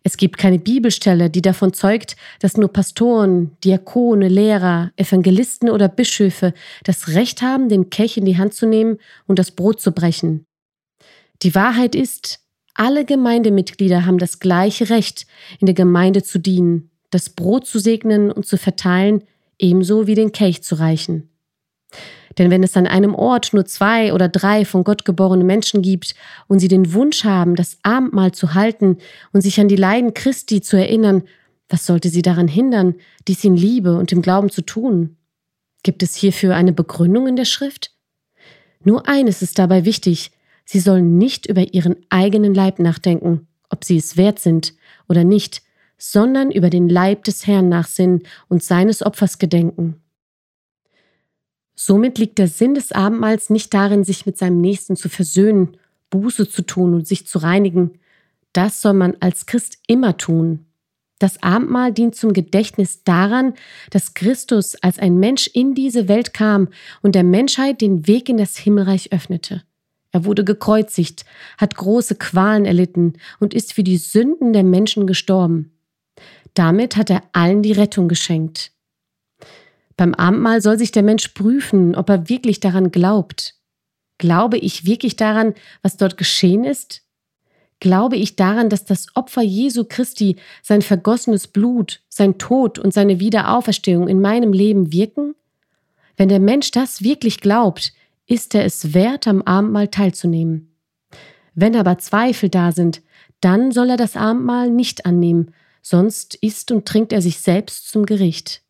Es 0.02 0.16
gibt 0.16 0.38
keine 0.38 0.58
Bibelstelle, 0.58 1.30
die 1.30 1.40
davon 1.40 1.72
zeugt, 1.72 2.16
dass 2.40 2.56
nur 2.56 2.72
Pastoren, 2.72 3.56
Diakone, 3.62 4.26
Lehrer, 4.26 4.90
Evangelisten 4.96 5.70
oder 5.70 5.88
Bischöfe 5.88 6.52
das 6.82 7.10
Recht 7.10 7.42
haben, 7.42 7.68
den 7.68 7.90
Kelch 7.90 8.16
in 8.16 8.24
die 8.24 8.38
Hand 8.38 8.54
zu 8.54 8.66
nehmen 8.66 8.98
und 9.28 9.38
das 9.38 9.52
Brot 9.52 9.80
zu 9.80 9.92
brechen. 9.92 10.46
Die 11.42 11.54
Wahrheit 11.54 11.94
ist, 11.94 12.41
alle 12.74 13.04
Gemeindemitglieder 13.04 14.06
haben 14.06 14.18
das 14.18 14.38
gleiche 14.38 14.90
Recht, 14.90 15.26
in 15.58 15.66
der 15.66 15.74
Gemeinde 15.74 16.22
zu 16.22 16.38
dienen, 16.38 16.90
das 17.10 17.30
Brot 17.30 17.66
zu 17.66 17.78
segnen 17.78 18.30
und 18.30 18.46
zu 18.46 18.56
verteilen, 18.56 19.22
ebenso 19.58 20.06
wie 20.06 20.14
den 20.14 20.32
Kelch 20.32 20.62
zu 20.62 20.76
reichen. 20.76 21.28
Denn 22.38 22.50
wenn 22.50 22.62
es 22.62 22.76
an 22.76 22.86
einem 22.86 23.14
Ort 23.14 23.52
nur 23.52 23.66
zwei 23.66 24.14
oder 24.14 24.28
drei 24.28 24.64
von 24.64 24.84
Gott 24.84 25.04
geborene 25.04 25.44
Menschen 25.44 25.82
gibt 25.82 26.14
und 26.48 26.60
sie 26.60 26.68
den 26.68 26.94
Wunsch 26.94 27.24
haben, 27.24 27.56
das 27.56 27.78
Abendmahl 27.82 28.32
zu 28.32 28.54
halten 28.54 28.98
und 29.32 29.42
sich 29.42 29.60
an 29.60 29.68
die 29.68 29.76
Leiden 29.76 30.14
Christi 30.14 30.62
zu 30.62 30.76
erinnern, 30.76 31.24
was 31.68 31.86
sollte 31.86 32.08
sie 32.08 32.22
daran 32.22 32.48
hindern, 32.48 32.94
dies 33.28 33.44
in 33.44 33.56
Liebe 33.56 33.96
und 33.96 34.12
im 34.12 34.22
Glauben 34.22 34.50
zu 34.50 34.62
tun? 34.62 35.16
Gibt 35.82 36.02
es 36.02 36.14
hierfür 36.14 36.54
eine 36.54 36.72
Begründung 36.72 37.26
in 37.26 37.36
der 37.36 37.44
Schrift? 37.44 37.92
Nur 38.84 39.08
eines 39.08 39.42
ist 39.42 39.58
dabei 39.58 39.84
wichtig, 39.84 40.32
sie 40.64 40.80
sollen 40.80 41.18
nicht 41.18 41.46
über 41.46 41.74
ihren 41.74 41.96
eigenen 42.10 42.54
Leib 42.54 42.78
nachdenken, 42.78 43.46
ob 43.68 43.84
sie 43.84 43.96
es 43.96 44.16
wert 44.16 44.38
sind 44.38 44.74
oder 45.08 45.24
nicht, 45.24 45.62
sondern 45.98 46.50
über 46.50 46.68
den 46.68 46.88
Leib 46.88 47.24
des 47.24 47.46
Herrn 47.46 47.68
nachsinnen 47.68 48.22
und 48.48 48.62
seines 48.62 49.04
Opfers 49.04 49.38
gedenken. 49.38 50.02
Somit 51.74 52.18
liegt 52.18 52.38
der 52.38 52.48
Sinn 52.48 52.74
des 52.74 52.92
Abendmahls 52.92 53.50
nicht 53.50 53.72
darin, 53.72 54.04
sich 54.04 54.26
mit 54.26 54.36
seinem 54.36 54.60
Nächsten 54.60 54.96
zu 54.96 55.08
versöhnen, 55.08 55.76
Buße 56.10 56.48
zu 56.48 56.62
tun 56.62 56.94
und 56.94 57.06
sich 57.06 57.26
zu 57.26 57.38
reinigen. 57.38 57.98
Das 58.52 58.82
soll 58.82 58.92
man 58.92 59.16
als 59.20 59.46
Christ 59.46 59.78
immer 59.86 60.16
tun. 60.16 60.66
Das 61.18 61.42
Abendmahl 61.42 61.92
dient 61.92 62.16
zum 62.16 62.32
Gedächtnis 62.32 63.04
daran, 63.04 63.54
dass 63.90 64.14
Christus 64.14 64.74
als 64.82 64.98
ein 64.98 65.18
Mensch 65.18 65.46
in 65.46 65.74
diese 65.74 66.08
Welt 66.08 66.34
kam 66.34 66.68
und 67.00 67.14
der 67.14 67.22
Menschheit 67.22 67.80
den 67.80 68.08
Weg 68.08 68.28
in 68.28 68.38
das 68.38 68.56
Himmelreich 68.56 69.12
öffnete. 69.12 69.62
Er 70.12 70.24
wurde 70.26 70.44
gekreuzigt, 70.44 71.24
hat 71.58 71.74
große 71.74 72.16
Qualen 72.16 72.66
erlitten 72.66 73.14
und 73.40 73.54
ist 73.54 73.72
für 73.72 73.82
die 73.82 73.96
Sünden 73.96 74.52
der 74.52 74.62
Menschen 74.62 75.06
gestorben. 75.06 75.72
Damit 76.54 76.96
hat 76.96 77.08
er 77.08 77.22
allen 77.32 77.62
die 77.62 77.72
Rettung 77.72 78.08
geschenkt. 78.08 78.72
Beim 79.96 80.14
Abendmahl 80.14 80.60
soll 80.60 80.78
sich 80.78 80.92
der 80.92 81.02
Mensch 81.02 81.28
prüfen, 81.28 81.94
ob 81.94 82.10
er 82.10 82.28
wirklich 82.28 82.60
daran 82.60 82.90
glaubt. 82.90 83.54
Glaube 84.18 84.58
ich 84.58 84.84
wirklich 84.86 85.16
daran, 85.16 85.54
was 85.82 85.96
dort 85.96 86.16
geschehen 86.16 86.64
ist? 86.64 87.02
Glaube 87.80 88.16
ich 88.16 88.36
daran, 88.36 88.68
dass 88.68 88.84
das 88.84 89.06
Opfer 89.14 89.42
Jesu 89.42 89.84
Christi, 89.84 90.36
sein 90.62 90.82
vergossenes 90.82 91.48
Blut, 91.48 92.00
sein 92.08 92.38
Tod 92.38 92.78
und 92.78 92.94
seine 92.94 93.18
Wiederauferstehung 93.18 94.08
in 94.08 94.20
meinem 94.20 94.52
Leben 94.52 94.92
wirken? 94.92 95.34
Wenn 96.16 96.28
der 96.28 96.38
Mensch 96.38 96.70
das 96.70 97.02
wirklich 97.02 97.40
glaubt, 97.40 97.92
ist 98.26 98.54
er 98.54 98.64
es 98.64 98.94
wert, 98.94 99.26
am 99.26 99.42
Abendmahl 99.42 99.88
teilzunehmen. 99.88 100.76
Wenn 101.54 101.76
aber 101.76 101.98
Zweifel 101.98 102.48
da 102.48 102.72
sind, 102.72 103.02
dann 103.40 103.72
soll 103.72 103.90
er 103.90 103.96
das 103.96 104.16
Abendmahl 104.16 104.70
nicht 104.70 105.04
annehmen, 105.04 105.54
sonst 105.82 106.36
isst 106.36 106.70
und 106.70 106.86
trinkt 106.86 107.12
er 107.12 107.20
sich 107.20 107.40
selbst 107.40 107.88
zum 107.88 108.06
Gericht. 108.06 108.62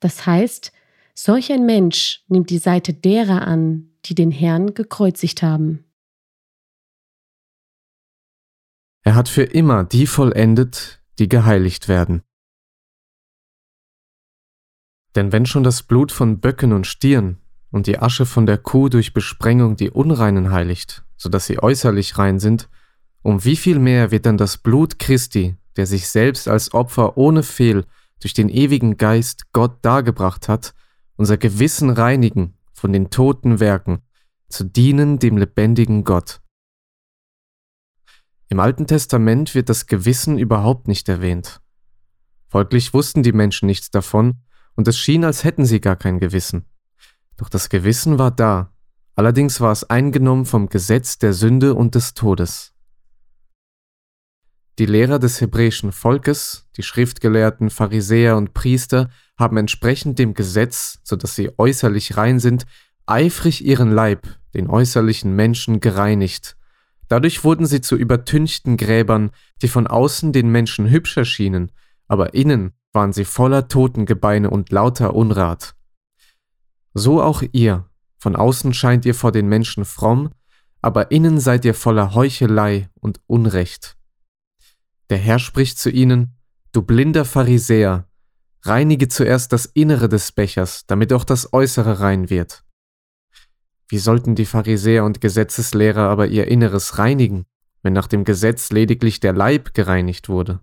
Das 0.00 0.26
heißt, 0.26 0.72
solch 1.14 1.52
ein 1.52 1.64
Mensch 1.64 2.24
nimmt 2.28 2.50
die 2.50 2.58
Seite 2.58 2.92
derer 2.92 3.46
an, 3.46 3.90
die 4.04 4.14
den 4.14 4.30
Herrn 4.30 4.74
gekreuzigt 4.74 5.42
haben. 5.42 5.84
Er 9.04 9.14
hat 9.14 9.28
für 9.28 9.42
immer 9.42 9.84
die 9.84 10.06
vollendet, 10.06 11.02
die 11.18 11.28
geheiligt 11.28 11.88
werden. 11.88 12.22
Denn 15.14 15.32
wenn 15.32 15.44
schon 15.44 15.62
das 15.62 15.82
Blut 15.82 16.10
von 16.10 16.40
Böcken 16.40 16.72
und 16.72 16.86
Stieren 16.86 17.41
und 17.72 17.88
die 17.88 17.98
Asche 17.98 18.26
von 18.26 18.46
der 18.46 18.58
Kuh 18.58 18.88
durch 18.88 19.12
Besprengung 19.12 19.76
die 19.76 19.90
Unreinen 19.90 20.52
heiligt, 20.52 21.02
so 21.16 21.28
dass 21.28 21.46
sie 21.46 21.60
äußerlich 21.60 22.18
rein 22.18 22.38
sind, 22.38 22.68
um 23.22 23.44
wie 23.44 23.56
viel 23.56 23.78
mehr 23.78 24.10
wird 24.12 24.26
dann 24.26 24.36
das 24.36 24.58
Blut 24.58 24.98
Christi, 24.98 25.56
der 25.76 25.86
sich 25.86 26.08
selbst 26.08 26.46
als 26.46 26.74
Opfer 26.74 27.16
ohne 27.16 27.42
Fehl 27.42 27.84
durch 28.20 28.34
den 28.34 28.48
ewigen 28.48 28.98
Geist 28.98 29.52
Gott 29.52 29.78
dargebracht 29.82 30.48
hat, 30.48 30.74
unser 31.16 31.38
Gewissen 31.38 31.90
reinigen 31.90 32.54
von 32.72 32.92
den 32.92 33.10
toten 33.10 33.58
Werken, 33.58 34.02
zu 34.48 34.64
dienen 34.64 35.18
dem 35.18 35.38
lebendigen 35.38 36.04
Gott. 36.04 36.40
Im 38.48 38.60
Alten 38.60 38.86
Testament 38.86 39.54
wird 39.54 39.70
das 39.70 39.86
Gewissen 39.86 40.38
überhaupt 40.38 40.88
nicht 40.88 41.08
erwähnt. 41.08 41.62
Folglich 42.48 42.92
wussten 42.92 43.22
die 43.22 43.32
Menschen 43.32 43.66
nichts 43.66 43.90
davon, 43.90 44.42
und 44.74 44.88
es 44.88 44.98
schien, 44.98 45.24
als 45.24 45.44
hätten 45.44 45.64
sie 45.64 45.80
gar 45.80 45.96
kein 45.96 46.18
Gewissen. 46.18 46.66
Doch 47.42 47.48
das 47.48 47.68
Gewissen 47.68 48.20
war 48.20 48.30
da, 48.30 48.72
allerdings 49.16 49.60
war 49.60 49.72
es 49.72 49.82
eingenommen 49.82 50.44
vom 50.44 50.68
Gesetz 50.68 51.18
der 51.18 51.32
Sünde 51.32 51.74
und 51.74 51.96
des 51.96 52.14
Todes. 52.14 52.72
Die 54.78 54.86
Lehrer 54.86 55.18
des 55.18 55.40
hebräischen 55.40 55.90
Volkes, 55.90 56.68
die 56.76 56.84
Schriftgelehrten, 56.84 57.70
Pharisäer 57.70 58.36
und 58.36 58.54
Priester 58.54 59.10
haben 59.36 59.56
entsprechend 59.56 60.20
dem 60.20 60.34
Gesetz, 60.34 61.00
so 61.02 61.16
dass 61.16 61.34
sie 61.34 61.50
äußerlich 61.58 62.16
rein 62.16 62.38
sind, 62.38 62.64
eifrig 63.06 63.64
ihren 63.64 63.90
Leib, 63.90 64.28
den 64.54 64.70
äußerlichen 64.70 65.34
Menschen, 65.34 65.80
gereinigt. 65.80 66.56
Dadurch 67.08 67.42
wurden 67.42 67.66
sie 67.66 67.80
zu 67.80 67.96
übertünchten 67.96 68.76
Gräbern, 68.76 69.32
die 69.62 69.68
von 69.68 69.88
außen 69.88 70.32
den 70.32 70.48
Menschen 70.48 70.88
hübsch 70.88 71.16
erschienen, 71.16 71.72
aber 72.06 72.34
innen 72.34 72.74
waren 72.92 73.12
sie 73.12 73.24
voller 73.24 73.66
Totengebeine 73.66 74.48
und 74.48 74.70
lauter 74.70 75.16
Unrat. 75.16 75.74
So 76.94 77.22
auch 77.22 77.42
ihr, 77.52 77.88
von 78.18 78.36
außen 78.36 78.74
scheint 78.74 79.04
ihr 79.04 79.14
vor 79.14 79.32
den 79.32 79.48
Menschen 79.48 79.84
fromm, 79.84 80.30
aber 80.80 81.10
innen 81.10 81.40
seid 81.40 81.64
ihr 81.64 81.74
voller 81.74 82.14
Heuchelei 82.14 82.88
und 83.00 83.20
Unrecht. 83.26 83.96
Der 85.10 85.18
Herr 85.18 85.38
spricht 85.38 85.78
zu 85.78 85.90
ihnen, 85.90 86.36
Du 86.72 86.82
blinder 86.82 87.24
Pharisäer, 87.24 88.08
reinige 88.62 89.08
zuerst 89.08 89.52
das 89.52 89.66
Innere 89.66 90.08
des 90.08 90.32
Bechers, 90.32 90.86
damit 90.86 91.12
auch 91.12 91.24
das 91.24 91.52
Äußere 91.52 92.00
rein 92.00 92.30
wird. 92.30 92.64
Wie 93.88 93.98
sollten 93.98 94.34
die 94.34 94.46
Pharisäer 94.46 95.04
und 95.04 95.20
Gesetzeslehrer 95.20 96.08
aber 96.08 96.28
ihr 96.28 96.48
Inneres 96.48 96.98
reinigen, 96.98 97.44
wenn 97.82 97.92
nach 97.92 98.06
dem 98.06 98.24
Gesetz 98.24 98.70
lediglich 98.70 99.20
der 99.20 99.34
Leib 99.34 99.74
gereinigt 99.74 100.30
wurde? 100.30 100.60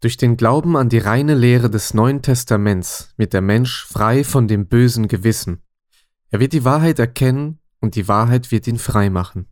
Durch 0.00 0.16
den 0.16 0.38
Glauben 0.38 0.78
an 0.78 0.88
die 0.88 0.98
reine 0.98 1.34
Lehre 1.34 1.68
des 1.68 1.92
Neuen 1.92 2.22
Testaments 2.22 3.12
wird 3.18 3.34
der 3.34 3.42
Mensch 3.42 3.84
frei 3.84 4.24
von 4.24 4.48
dem 4.48 4.66
bösen 4.66 5.08
Gewissen. 5.08 5.62
Er 6.30 6.40
wird 6.40 6.54
die 6.54 6.64
Wahrheit 6.64 6.98
erkennen 6.98 7.58
und 7.80 7.96
die 7.96 8.08
Wahrheit 8.08 8.50
wird 8.50 8.66
ihn 8.66 8.78
frei 8.78 9.10
machen. 9.10 9.46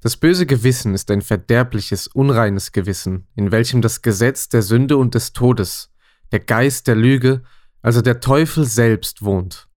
Das 0.00 0.16
böse 0.16 0.46
Gewissen 0.46 0.94
ist 0.94 1.10
ein 1.10 1.20
verderbliches, 1.20 2.06
unreines 2.06 2.72
Gewissen, 2.72 3.26
in 3.36 3.52
welchem 3.52 3.82
das 3.82 4.00
Gesetz 4.00 4.48
der 4.48 4.62
Sünde 4.62 4.96
und 4.96 5.14
des 5.14 5.34
Todes, 5.34 5.92
der 6.32 6.40
Geist 6.40 6.86
der 6.86 6.96
Lüge, 6.96 7.42
also 7.82 8.00
der 8.00 8.20
Teufel 8.20 8.64
selbst 8.64 9.20
wohnt. 9.20 9.68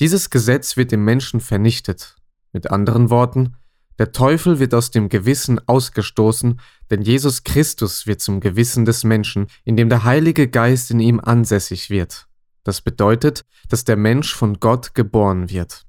Dieses 0.00 0.30
Gesetz 0.30 0.78
wird 0.78 0.90
im 0.90 1.04
Menschen 1.04 1.40
vernichtet. 1.40 2.16
Mit 2.52 2.70
anderen 2.70 3.10
Worten, 3.10 3.56
der 4.02 4.10
Teufel 4.10 4.58
wird 4.58 4.74
aus 4.74 4.90
dem 4.90 5.08
Gewissen 5.08 5.60
ausgestoßen, 5.68 6.58
denn 6.90 7.02
Jesus 7.02 7.44
Christus 7.44 8.04
wird 8.04 8.20
zum 8.20 8.40
Gewissen 8.40 8.84
des 8.84 9.04
Menschen, 9.04 9.46
indem 9.64 9.88
der 9.88 10.02
Heilige 10.02 10.48
Geist 10.48 10.90
in 10.90 10.98
ihm 10.98 11.20
ansässig 11.20 11.88
wird. 11.88 12.26
Das 12.64 12.80
bedeutet, 12.80 13.44
dass 13.68 13.84
der 13.84 13.94
Mensch 13.94 14.34
von 14.34 14.58
Gott 14.58 14.96
geboren 14.96 15.50
wird. 15.50 15.86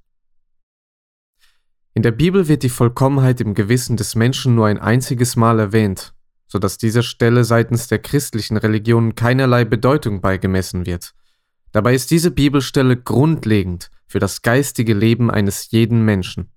In 1.96 2.04
der 2.04 2.12
Bibel 2.12 2.48
wird 2.48 2.62
die 2.62 2.70
Vollkommenheit 2.70 3.42
im 3.42 3.56
Gewissen 3.56 3.98
des 3.98 4.14
Menschen 4.14 4.54
nur 4.54 4.68
ein 4.68 4.78
einziges 4.78 5.36
Mal 5.36 5.58
erwähnt, 5.58 6.14
so 6.46 6.60
dass 6.60 6.78
dieser 6.78 7.02
Stelle 7.02 7.46
seitens 7.46 7.88
der 7.88 7.98
christlichen 7.98 8.58
Religionen 8.58 9.16
keinerlei 9.16 9.66
Bedeutung 9.66 10.22
beigemessen 10.22 10.86
wird. 10.86 11.16
Dabei 11.72 11.96
ist 11.96 12.12
diese 12.12 12.30
Bibelstelle 12.30 12.96
grundlegend 12.96 13.90
für 14.06 14.20
das 14.20 14.44
geistige 14.44 14.94
Leben 14.94 15.32
eines 15.32 15.72
jeden 15.72 16.06
Menschen. 16.06 16.53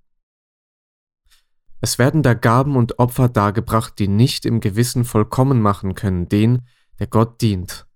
Es 1.87 2.01
werden 2.01 2.25
da 2.25 2.35
Gaben 2.35 2.75
und 2.75 2.99
Opfer 2.99 3.29
dargebracht, 3.29 4.01
die 4.01 4.09
nicht 4.09 4.45
im 4.45 4.59
Gewissen 4.59 5.05
vollkommen 5.05 5.63
machen 5.63 5.95
können, 5.95 6.29
den, 6.29 6.63
der 6.99 7.07
Gott 7.07 7.41
dient. 7.41 7.87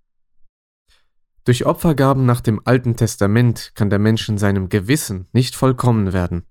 Durch 1.44 1.66
Opfergaben 1.66 2.24
nach 2.24 2.40
dem 2.40 2.60
Alten 2.64 2.94
Testament 2.94 3.72
kann 3.74 3.90
der 3.90 3.98
Mensch 3.98 4.28
in 4.28 4.38
seinem 4.38 4.68
Gewissen 4.68 5.26
nicht 5.32 5.56
vollkommen 5.56 6.12
werden. 6.12 6.46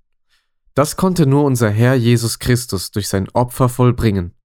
Das 0.74 0.98
konnte 0.98 1.26
nur 1.26 1.46
unser 1.46 1.70
Herr 1.70 1.96
Jesus 1.96 2.40
Christus 2.40 2.92
durch 2.92 3.08
sein 3.08 3.30
Opfer 3.30 3.70
vollbringen, 3.70 4.36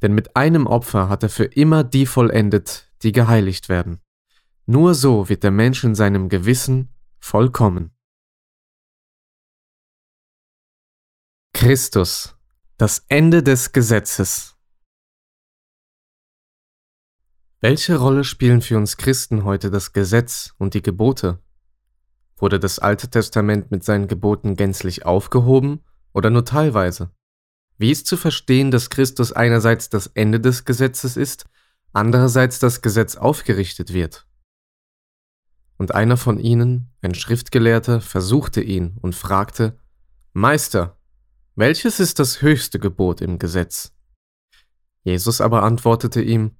denn 0.00 0.14
mit 0.14 0.34
einem 0.34 0.66
Opfer 0.66 1.10
hat 1.10 1.22
er 1.22 1.28
für 1.28 1.44
immer 1.44 1.84
die 1.84 2.06
vollendet, 2.06 2.90
die 3.02 3.12
geheiligt 3.12 3.68
werden. 3.68 4.00
Nur 4.64 4.94
so 4.94 5.28
wird 5.28 5.42
der 5.42 5.50
Mensch 5.50 5.84
in 5.84 5.94
seinem 5.94 6.30
Gewissen 6.30 6.94
vollkommen. 7.20 7.94
Christus, 11.52 12.37
das 12.78 13.04
Ende 13.08 13.42
des 13.42 13.72
Gesetzes. 13.72 14.56
Welche 17.58 17.96
Rolle 17.96 18.22
spielen 18.22 18.62
für 18.62 18.76
uns 18.76 18.96
Christen 18.96 19.42
heute 19.42 19.72
das 19.72 19.92
Gesetz 19.92 20.54
und 20.58 20.74
die 20.74 20.82
Gebote? 20.82 21.42
Wurde 22.36 22.60
das 22.60 22.78
Alte 22.78 23.10
Testament 23.10 23.72
mit 23.72 23.82
seinen 23.82 24.06
Geboten 24.06 24.54
gänzlich 24.54 25.04
aufgehoben 25.04 25.80
oder 26.12 26.30
nur 26.30 26.44
teilweise? 26.44 27.10
Wie 27.78 27.90
ist 27.90 28.06
zu 28.06 28.16
verstehen, 28.16 28.70
dass 28.70 28.90
Christus 28.90 29.32
einerseits 29.32 29.88
das 29.88 30.06
Ende 30.06 30.38
des 30.38 30.64
Gesetzes 30.64 31.16
ist, 31.16 31.46
andererseits 31.92 32.60
das 32.60 32.80
Gesetz 32.80 33.16
aufgerichtet 33.16 33.92
wird? 33.92 34.28
Und 35.78 35.96
einer 35.96 36.16
von 36.16 36.38
ihnen, 36.38 36.92
ein 37.02 37.16
Schriftgelehrter, 37.16 38.00
versuchte 38.00 38.60
ihn 38.60 38.98
und 39.00 39.16
fragte, 39.16 39.80
Meister, 40.32 40.97
welches 41.58 41.98
ist 41.98 42.20
das 42.20 42.40
höchste 42.40 42.78
Gebot 42.78 43.20
im 43.20 43.40
Gesetz? 43.40 43.92
Jesus 45.02 45.40
aber 45.40 45.64
antwortete 45.64 46.22
ihm, 46.22 46.52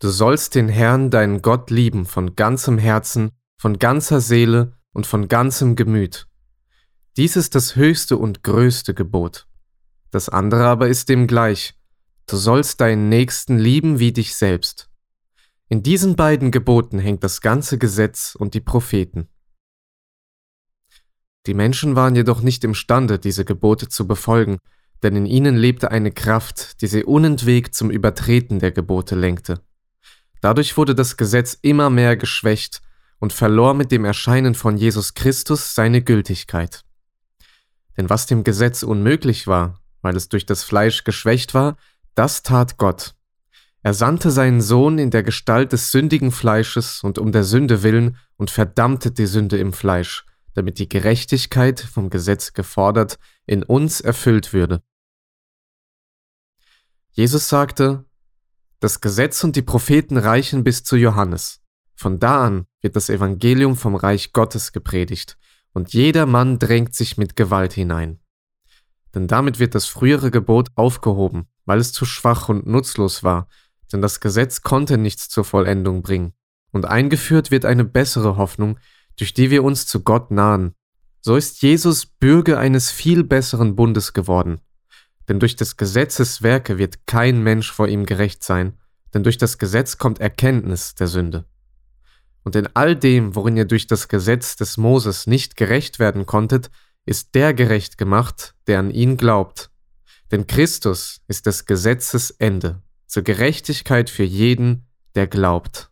Du 0.00 0.10
sollst 0.10 0.54
den 0.54 0.68
Herrn, 0.68 1.10
deinen 1.10 1.40
Gott, 1.40 1.70
lieben 1.70 2.04
von 2.04 2.36
ganzem 2.36 2.76
Herzen, 2.76 3.30
von 3.56 3.78
ganzer 3.78 4.20
Seele 4.20 4.76
und 4.92 5.06
von 5.06 5.28
ganzem 5.28 5.76
Gemüt. 5.76 6.28
Dies 7.16 7.36
ist 7.36 7.54
das 7.54 7.74
höchste 7.74 8.18
und 8.18 8.44
größte 8.44 8.92
Gebot. 8.92 9.48
Das 10.10 10.28
andere 10.28 10.66
aber 10.66 10.88
ist 10.88 11.08
dem 11.08 11.26
gleich. 11.26 11.74
Du 12.26 12.36
sollst 12.36 12.82
deinen 12.82 13.08
Nächsten 13.08 13.58
lieben 13.58 13.98
wie 13.98 14.12
dich 14.12 14.36
selbst. 14.36 14.90
In 15.68 15.82
diesen 15.82 16.16
beiden 16.16 16.50
Geboten 16.50 16.98
hängt 16.98 17.24
das 17.24 17.40
ganze 17.40 17.78
Gesetz 17.78 18.34
und 18.34 18.52
die 18.52 18.60
Propheten. 18.60 19.28
Die 21.48 21.54
Menschen 21.54 21.96
waren 21.96 22.14
jedoch 22.14 22.42
nicht 22.42 22.62
imstande, 22.62 23.18
diese 23.18 23.46
Gebote 23.46 23.88
zu 23.88 24.06
befolgen, 24.06 24.58
denn 25.02 25.16
in 25.16 25.24
ihnen 25.24 25.56
lebte 25.56 25.90
eine 25.90 26.12
Kraft, 26.12 26.82
die 26.82 26.86
sie 26.86 27.04
unentwegt 27.04 27.74
zum 27.74 27.90
Übertreten 27.90 28.58
der 28.58 28.70
Gebote 28.70 29.14
lenkte. 29.14 29.62
Dadurch 30.42 30.76
wurde 30.76 30.94
das 30.94 31.16
Gesetz 31.16 31.56
immer 31.62 31.88
mehr 31.88 32.18
geschwächt 32.18 32.82
und 33.18 33.32
verlor 33.32 33.72
mit 33.72 33.90
dem 33.92 34.04
Erscheinen 34.04 34.54
von 34.54 34.76
Jesus 34.76 35.14
Christus 35.14 35.74
seine 35.74 36.02
Gültigkeit. 36.02 36.84
Denn 37.96 38.10
was 38.10 38.26
dem 38.26 38.44
Gesetz 38.44 38.82
unmöglich 38.82 39.46
war, 39.46 39.80
weil 40.02 40.16
es 40.16 40.28
durch 40.28 40.44
das 40.44 40.64
Fleisch 40.64 41.02
geschwächt 41.04 41.54
war, 41.54 41.78
das 42.14 42.42
tat 42.42 42.76
Gott. 42.76 43.14
Er 43.82 43.94
sandte 43.94 44.30
seinen 44.30 44.60
Sohn 44.60 44.98
in 44.98 45.10
der 45.10 45.22
Gestalt 45.22 45.72
des 45.72 45.92
sündigen 45.92 46.30
Fleisches 46.30 47.02
und 47.02 47.18
um 47.18 47.32
der 47.32 47.44
Sünde 47.44 47.82
willen 47.82 48.18
und 48.36 48.50
verdammte 48.50 49.12
die 49.12 49.24
Sünde 49.24 49.56
im 49.56 49.72
Fleisch, 49.72 50.26
damit 50.54 50.78
die 50.78 50.88
Gerechtigkeit 50.88 51.80
vom 51.80 52.10
Gesetz 52.10 52.52
gefordert 52.52 53.18
in 53.46 53.62
uns 53.62 54.00
erfüllt 54.00 54.52
würde. 54.52 54.82
Jesus 57.10 57.48
sagte, 57.48 58.04
das 58.80 59.00
Gesetz 59.00 59.42
und 59.42 59.56
die 59.56 59.62
Propheten 59.62 60.16
reichen 60.16 60.62
bis 60.62 60.84
zu 60.84 60.96
Johannes. 60.96 61.60
Von 61.96 62.20
da 62.20 62.46
an 62.46 62.66
wird 62.80 62.94
das 62.94 63.10
Evangelium 63.10 63.76
vom 63.76 63.96
Reich 63.96 64.32
Gottes 64.32 64.72
gepredigt, 64.72 65.36
und 65.72 65.92
jeder 65.92 66.26
Mann 66.26 66.58
drängt 66.58 66.94
sich 66.94 67.18
mit 67.18 67.34
Gewalt 67.34 67.72
hinein. 67.72 68.20
Denn 69.14 69.26
damit 69.26 69.58
wird 69.58 69.74
das 69.74 69.86
frühere 69.86 70.30
Gebot 70.30 70.68
aufgehoben, 70.76 71.48
weil 71.64 71.80
es 71.80 71.92
zu 71.92 72.04
schwach 72.04 72.48
und 72.48 72.66
nutzlos 72.66 73.24
war, 73.24 73.48
denn 73.92 74.00
das 74.00 74.20
Gesetz 74.20 74.62
konnte 74.62 74.96
nichts 74.96 75.28
zur 75.28 75.44
Vollendung 75.44 76.02
bringen. 76.02 76.34
Und 76.70 76.84
eingeführt 76.84 77.50
wird 77.50 77.64
eine 77.64 77.84
bessere 77.84 78.36
Hoffnung, 78.36 78.78
durch 79.18 79.34
die 79.34 79.50
wir 79.50 79.62
uns 79.64 79.86
zu 79.86 80.02
Gott 80.02 80.30
nahen. 80.30 80.74
So 81.20 81.36
ist 81.36 81.60
Jesus 81.62 82.06
Bürger 82.06 82.58
eines 82.58 82.90
viel 82.90 83.24
besseren 83.24 83.76
Bundes 83.76 84.14
geworden. 84.14 84.60
Denn 85.28 85.40
durch 85.40 85.56
des 85.56 85.76
Gesetzes 85.76 86.42
Werke 86.42 86.78
wird 86.78 87.06
kein 87.06 87.42
Mensch 87.42 87.70
vor 87.70 87.88
ihm 87.88 88.06
gerecht 88.06 88.42
sein, 88.42 88.78
denn 89.12 89.24
durch 89.24 89.36
das 89.36 89.58
Gesetz 89.58 89.98
kommt 89.98 90.20
Erkenntnis 90.20 90.94
der 90.94 91.08
Sünde. 91.08 91.44
Und 92.44 92.56
in 92.56 92.68
all 92.74 92.96
dem, 92.96 93.34
worin 93.34 93.56
ihr 93.56 93.66
durch 93.66 93.86
das 93.86 94.08
Gesetz 94.08 94.56
des 94.56 94.78
Moses 94.78 95.26
nicht 95.26 95.56
gerecht 95.56 95.98
werden 95.98 96.24
konntet, 96.24 96.70
ist 97.04 97.34
der 97.34 97.52
gerecht 97.52 97.98
gemacht, 97.98 98.54
der 98.66 98.78
an 98.78 98.90
ihn 98.90 99.16
glaubt. 99.16 99.70
Denn 100.30 100.46
Christus 100.46 101.20
ist 101.26 101.46
des 101.46 101.66
Gesetzes 101.66 102.30
Ende, 102.30 102.82
zur 103.06 103.22
Gerechtigkeit 103.22 104.08
für 104.08 104.24
jeden, 104.24 104.86
der 105.14 105.26
glaubt. 105.26 105.90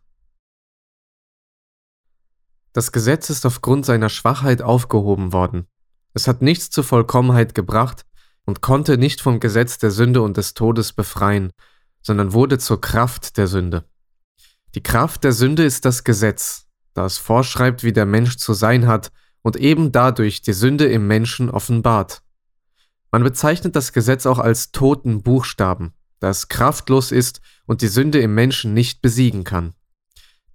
Das 2.77 2.91
Gesetz 2.91 3.31
ist 3.31 3.43
aufgrund 3.47 3.87
seiner 3.87 4.07
Schwachheit 4.07 4.61
aufgehoben 4.61 5.33
worden. 5.33 5.65
Es 6.13 6.27
hat 6.27 6.43
nichts 6.43 6.69
zur 6.69 6.83
Vollkommenheit 6.83 7.55
gebracht 7.55 8.05
und 8.45 8.61
konnte 8.61 8.99
nicht 8.99 9.19
vom 9.19 9.39
Gesetz 9.39 9.79
der 9.79 9.89
Sünde 9.89 10.21
und 10.21 10.37
des 10.37 10.53
Todes 10.53 10.93
befreien, 10.93 11.49
sondern 12.03 12.33
wurde 12.33 12.59
zur 12.59 12.79
Kraft 12.79 13.37
der 13.37 13.47
Sünde. 13.47 13.85
Die 14.75 14.83
Kraft 14.83 15.23
der 15.23 15.31
Sünde 15.31 15.63
ist 15.63 15.85
das 15.85 16.03
Gesetz, 16.03 16.67
da 16.93 17.07
es 17.07 17.17
vorschreibt, 17.17 17.83
wie 17.83 17.93
der 17.93 18.05
Mensch 18.05 18.37
zu 18.37 18.53
sein 18.53 18.85
hat 18.85 19.11
und 19.41 19.55
eben 19.55 19.91
dadurch 19.91 20.43
die 20.43 20.53
Sünde 20.53 20.85
im 20.85 21.07
Menschen 21.07 21.49
offenbart. 21.49 22.21
Man 23.09 23.23
bezeichnet 23.23 23.75
das 23.75 23.91
Gesetz 23.91 24.27
auch 24.27 24.37
als 24.37 24.71
toten 24.71 25.23
Buchstaben, 25.23 25.95
da 26.19 26.29
es 26.29 26.47
kraftlos 26.47 27.11
ist 27.11 27.41
und 27.65 27.81
die 27.81 27.87
Sünde 27.87 28.19
im 28.19 28.35
Menschen 28.35 28.75
nicht 28.75 29.01
besiegen 29.01 29.43
kann. 29.43 29.73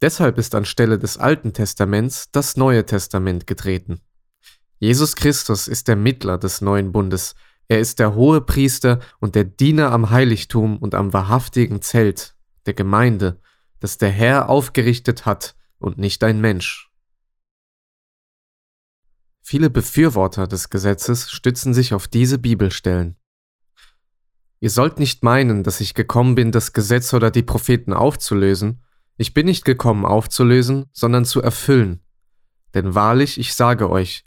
Deshalb 0.03 0.37
ist 0.37 0.55
anstelle 0.57 0.99
des 0.99 1.17
Alten 1.17 1.53
Testaments 1.53 2.31
das 2.33 2.57
Neue 2.57 2.85
Testament 2.85 3.47
getreten. 3.47 4.01
Jesus 4.81 5.15
Christus 5.15 5.69
ist 5.69 5.87
der 5.87 5.95
Mittler 5.95 6.39
des 6.39 6.61
neuen 6.61 6.91
Bundes, 6.91 7.37
er 7.69 7.79
ist 7.79 8.01
der 8.01 8.15
hohe 8.15 8.41
Priester 8.41 8.99
und 9.21 9.37
der 9.37 9.45
Diener 9.45 9.93
am 9.93 10.11
Heiligtum 10.11 10.77
und 10.77 10.97
am 10.97 11.13
wahrhaftigen 11.13 11.81
Zelt, 11.81 12.37
der 12.67 12.75
Gemeinde, 12.75 13.41
das 13.79 13.97
der 13.97 14.11
Herr 14.11 14.49
aufgerichtet 14.49 15.25
hat 15.25 15.55
und 15.79 15.99
nicht 15.99 16.23
ein 16.25 16.41
Mensch. 16.41 16.91
Viele 19.41 19.71
Befürworter 19.71 20.49
des 20.49 20.69
Gesetzes 20.69 21.31
stützen 21.31 21.75
sich 21.75 21.95
auf 21.95 22.09
diese 22.09 22.39
Bibelstellen. 22.39 23.17
Ihr 24.61 24.71
sollt 24.71 24.99
nicht 24.99 25.23
meinen, 25.23 25.63
dass 25.63 25.81
ich 25.81 25.95
gekommen 25.95 26.35
bin, 26.35 26.53
das 26.53 26.73
Gesetz 26.73 27.15
oder 27.15 27.31
die 27.31 27.43
Propheten 27.43 27.93
aufzulösen. 27.93 28.83
Ich 29.17 29.35
bin 29.35 29.47
nicht 29.47 29.65
gekommen 29.65 30.05
aufzulösen, 30.05 30.87
sondern 30.93 31.25
zu 31.25 31.43
erfüllen. 31.43 32.01
Denn 32.75 32.95
wahrlich, 32.95 33.39
ich 33.39 33.55
sage 33.55 33.91
euch, 33.91 34.25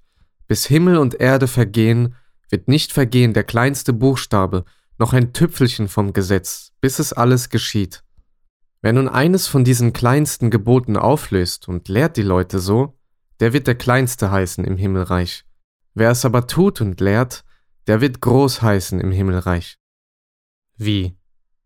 bis 0.47 0.65
Himmel 0.65 0.97
und 0.97 1.15
Erde 1.15 1.47
vergehen, 1.47 2.15
wird 2.49 2.67
nicht 2.67 2.91
vergehen 2.91 3.33
der 3.33 3.43
kleinste 3.43 3.93
Buchstabe, 3.93 4.65
noch 4.97 5.13
ein 5.13 5.33
Tüpfelchen 5.33 5.87
vom 5.87 6.13
Gesetz, 6.13 6.71
bis 6.81 6.99
es 6.99 7.11
alles 7.13 7.49
geschieht. 7.49 8.03
Wer 8.81 8.93
nun 8.93 9.09
eines 9.09 9.47
von 9.47 9.63
diesen 9.63 9.93
kleinsten 9.93 10.51
Geboten 10.51 10.95
auflöst 10.95 11.67
und 11.67 11.89
lehrt 11.89 12.17
die 12.17 12.21
Leute 12.21 12.59
so, 12.59 12.97
der 13.39 13.51
wird 13.51 13.67
der 13.67 13.75
Kleinste 13.75 14.31
heißen 14.31 14.63
im 14.63 14.77
Himmelreich. 14.77 15.43
Wer 15.93 16.11
es 16.11 16.23
aber 16.23 16.47
tut 16.47 16.81
und 16.81 17.01
lehrt, 17.01 17.43
der 17.87 18.01
wird 18.01 18.21
groß 18.21 18.61
heißen 18.61 18.99
im 18.99 19.11
Himmelreich. 19.11 19.77
Wie? 20.77 21.17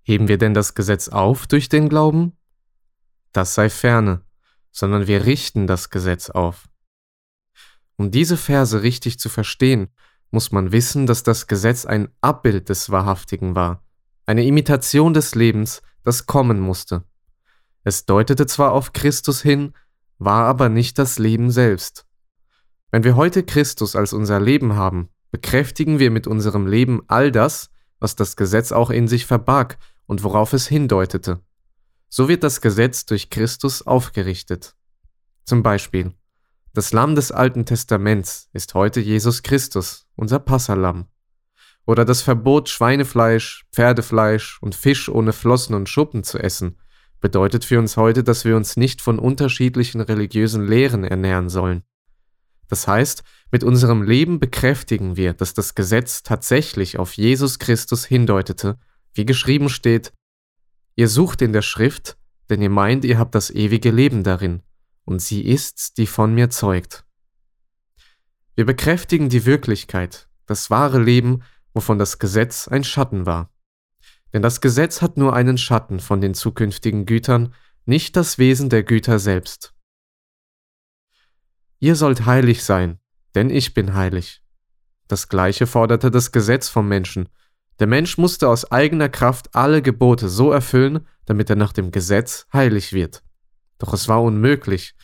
Heben 0.02 0.28
wir 0.28 0.38
denn 0.38 0.54
das 0.54 0.76
Gesetz 0.76 1.10
auf 1.10 1.46
durch 1.46 1.70
den 1.70 1.90
Glauben? 1.90 2.39
Das 3.32 3.54
sei 3.54 3.70
ferne, 3.70 4.24
sondern 4.72 5.08
wir 5.08 5.26
richten 5.26 5.68
das 5.68 5.90
Gesetz 5.90 6.30
auf. 6.30 6.68
Um 7.98 8.12
diese 8.12 8.38
Verse 8.38 8.82
richtig 8.82 9.20
zu 9.20 9.30
verstehen, 9.30 9.90
muss 10.32 10.52
man 10.52 10.72
wissen, 10.72 11.06
dass 11.06 11.24
das 11.24 11.48
Gesetz 11.48 11.86
ein 11.86 12.10
Abbild 12.22 12.70
des 12.70 12.90
Wahrhaftigen 12.90 13.56
war, 13.56 13.84
eine 14.26 14.46
Imitation 14.46 15.14
des 15.14 15.36
Lebens, 15.36 15.82
das 16.04 16.26
kommen 16.26 16.60
musste. 16.60 17.04
Es 17.84 18.06
deutete 18.06 18.46
zwar 18.46 18.72
auf 18.72 18.94
Christus 18.94 19.42
hin, 19.42 19.74
war 20.18 20.46
aber 20.46 20.70
nicht 20.70 21.00
das 21.00 21.18
Leben 21.18 21.50
selbst. 21.50 22.06
Wenn 22.92 23.04
wir 23.04 23.16
heute 23.16 23.44
Christus 23.44 23.96
als 23.96 24.14
unser 24.14 24.40
Leben 24.40 24.76
haben, 24.76 25.10
bekräftigen 25.32 26.00
wir 26.00 26.12
mit 26.12 26.28
unserem 26.28 26.68
Leben 26.68 27.02
all 27.08 27.32
das, 27.32 27.70
was 28.00 28.16
das 28.16 28.36
Gesetz 28.36 28.72
auch 28.72 28.90
in 28.90 29.08
sich 29.08 29.26
verbarg 29.26 29.78
und 30.06 30.24
worauf 30.24 30.54
es 30.54 30.68
hindeutete. 30.68 31.42
So 32.10 32.28
wird 32.28 32.44
das 32.44 32.60
Gesetz 32.60 33.06
durch 33.06 33.30
Christus 33.30 33.86
aufgerichtet. 33.86 34.76
Zum 35.46 35.62
Beispiel, 35.62 36.14
das 36.74 36.92
Lamm 36.92 37.16
des 37.16 37.32
Alten 37.32 37.66
Testaments 37.66 38.50
ist 38.52 38.74
heute 38.74 39.00
Jesus 39.00 39.44
Christus, 39.44 40.08
unser 40.16 40.40
Passalam. 40.40 41.08
Oder 41.86 42.06
das 42.06 42.22
Verbot, 42.22 42.70
Schweinefleisch, 42.70 43.66
Pferdefleisch 43.72 44.60
und 44.62 44.76
Fisch 44.76 45.08
ohne 45.08 45.34
Flossen 45.34 45.76
und 45.76 45.88
Schuppen 45.88 46.24
zu 46.24 46.40
essen, 46.40 46.78
bedeutet 47.22 47.64
für 47.66 47.80
uns 47.80 47.96
heute, 47.96 48.24
dass 48.24 48.44
wir 48.44 48.56
uns 48.56 48.76
nicht 48.76 49.02
von 49.02 49.20
unterschiedlichen 49.20 50.02
religiösen 50.02 50.68
Lehren 50.68 51.04
ernähren 51.04 51.50
sollen. 51.50 51.84
Das 52.70 52.88
heißt, 52.88 53.24
mit 53.52 53.64
unserem 53.64 54.04
Leben 54.04 54.40
bekräftigen 54.40 55.16
wir, 55.16 55.34
dass 55.34 55.54
das 55.54 55.76
Gesetz 55.76 56.24
tatsächlich 56.24 56.98
auf 56.98 57.14
Jesus 57.14 57.60
Christus 57.60 58.06
hindeutete, 58.06 58.78
wie 59.14 59.26
geschrieben 59.26 59.70
steht, 59.70 60.14
Ihr 61.00 61.08
sucht 61.08 61.42
in 61.42 61.54
der 61.54 61.62
Schrift, 61.62 62.18
denn 62.50 62.62
ihr 62.62 62.70
meint, 62.70 63.06
ihr 63.06 63.18
habt 63.18 63.34
das 63.34 63.52
ewige 63.52 63.90
Leben 63.90 64.22
darin, 64.22 64.64
und 65.06 65.22
sie 65.22 65.46
ist's, 65.46 65.94
die 65.94 66.06
von 66.06 66.36
mir 66.36 66.50
zeugt. 66.50 67.06
Wir 68.56 68.66
bekräftigen 68.66 69.30
die 69.30 69.46
Wirklichkeit, 69.46 70.28
das 70.46 70.70
wahre 70.70 71.02
Leben, 71.02 71.44
wovon 71.74 72.00
das 72.00 72.20
Gesetz 72.20 72.68
ein 72.68 72.84
Schatten 72.84 73.26
war. 73.26 73.50
Denn 74.34 74.42
das 74.42 74.60
Gesetz 74.60 75.02
hat 75.02 75.16
nur 75.16 75.34
einen 75.34 75.58
Schatten 75.58 76.02
von 76.02 76.20
den 76.20 76.34
zukünftigen 76.34 77.06
Gütern, 77.06 77.54
nicht 77.86 78.18
das 78.18 78.38
Wesen 78.38 78.70
der 78.70 78.84
Güter 78.84 79.20
selbst. 79.20 79.74
Ihr 81.80 81.96
sollt 81.96 82.26
heilig 82.26 82.62
sein, 82.66 83.00
denn 83.36 83.50
ich 83.50 83.74
bin 83.74 83.94
heilig. 83.94 84.44
Das 85.08 85.30
gleiche 85.30 85.66
forderte 85.66 86.12
das 86.12 86.34
Gesetz 86.34 86.68
vom 86.68 86.90
Menschen. 86.90 87.30
Der 87.80 87.88
Mensch 87.88 88.18
musste 88.18 88.50
aus 88.50 88.72
eigener 88.72 89.08
Kraft 89.08 89.56
alle 89.56 89.82
Gebote 89.82 90.28
so 90.28 90.52
erfüllen, 90.52 91.08
damit 91.26 91.50
er 91.50 91.56
nach 91.56 91.72
dem 91.72 91.92
Gesetz 91.92 92.46
heilig 92.52 92.92
wird. 92.92 93.24
Doch 93.78 93.94
es 93.94 94.08
war 94.10 94.22
unmöglich, 94.22 94.96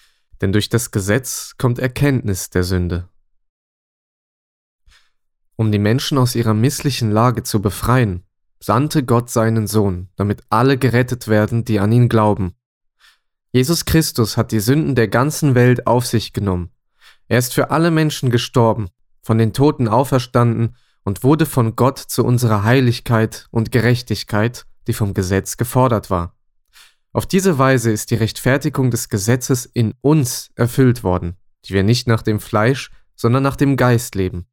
denn 0.41 0.51
durch 0.51 0.67
das 0.67 0.91
Gesetz 0.91 1.55
kommt 1.57 1.79
Erkenntnis 1.79 2.49
der 2.49 2.63
Sünde. 2.63 3.07
Um 5.55 5.71
die 5.71 5.79
Menschen 5.79 6.17
aus 6.17 6.35
ihrer 6.35 6.53
misslichen 6.53 7.11
Lage 7.11 7.43
zu 7.43 7.61
befreien, 7.61 8.23
sandte 8.59 9.05
Gott 9.05 9.29
seinen 9.29 9.67
Sohn, 9.67 10.09
damit 10.17 10.43
alle 10.49 10.77
gerettet 10.77 11.29
werden, 11.29 11.63
die 11.63 11.79
an 11.79 11.93
ihn 11.93 12.09
glauben. 12.09 12.55
Jesus 13.53 13.85
Christus 13.85 14.35
hat 14.35 14.51
die 14.51 14.59
Sünden 14.59 14.95
der 14.95 15.07
ganzen 15.07 15.55
Welt 15.55 15.87
auf 15.87 16.05
sich 16.05 16.33
genommen. 16.33 16.71
Er 17.29 17.39
ist 17.39 17.53
für 17.53 17.71
alle 17.71 17.89
Menschen 17.89 18.31
gestorben, 18.31 18.89
von 19.21 19.37
den 19.37 19.53
Toten 19.53 19.87
auferstanden 19.87 20.75
und 21.05 21.23
wurde 21.23 21.45
von 21.45 21.77
Gott 21.77 21.99
zu 21.99 22.25
unserer 22.25 22.63
Heiligkeit 22.63 23.47
und 23.51 23.71
Gerechtigkeit, 23.71 24.65
die 24.87 24.93
vom 24.93 25.13
Gesetz 25.13 25.55
gefordert 25.55 26.09
war. 26.09 26.35
Auf 27.13 27.25
diese 27.25 27.57
Weise 27.57 27.91
ist 27.91 28.11
die 28.11 28.15
Rechtfertigung 28.15 28.91
des 28.91 29.07
Gesetzes 29.07 29.65
in 29.65 29.93
uns 30.01 30.49
erfüllt 30.55 31.03
worden, 31.03 31.37
die 31.63 31.73
wir 31.73 31.83
nicht 31.83 32.07
nach 32.07 32.21
dem 32.21 32.41
Fleisch, 32.41 32.91
sondern 33.15 33.43
nach 33.43 33.55
dem 33.55 33.77
Geist 33.77 34.15
leben. 34.15 34.47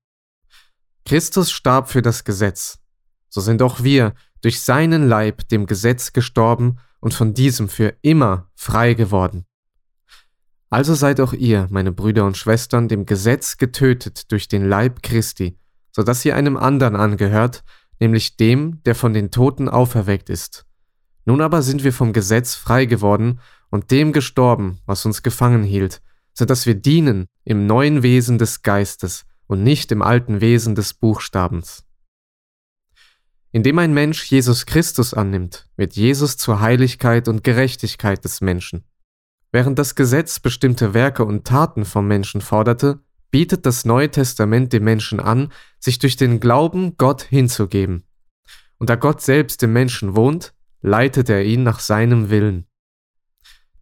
Christus 1.05 1.51
starb 1.51 1.91
für 1.91 2.03
das 2.03 2.23
Gesetz, 2.23 2.79
so 3.29 3.41
sind 3.41 3.63
auch 3.63 3.83
wir 3.83 4.15
durch 4.43 4.61
seinen 4.61 5.09
Leib 5.09 5.49
dem 5.49 5.67
Gesetz 5.67 6.13
gestorben 6.13 6.79
und 7.01 7.15
von 7.15 7.35
diesem 7.35 7.69
für 7.69 7.97
immer 8.03 8.51
frei 8.55 8.95
geworden. 8.95 9.47
Also 10.71 10.95
seid 10.95 11.21
auch 11.21 11.33
ihr, 11.33 11.67
meine 11.71 11.93
Brüder 11.93 12.25
und 12.25 12.37
Schwestern, 12.37 12.89
dem 12.89 13.07
Gesetz 13.07 13.57
getötet 13.57 14.31
durch 14.31 14.49
den 14.49 14.69
Leib 14.69 15.03
Christi, 15.03 15.59
so 15.93 16.03
dass 16.03 16.25
ihr 16.25 16.35
einem 16.35 16.57
anderen 16.57 16.97
angehört, 16.97 17.63
nämlich 18.01 18.37
dem, 18.37 18.83
der 18.85 18.95
von 18.95 19.15
den 19.15 19.31
Toten 19.31 19.69
auferweckt 19.69 20.31
ist. 20.31 20.67
Nun 21.25 21.41
aber 21.41 21.63
sind 21.63 21.85
wir 21.85 21.93
vom 21.93 22.13
Gesetz 22.13 22.55
frei 22.55 22.87
geworden 22.87 23.41
und 23.71 23.91
dem 23.91 24.13
gestorben, 24.13 24.81
was 24.87 25.07
uns 25.07 25.23
gefangen 25.23 25.63
hielt, 25.63 26.03
so 26.35 26.45
dass 26.45 26.67
wir 26.67 26.75
dienen 26.75 27.27
im 27.45 27.67
neuen 27.67 28.03
Wesen 28.03 28.39
des 28.39 28.63
Geistes 28.63 29.25
und 29.47 29.63
nicht 29.63 29.93
im 29.93 30.03
alten 30.03 30.41
Wesen 30.41 30.75
des 30.75 30.95
Buchstabens. 30.95 31.85
Indem 33.53 33.79
ein 33.79 33.93
Mensch 33.93 34.25
Jesus 34.25 34.65
Christus 34.65 35.13
annimmt, 35.13 35.69
wird 35.77 35.95
Jesus 35.95 36.39
zur 36.39 36.61
Heiligkeit 36.61 37.29
und 37.29 37.45
Gerechtigkeit 37.45 38.25
des 38.25 38.41
Menschen. 38.41 38.85
Während 39.53 39.79
das 39.79 39.95
Gesetz 39.95 40.41
bestimmte 40.41 40.95
Werke 40.95 41.27
und 41.27 41.47
Taten 41.47 41.85
vom 41.85 42.09
Menschen 42.09 42.41
forderte, 42.41 43.01
bietet 43.33 43.67
das 43.67 43.85
Neue 43.85 44.11
Testament 44.11 44.73
dem 44.73 44.85
Menschen 44.85 45.19
an, 45.19 45.53
sich 45.81 45.99
durch 45.99 46.17
den 46.17 46.39
Glauben 46.39 46.97
Gott 46.97 47.23
hinzugeben. 47.23 48.05
Und 48.79 48.91
da 48.91 48.95
Gott 48.95 49.21
selbst 49.21 49.63
im 49.65 49.73
Menschen 49.73 50.15
wohnt, 50.15 50.55
leitet 50.83 51.29
er 51.29 51.45
ihn 51.45 51.65
nach 51.65 51.81
seinem 51.81 52.31
Willen. 52.31 52.67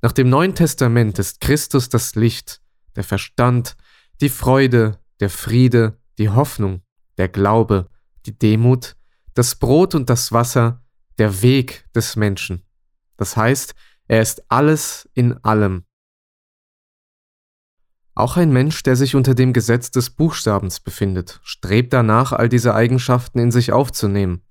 Nach 0.01 0.13
dem 0.13 0.31
Neuen 0.31 0.55
Testament 0.55 1.19
ist 1.19 1.41
Christus 1.41 1.91
das 1.91 2.15
Licht, 2.15 2.63
der 2.97 3.05
Verstand, 3.05 3.77
die 4.21 4.31
Freude, 4.31 4.99
der 5.21 5.31
Friede, 5.31 5.99
die 6.19 6.31
Hoffnung, 6.31 6.83
der 7.19 7.29
Glaube, 7.29 7.89
die 8.27 8.39
Demut, 8.39 8.97
das 9.35 9.57
Brot 9.57 9.95
und 9.95 10.09
das 10.09 10.33
Wasser 10.33 10.83
der 11.19 11.43
Weg 11.43 11.87
des 11.95 12.17
Menschen. 12.17 12.63
Das 13.17 13.37
heißt, 13.37 13.75
er 14.09 14.23
ist 14.23 14.45
alles 14.51 15.09
in 15.15 15.43
allem. 15.45 15.85
Auch 18.21 18.37
ein 18.37 18.53
Mensch, 18.53 18.83
der 18.83 18.97
sich 18.97 19.15
unter 19.15 19.35
dem 19.35 19.55
Gesetz 19.55 19.91
des 19.91 20.11
Buchstabens 20.11 20.81
befindet, 20.81 21.41
strebt 21.43 21.95
danach, 21.95 22.33
all 22.33 22.51
diese 22.51 22.75
Eigenschaften 22.75 23.39
in 23.39 23.51
sich 23.51 23.73
aufzunehmen. 23.73 24.43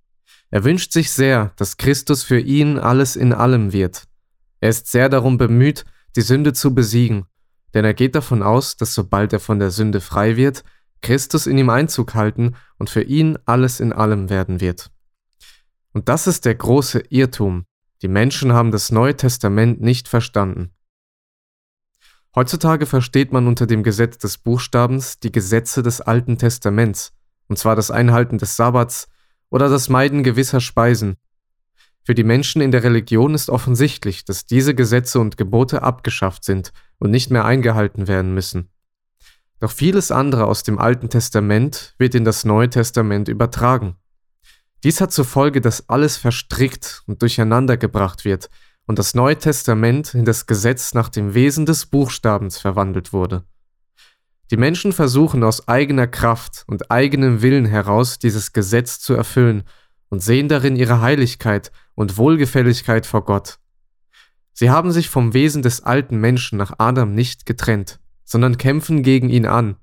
Er 0.50 0.64
wünscht 0.64 0.92
sich 0.92 1.12
sehr, 1.12 1.52
dass 1.56 1.78
Christus 1.78 2.24
für 2.24 2.40
ihn 2.40 2.80
alles 2.80 3.16
in 3.16 3.32
allem 3.32 3.72
wird. 3.72 4.06
Er 4.60 4.70
ist 4.70 4.88
sehr 4.88 5.08
darum 5.08 5.38
bemüht, 5.38 5.86
die 6.16 6.22
Sünde 6.22 6.54
zu 6.54 6.74
besiegen, 6.74 7.28
denn 7.76 7.86
er 7.86 7.94
geht 7.94 8.16
davon 8.16 8.42
aus, 8.42 8.76
dass 8.76 8.96
sobald 8.96 9.34
er 9.34 9.40
von 9.40 9.60
der 9.60 9.70
Sünde 9.70 10.02
frei 10.02 10.36
wird, 10.36 10.64
Christus 11.04 11.46
in 11.46 11.60
ihm 11.60 11.70
Einzug 11.70 12.16
halten 12.16 12.56
und 12.80 12.90
für 12.90 13.04
ihn 13.04 13.38
alles 13.46 13.80
in 13.80 13.94
allem 13.94 14.32
werden 14.32 14.62
wird. 14.62 14.90
Und 15.94 16.10
das 16.10 16.26
ist 16.26 16.46
der 16.46 16.56
große 16.56 17.04
Irrtum. 17.10 17.66
Die 18.02 18.08
Menschen 18.08 18.52
haben 18.52 18.72
das 18.72 18.92
Neue 18.92 19.16
Testament 19.16 19.80
nicht 19.80 20.08
verstanden. 20.08 20.72
Heutzutage 22.36 22.86
versteht 22.86 23.34
man 23.34 23.48
unter 23.48 23.66
dem 23.66 23.82
Gesetz 23.82 24.20
des 24.20 24.38
Buchstabens 24.38 25.20
die 25.20 25.32
Gesetze 25.32 25.82
des 25.82 26.00
Alten 26.00 26.38
Testaments, 26.38 27.12
und 27.48 27.58
zwar 27.58 27.76
das 27.76 27.90
Einhalten 27.90 28.38
des 28.38 28.56
Sabbats 28.56 29.08
oder 29.50 29.68
das 29.68 29.90
Meiden 29.90 30.24
gewisser 30.24 30.62
Speisen. 30.62 31.18
Für 32.04 32.14
die 32.14 32.24
Menschen 32.24 32.62
in 32.62 32.72
der 32.72 32.84
Religion 32.84 33.34
ist 33.34 33.50
offensichtlich, 33.50 34.26
dass 34.26 34.46
diese 34.46 34.76
Gesetze 34.76 35.20
und 35.20 35.38
Gebote 35.38 35.82
abgeschafft 35.82 36.44
sind 36.44 36.72
und 37.00 37.12
nicht 37.12 37.32
mehr 37.32 37.46
eingehalten 37.46 38.08
werden 38.08 38.34
müssen. 38.34 38.70
Doch 39.60 39.72
vieles 39.72 40.12
andere 40.12 40.46
aus 40.46 40.64
dem 40.64 40.80
Alten 40.80 41.10
Testament 41.10 41.96
wird 41.98 42.16
in 42.16 42.26
das 42.26 42.46
Neue 42.46 42.70
Testament 42.70 43.28
übertragen. 43.28 43.96
Dies 44.84 45.02
hat 45.02 45.12
zur 45.12 45.26
Folge, 45.26 45.62
dass 45.62 45.90
alles 45.90 46.16
verstrickt 46.16 47.04
und 47.08 47.22
durcheinander 47.22 47.76
gebracht 47.76 48.24
wird 48.24 48.50
und 48.90 48.98
das 48.98 49.14
Neue 49.14 49.38
Testament 49.38 50.16
in 50.16 50.26
das 50.26 50.48
Gesetz 50.48 50.96
nach 50.96 51.10
dem 51.10 51.36
Wesen 51.36 51.68
des 51.68 51.86
Buchstabens 51.86 52.58
verwandelt 52.58 53.14
wurde. 53.14 53.46
Die 54.50 54.58
Menschen 54.58 54.94
versuchen 54.94 55.44
aus 55.44 55.68
eigener 55.68 56.08
Kraft 56.08 56.64
und 56.66 56.90
eigenem 56.90 57.44
Willen 57.44 57.66
heraus 57.66 58.18
dieses 58.18 58.52
Gesetz 58.52 59.00
zu 59.00 59.14
erfüllen 59.14 59.64
und 60.10 60.24
sehen 60.24 60.48
darin 60.48 60.76
ihre 60.76 61.02
Heiligkeit 61.02 61.72
und 61.94 62.18
Wohlgefälligkeit 62.18 63.06
vor 63.06 63.24
Gott. 63.26 63.60
Sie 64.54 64.72
haben 64.72 64.92
sich 64.92 65.08
vom 65.08 65.36
Wesen 65.36 65.62
des 65.62 65.84
alten 65.84 66.18
Menschen 66.18 66.58
nach 66.58 66.74
Adam 66.80 67.14
nicht 67.14 67.46
getrennt 67.46 68.00
sondern 68.30 68.60
kämpfen 68.60 69.02
gegen 69.02 69.30
ihn 69.30 69.48
an. 69.48 69.76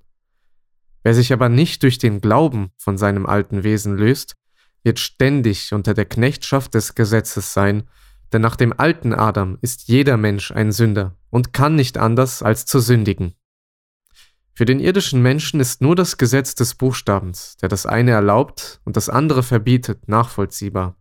Wer 1.03 1.15
sich 1.15 1.33
aber 1.33 1.49
nicht 1.49 1.83
durch 1.83 1.99
den 1.99 2.21
Glauben 2.21 2.71
von 2.77 2.97
seinem 2.97 3.27
alten 3.27 3.65
Wesen 3.65 3.97
löst, 3.97 4.37
wird 4.85 5.01
ständig 5.01 5.73
unter 5.73 5.95
der 5.95 6.05
Knechtschaft 6.05 6.75
des 6.75 6.95
Gesetzes 6.95 7.53
sein, 7.53 7.89
denn 8.37 8.43
nach 8.43 8.57
dem 8.57 8.79
alten 8.79 9.15
Adam 9.15 9.57
ist 9.63 9.89
jeder 9.89 10.19
Mensch 10.19 10.53
ein 10.53 10.71
Sünder 10.71 11.17
und 11.31 11.55
kann 11.55 11.75
nicht 11.75 11.97
anders 11.97 12.43
als 12.43 12.67
zu 12.67 12.81
sündigen. 12.81 13.33
Für 14.53 14.67
den 14.67 14.79
irdischen 14.79 15.23
Menschen 15.23 15.59
ist 15.59 15.81
nur 15.81 15.97
das 15.97 16.19
Gesetz 16.19 16.55
des 16.55 16.75
Buchstabens, 16.75 17.57
der 17.63 17.71
das 17.71 17.87
eine 17.87 18.11
erlaubt 18.11 18.83
und 18.85 18.95
das 18.95 19.09
andere 19.09 19.43
verbietet, 19.43 20.07
nachvollziehbar. 20.07 20.99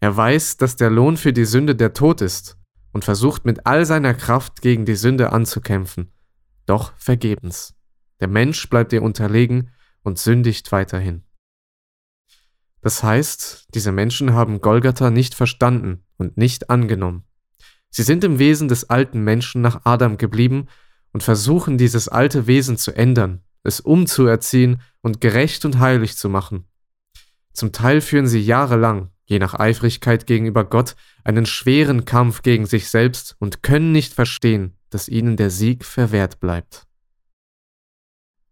Er 0.00 0.14
weiß, 0.14 0.58
dass 0.58 0.76
der 0.76 0.90
Lohn 0.90 1.16
für 1.16 1.32
die 1.32 1.46
Sünde 1.46 1.74
der 1.74 1.94
Tod 1.94 2.20
ist 2.20 2.58
und 2.92 3.06
versucht 3.06 3.46
mit 3.46 3.64
all 3.64 3.86
seiner 3.86 4.12
Kraft 4.12 4.60
gegen 4.60 4.84
die 4.84 4.96
Sünde 4.96 5.32
anzukämpfen, 5.32 6.12
doch 6.66 6.92
vergebens. 6.98 7.74
Der 8.20 8.28
Mensch 8.28 8.68
bleibt 8.68 8.92
ihr 8.92 9.02
unterlegen 9.02 9.70
und 10.02 10.18
sündigt 10.18 10.72
weiterhin. 10.72 11.22
Das 12.82 13.02
heißt, 13.02 13.68
diese 13.74 13.92
Menschen 13.92 14.34
haben 14.34 14.60
Golgatha 14.60 15.08
nicht 15.08 15.34
verstanden 15.34 16.03
und 16.16 16.36
nicht 16.36 16.70
angenommen. 16.70 17.24
Sie 17.90 18.02
sind 18.02 18.24
im 18.24 18.38
Wesen 18.38 18.68
des 18.68 18.90
alten 18.90 19.22
Menschen 19.22 19.60
nach 19.60 19.82
Adam 19.84 20.18
geblieben 20.18 20.66
und 21.12 21.22
versuchen 21.22 21.78
dieses 21.78 22.08
alte 22.08 22.46
Wesen 22.46 22.76
zu 22.76 22.92
ändern, 22.92 23.42
es 23.62 23.80
umzuerziehen 23.80 24.80
und 25.00 25.20
gerecht 25.20 25.64
und 25.64 25.78
heilig 25.78 26.16
zu 26.16 26.28
machen. 26.28 26.64
Zum 27.52 27.70
Teil 27.70 28.00
führen 28.00 28.26
sie 28.26 28.40
jahrelang, 28.40 29.10
je 29.26 29.38
nach 29.38 29.54
Eifrigkeit 29.54 30.26
gegenüber 30.26 30.64
Gott, 30.64 30.96
einen 31.22 31.46
schweren 31.46 32.04
Kampf 32.04 32.42
gegen 32.42 32.66
sich 32.66 32.90
selbst 32.90 33.36
und 33.38 33.62
können 33.62 33.92
nicht 33.92 34.12
verstehen, 34.12 34.76
dass 34.90 35.08
ihnen 35.08 35.36
der 35.36 35.50
Sieg 35.50 35.84
verwehrt 35.84 36.40
bleibt. 36.40 36.86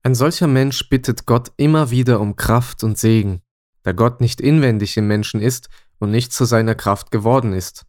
Ein 0.05 0.15
solcher 0.15 0.47
Mensch 0.47 0.89
bittet 0.89 1.27
Gott 1.27 1.53
immer 1.57 1.91
wieder 1.91 2.21
um 2.21 2.37
Kraft 2.37 2.83
und 2.85 2.99
Segen, 2.99 3.43
da 3.83 3.93
Gott 3.93 4.21
nicht 4.21 4.41
inwendig 4.41 4.97
im 4.97 5.09
Menschen 5.09 5.41
ist 5.41 5.69
und 6.03 6.11
nicht 6.11 6.33
zu 6.33 6.47
seiner 6.47 6.75
Kraft 6.75 7.13
geworden 7.13 7.53
ist. 7.53 7.87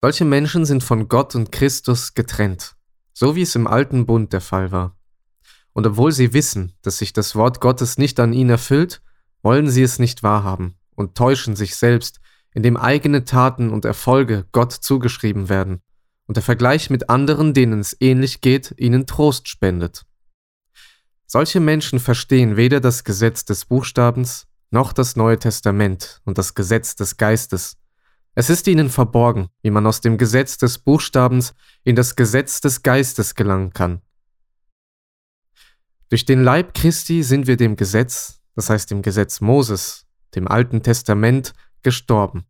Solche 0.00 0.24
Menschen 0.24 0.64
sind 0.64 0.84
von 0.84 1.08
Gott 1.08 1.34
und 1.34 1.50
Christus 1.50 2.14
getrennt, 2.14 2.76
so 3.12 3.34
wie 3.34 3.42
es 3.42 3.56
im 3.56 3.66
alten 3.66 4.06
Bund 4.06 4.32
der 4.32 4.40
Fall 4.40 4.70
war. 4.70 4.96
Und 5.72 5.84
obwohl 5.84 6.12
sie 6.12 6.32
wissen, 6.32 6.74
dass 6.82 6.98
sich 6.98 7.12
das 7.12 7.34
Wort 7.34 7.60
Gottes 7.60 7.98
nicht 7.98 8.20
an 8.20 8.32
ihnen 8.32 8.50
erfüllt, 8.50 9.02
wollen 9.42 9.68
sie 9.68 9.82
es 9.82 9.98
nicht 9.98 10.22
wahrhaben 10.22 10.76
und 10.94 11.16
täuschen 11.16 11.56
sich 11.56 11.74
selbst, 11.74 12.20
indem 12.52 12.76
eigene 12.76 13.24
Taten 13.24 13.70
und 13.70 13.84
Erfolge 13.84 14.46
Gott 14.52 14.70
zugeschrieben 14.70 15.48
werden 15.48 15.80
und 16.26 16.36
der 16.36 16.44
Vergleich 16.44 16.88
mit 16.88 17.10
anderen, 17.10 17.52
denen 17.52 17.80
es 17.80 17.96
ähnlich 17.98 18.42
geht, 18.42 18.72
ihnen 18.76 19.08
Trost 19.08 19.48
spendet. 19.48 20.06
Solche 21.26 21.58
Menschen 21.58 21.98
verstehen 21.98 22.56
weder 22.56 22.78
das 22.78 23.02
Gesetz 23.02 23.44
des 23.44 23.64
Buchstabens 23.64 24.46
noch 24.74 24.92
das 24.92 25.16
Neue 25.16 25.38
Testament 25.38 26.20
und 26.24 26.36
das 26.36 26.54
Gesetz 26.54 26.96
des 26.96 27.16
Geistes. 27.16 27.78
Es 28.34 28.50
ist 28.50 28.66
ihnen 28.66 28.90
verborgen, 28.90 29.48
wie 29.62 29.70
man 29.70 29.86
aus 29.86 30.00
dem 30.00 30.18
Gesetz 30.18 30.58
des 30.58 30.78
Buchstabens 30.78 31.54
in 31.84 31.94
das 31.94 32.16
Gesetz 32.16 32.60
des 32.60 32.82
Geistes 32.82 33.36
gelangen 33.36 33.72
kann. 33.72 34.02
Durch 36.10 36.24
den 36.24 36.42
Leib 36.42 36.74
Christi 36.74 37.22
sind 37.22 37.46
wir 37.46 37.56
dem 37.56 37.76
Gesetz, 37.76 38.42
das 38.56 38.68
heißt 38.68 38.90
dem 38.90 39.02
Gesetz 39.02 39.40
Moses, 39.40 40.06
dem 40.34 40.48
Alten 40.48 40.82
Testament, 40.82 41.54
gestorben. 41.82 42.44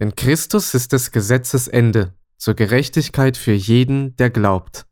Denn 0.00 0.16
Christus 0.16 0.72
ist 0.72 0.92
des 0.92 1.10
Gesetzes 1.10 1.68
Ende 1.68 2.14
zur 2.38 2.54
Gerechtigkeit 2.54 3.36
für 3.36 3.52
jeden, 3.52 4.16
der 4.16 4.30
glaubt. 4.30 4.86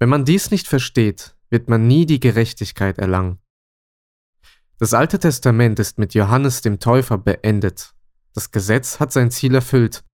Wenn 0.00 0.08
man 0.08 0.24
dies 0.24 0.50
nicht 0.50 0.66
versteht, 0.66 1.36
wird 1.48 1.68
man 1.68 1.86
nie 1.86 2.06
die 2.06 2.18
Gerechtigkeit 2.18 2.98
erlangen. 2.98 3.38
Das 4.78 4.94
Alte 4.94 5.18
Testament 5.18 5.80
ist 5.80 5.98
mit 5.98 6.14
Johannes 6.14 6.62
dem 6.62 6.78
Täufer 6.78 7.18
beendet. 7.18 7.94
Das 8.32 8.52
Gesetz 8.52 9.00
hat 9.00 9.12
sein 9.12 9.32
Ziel 9.32 9.56
erfüllt. 9.56 10.04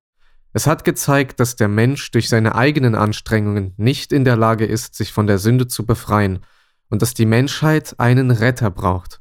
Es 0.54 0.66
hat 0.66 0.84
gezeigt, 0.84 1.38
dass 1.38 1.56
der 1.56 1.68
Mensch 1.68 2.10
durch 2.12 2.30
seine 2.30 2.54
eigenen 2.54 2.94
Anstrengungen 2.94 3.74
nicht 3.76 4.12
in 4.12 4.24
der 4.24 4.36
Lage 4.36 4.64
ist, 4.64 4.94
sich 4.94 5.12
von 5.12 5.26
der 5.26 5.38
Sünde 5.38 5.66
zu 5.66 5.84
befreien 5.84 6.44
und 6.88 7.02
dass 7.02 7.12
die 7.12 7.26
Menschheit 7.26 7.98
einen 7.98 8.30
Retter 8.30 8.70
braucht. 8.70 9.20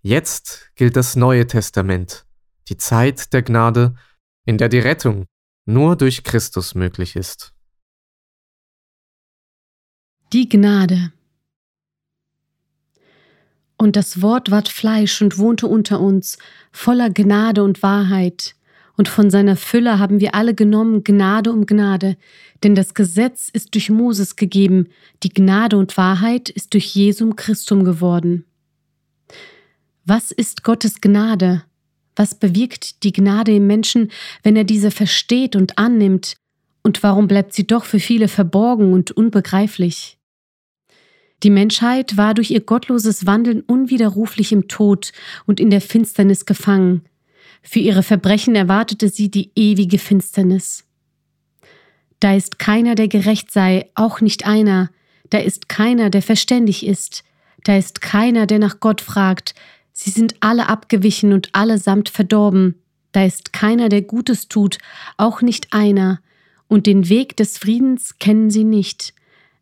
Jetzt 0.00 0.70
gilt 0.76 0.96
das 0.96 1.16
Neue 1.16 1.46
Testament, 1.46 2.24
die 2.68 2.76
Zeit 2.76 3.32
der 3.32 3.42
Gnade, 3.42 3.94
in 4.46 4.56
der 4.56 4.68
die 4.68 4.78
Rettung 4.78 5.26
nur 5.66 5.96
durch 5.96 6.24
Christus 6.24 6.74
möglich 6.74 7.16
ist. 7.16 7.52
Die 10.32 10.48
Gnade. 10.48 11.12
Und 13.84 13.96
das 13.96 14.22
Wort 14.22 14.50
ward 14.50 14.70
Fleisch 14.70 15.20
und 15.20 15.36
wohnte 15.36 15.66
unter 15.66 16.00
uns, 16.00 16.38
voller 16.72 17.10
Gnade 17.10 17.62
und 17.62 17.82
Wahrheit. 17.82 18.54
Und 18.96 19.10
von 19.10 19.28
seiner 19.28 19.56
Fülle 19.56 19.98
haben 19.98 20.20
wir 20.20 20.34
alle 20.34 20.54
genommen, 20.54 21.04
Gnade 21.04 21.52
um 21.52 21.66
Gnade. 21.66 22.16
Denn 22.62 22.74
das 22.74 22.94
Gesetz 22.94 23.50
ist 23.52 23.74
durch 23.74 23.90
Moses 23.90 24.36
gegeben, 24.36 24.88
die 25.22 25.28
Gnade 25.28 25.76
und 25.76 25.98
Wahrheit 25.98 26.48
ist 26.48 26.72
durch 26.72 26.94
Jesum 26.94 27.36
Christum 27.36 27.84
geworden. 27.84 28.46
Was 30.06 30.30
ist 30.30 30.64
Gottes 30.64 31.02
Gnade? 31.02 31.62
Was 32.16 32.34
bewirkt 32.34 33.04
die 33.04 33.12
Gnade 33.12 33.54
im 33.54 33.66
Menschen, 33.66 34.10
wenn 34.42 34.56
er 34.56 34.64
diese 34.64 34.92
versteht 34.92 35.56
und 35.56 35.76
annimmt? 35.76 36.36
Und 36.82 37.02
warum 37.02 37.28
bleibt 37.28 37.52
sie 37.52 37.66
doch 37.66 37.84
für 37.84 38.00
viele 38.00 38.28
verborgen 38.28 38.94
und 38.94 39.10
unbegreiflich? 39.10 40.16
Die 41.42 41.50
Menschheit 41.50 42.16
war 42.16 42.34
durch 42.34 42.50
ihr 42.50 42.60
gottloses 42.60 43.26
Wandeln 43.26 43.60
unwiderruflich 43.60 44.52
im 44.52 44.68
Tod 44.68 45.12
und 45.46 45.60
in 45.60 45.70
der 45.70 45.80
Finsternis 45.80 46.46
gefangen. 46.46 47.02
Für 47.62 47.80
ihre 47.80 48.02
Verbrechen 48.02 48.54
erwartete 48.54 49.08
sie 49.08 49.30
die 49.30 49.50
ewige 49.54 49.98
Finsternis. 49.98 50.84
Da 52.20 52.34
ist 52.34 52.58
keiner, 52.58 52.94
der 52.94 53.08
gerecht 53.08 53.50
sei, 53.50 53.90
auch 53.94 54.20
nicht 54.20 54.46
einer, 54.46 54.90
da 55.30 55.38
ist 55.38 55.68
keiner, 55.68 56.10
der 56.10 56.22
verständig 56.22 56.86
ist, 56.86 57.24
da 57.64 57.76
ist 57.76 58.00
keiner, 58.00 58.46
der 58.46 58.58
nach 58.58 58.80
Gott 58.80 59.00
fragt, 59.00 59.54
sie 59.92 60.10
sind 60.10 60.36
alle 60.40 60.68
abgewichen 60.68 61.32
und 61.32 61.54
allesamt 61.54 62.08
verdorben, 62.08 62.76
da 63.12 63.24
ist 63.24 63.52
keiner, 63.52 63.88
der 63.88 64.02
Gutes 64.02 64.48
tut, 64.48 64.78
auch 65.16 65.40
nicht 65.40 65.72
einer, 65.72 66.20
und 66.68 66.86
den 66.86 67.08
Weg 67.08 67.36
des 67.36 67.58
Friedens 67.58 68.18
kennen 68.18 68.50
sie 68.50 68.64
nicht. 68.64 69.14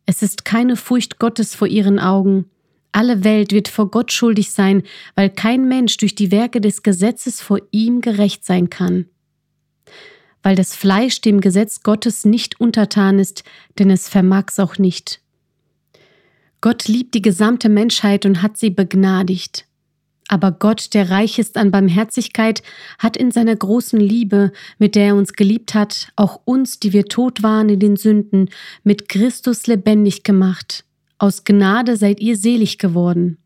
Es 0.07 0.23
ist 0.23 0.45
keine 0.45 0.77
Furcht 0.77 1.19
Gottes 1.19 1.55
vor 1.55 1.69
ihren 1.69 1.99
Augen. 1.99 2.47
Alle 2.93 3.25
Welt 3.25 3.53
wird 3.53 3.69
vor 3.69 3.91
Gott 3.91 4.13
schuldig 4.13 4.51
sein, 4.51 4.83
weil 5.15 5.31
kein 5.31 5.67
Mensch 5.69 5.97
durch 5.97 6.15
die 6.15 6.31
Werke 6.31 6.61
des 6.61 6.83
Gesetzes 6.83 7.41
vor 7.41 7.59
ihm 7.71 8.01
gerecht 8.01 8.45
sein 8.45 8.69
kann. 8.69 9.07
Weil 10.43 10.57
das 10.57 10.75
Fleisch 10.75 11.21
dem 11.21 11.41
Gesetz 11.41 11.83
Gottes 11.83 12.25
nicht 12.25 12.61
untertan 12.61 13.19
ist, 13.19 13.45
denn 13.79 13.91
es 13.91 14.09
vermag's 14.09 14.59
auch 14.59 14.77
nicht. 14.77 15.21
Gott 16.61 16.87
liebt 16.87 17.15
die 17.15 17.23
gesamte 17.23 17.69
Menschheit 17.69 18.27
und 18.27 18.43
hat 18.43 18.57
sie 18.57 18.71
begnadigt. 18.71 19.67
Aber 20.33 20.51
Gott, 20.51 20.95
der 20.95 21.11
reich 21.11 21.39
ist 21.39 21.59
an 21.59 21.71
Barmherzigkeit, 21.71 22.63
hat 22.99 23.19
in 23.19 23.33
seiner 23.33 23.55
großen 23.55 24.01
Liebe, 24.01 24.51
mit 24.79 24.95
der 24.95 25.09
er 25.09 25.15
uns 25.15 25.35
geliebt 25.35 25.75
hat, 25.75 26.09
auch 26.17 26.41
uns, 26.47 26.81
die 26.81 26.95
wir 26.95 27.05
tot 27.05 27.43
waren 27.43 27.69
in 27.69 27.81
den 27.81 27.97
Sünden, 27.97 28.49
mit 28.83 29.11
Christus 29.11 29.67
lebendig 29.67 30.23
gemacht. 30.23 30.87
Aus 31.19 31.45
Gnade 31.45 31.99
seid 31.99 32.19
ihr 32.21 32.39
selig 32.39 32.79
geworden. 32.79 33.37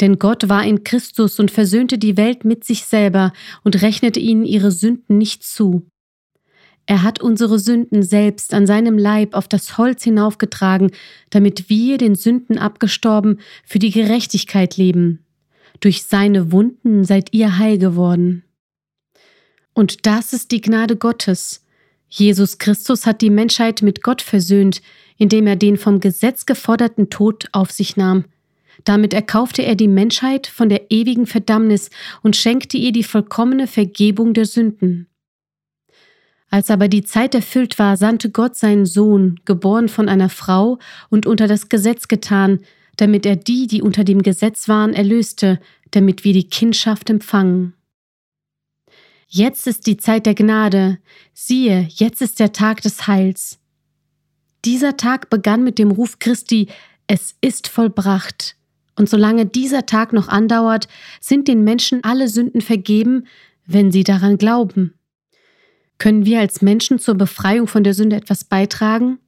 Denn 0.00 0.18
Gott 0.18 0.48
war 0.48 0.64
in 0.64 0.82
Christus 0.82 1.38
und 1.38 1.52
versöhnte 1.52 1.98
die 1.98 2.16
Welt 2.16 2.44
mit 2.44 2.64
sich 2.64 2.84
selber 2.84 3.32
und 3.62 3.80
rechnete 3.80 4.18
ihnen 4.18 4.44
ihre 4.44 4.72
Sünden 4.72 5.18
nicht 5.18 5.44
zu. 5.44 5.86
Er 6.86 7.04
hat 7.04 7.20
unsere 7.20 7.60
Sünden 7.60 8.02
selbst 8.02 8.54
an 8.54 8.66
seinem 8.66 8.98
Leib 8.98 9.36
auf 9.36 9.46
das 9.46 9.78
Holz 9.78 10.02
hinaufgetragen, 10.02 10.90
damit 11.30 11.70
wir, 11.70 11.96
den 11.96 12.16
Sünden 12.16 12.58
abgestorben, 12.58 13.38
für 13.64 13.78
die 13.78 13.92
Gerechtigkeit 13.92 14.76
leben. 14.76 15.24
Durch 15.82 16.04
seine 16.04 16.52
Wunden 16.52 17.04
seid 17.04 17.34
ihr 17.34 17.58
heil 17.58 17.76
geworden. 17.76 18.44
Und 19.74 20.06
das 20.06 20.32
ist 20.32 20.52
die 20.52 20.60
Gnade 20.60 20.96
Gottes. 20.96 21.66
Jesus 22.08 22.58
Christus 22.58 23.04
hat 23.04 23.20
die 23.20 23.30
Menschheit 23.30 23.82
mit 23.82 24.02
Gott 24.02 24.22
versöhnt, 24.22 24.80
indem 25.18 25.48
er 25.48 25.56
den 25.56 25.76
vom 25.76 25.98
Gesetz 25.98 26.46
geforderten 26.46 27.10
Tod 27.10 27.48
auf 27.50 27.72
sich 27.72 27.96
nahm. 27.96 28.26
Damit 28.84 29.12
erkaufte 29.12 29.62
er 29.62 29.74
die 29.74 29.88
Menschheit 29.88 30.46
von 30.46 30.68
der 30.68 30.90
ewigen 30.90 31.26
Verdammnis 31.26 31.90
und 32.22 32.36
schenkte 32.36 32.76
ihr 32.76 32.92
die 32.92 33.02
vollkommene 33.02 33.66
Vergebung 33.66 34.34
der 34.34 34.46
Sünden. 34.46 35.08
Als 36.48 36.70
aber 36.70 36.86
die 36.86 37.02
Zeit 37.02 37.34
erfüllt 37.34 37.78
war, 37.80 37.96
sandte 37.96 38.30
Gott 38.30 38.54
seinen 38.54 38.86
Sohn, 38.86 39.40
geboren 39.46 39.88
von 39.88 40.08
einer 40.08 40.28
Frau 40.28 40.78
und 41.08 41.26
unter 41.26 41.48
das 41.48 41.68
Gesetz 41.68 42.06
getan, 42.06 42.60
damit 42.96 43.26
er 43.26 43.36
die, 43.36 43.66
die 43.66 43.82
unter 43.82 44.04
dem 44.04 44.22
Gesetz 44.22 44.68
waren, 44.68 44.94
erlöste, 44.94 45.60
damit 45.90 46.24
wir 46.24 46.32
die 46.32 46.48
Kindschaft 46.48 47.10
empfangen. 47.10 47.74
Jetzt 49.28 49.66
ist 49.66 49.86
die 49.86 49.96
Zeit 49.96 50.26
der 50.26 50.34
Gnade, 50.34 50.98
siehe, 51.32 51.88
jetzt 51.90 52.20
ist 52.20 52.38
der 52.38 52.52
Tag 52.52 52.82
des 52.82 53.06
Heils. 53.06 53.58
Dieser 54.64 54.96
Tag 54.96 55.30
begann 55.30 55.64
mit 55.64 55.78
dem 55.78 55.90
Ruf 55.90 56.18
Christi, 56.18 56.68
es 57.06 57.34
ist 57.40 57.66
vollbracht. 57.68 58.56
Und 58.94 59.08
solange 59.08 59.46
dieser 59.46 59.86
Tag 59.86 60.12
noch 60.12 60.28
andauert, 60.28 60.86
sind 61.20 61.48
den 61.48 61.64
Menschen 61.64 62.04
alle 62.04 62.28
Sünden 62.28 62.60
vergeben, 62.60 63.26
wenn 63.66 63.90
sie 63.90 64.04
daran 64.04 64.36
glauben. 64.36 64.94
Können 65.98 66.26
wir 66.26 66.40
als 66.40 66.62
Menschen 66.62 66.98
zur 66.98 67.14
Befreiung 67.14 67.68
von 67.68 67.84
der 67.84 67.94
Sünde 67.94 68.16
etwas 68.16 68.44
beitragen? 68.44 69.18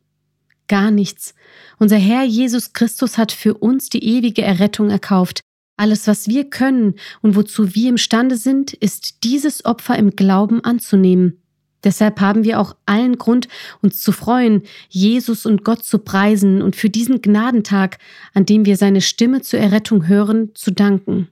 Gar 0.69 0.91
nichts. 0.91 1.35
Unser 1.79 1.97
Herr 1.97 2.25
Jesus 2.25 2.73
Christus 2.73 3.19
hat 3.19 3.33
für 3.33 3.55
uns 3.55 3.91
die 3.91 4.05
ewige 4.05 4.43
Errettung 4.43 4.91
erkauft. 4.91 5.41
Alles, 5.77 6.07
was 6.07 6.29
wir 6.29 6.49
können 6.49 6.95
und 7.21 7.35
wozu 7.37 7.75
wir 7.75 7.91
imstande 7.91 8.37
sind, 8.37 8.73
ist 8.73 9.25
dieses 9.25 9.65
Opfer 9.65 9.99
im 9.99 10.11
Glauben 10.11 10.63
anzunehmen. 10.63 11.41
Deshalb 11.83 12.21
haben 12.21 12.45
wir 12.45 12.61
auch 12.61 12.77
allen 12.87 13.19
Grund, 13.19 13.49
uns 13.83 14.01
zu 14.01 14.13
freuen, 14.13 14.63
Jesus 14.89 15.45
und 15.45 15.65
Gott 15.65 15.85
zu 15.85 15.99
preisen 15.99 16.63
und 16.63 16.77
für 16.77 16.89
diesen 16.89 17.21
Gnadentag, 17.21 17.99
an 18.33 18.47
dem 18.47 18.65
wir 18.65 18.79
seine 18.79 19.03
Stimme 19.03 19.43
zur 19.43 19.61
Errettung 19.61 20.09
hören, 20.09 20.55
zu 20.55 20.71
danken. 20.71 21.29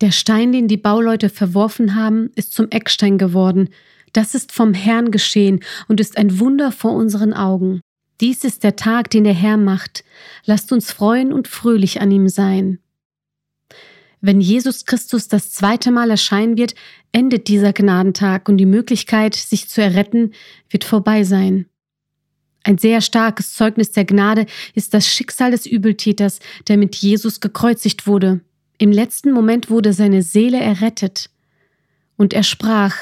Der 0.00 0.12
Stein, 0.12 0.52
den 0.52 0.68
die 0.68 0.76
Bauleute 0.76 1.28
verworfen 1.28 1.96
haben, 1.96 2.30
ist 2.36 2.52
zum 2.52 2.70
Eckstein 2.70 3.18
geworden. 3.18 3.70
Das 4.12 4.34
ist 4.34 4.52
vom 4.52 4.74
Herrn 4.74 5.10
geschehen 5.10 5.60
und 5.88 6.00
ist 6.00 6.18
ein 6.18 6.38
Wunder 6.38 6.70
vor 6.70 6.92
unseren 6.92 7.32
Augen. 7.32 7.80
Dies 8.20 8.44
ist 8.44 8.62
der 8.62 8.76
Tag, 8.76 9.10
den 9.10 9.24
der 9.24 9.34
Herr 9.34 9.56
macht. 9.56 10.04
Lasst 10.44 10.72
uns 10.72 10.92
freuen 10.92 11.32
und 11.32 11.48
fröhlich 11.48 12.00
an 12.00 12.10
ihm 12.10 12.28
sein. 12.28 12.78
Wenn 14.20 14.40
Jesus 14.40 14.84
Christus 14.84 15.26
das 15.26 15.50
zweite 15.50 15.90
Mal 15.90 16.10
erscheinen 16.10 16.56
wird, 16.56 16.76
endet 17.10 17.48
dieser 17.48 17.72
Gnadentag 17.72 18.48
und 18.48 18.56
die 18.56 18.66
Möglichkeit, 18.66 19.34
sich 19.34 19.68
zu 19.68 19.82
erretten, 19.82 20.32
wird 20.70 20.84
vorbei 20.84 21.24
sein. 21.24 21.66
Ein 22.62 22.78
sehr 22.78 23.00
starkes 23.00 23.52
Zeugnis 23.52 23.90
der 23.90 24.04
Gnade 24.04 24.46
ist 24.74 24.94
das 24.94 25.08
Schicksal 25.08 25.50
des 25.50 25.66
Übeltäters, 25.66 26.38
der 26.68 26.76
mit 26.76 26.94
Jesus 26.94 27.40
gekreuzigt 27.40 28.06
wurde. 28.06 28.40
Im 28.78 28.92
letzten 28.92 29.32
Moment 29.32 29.70
wurde 29.70 29.92
seine 29.92 30.22
Seele 30.22 30.60
errettet. 30.60 31.28
Und 32.16 32.32
er 32.32 32.44
sprach, 32.44 32.94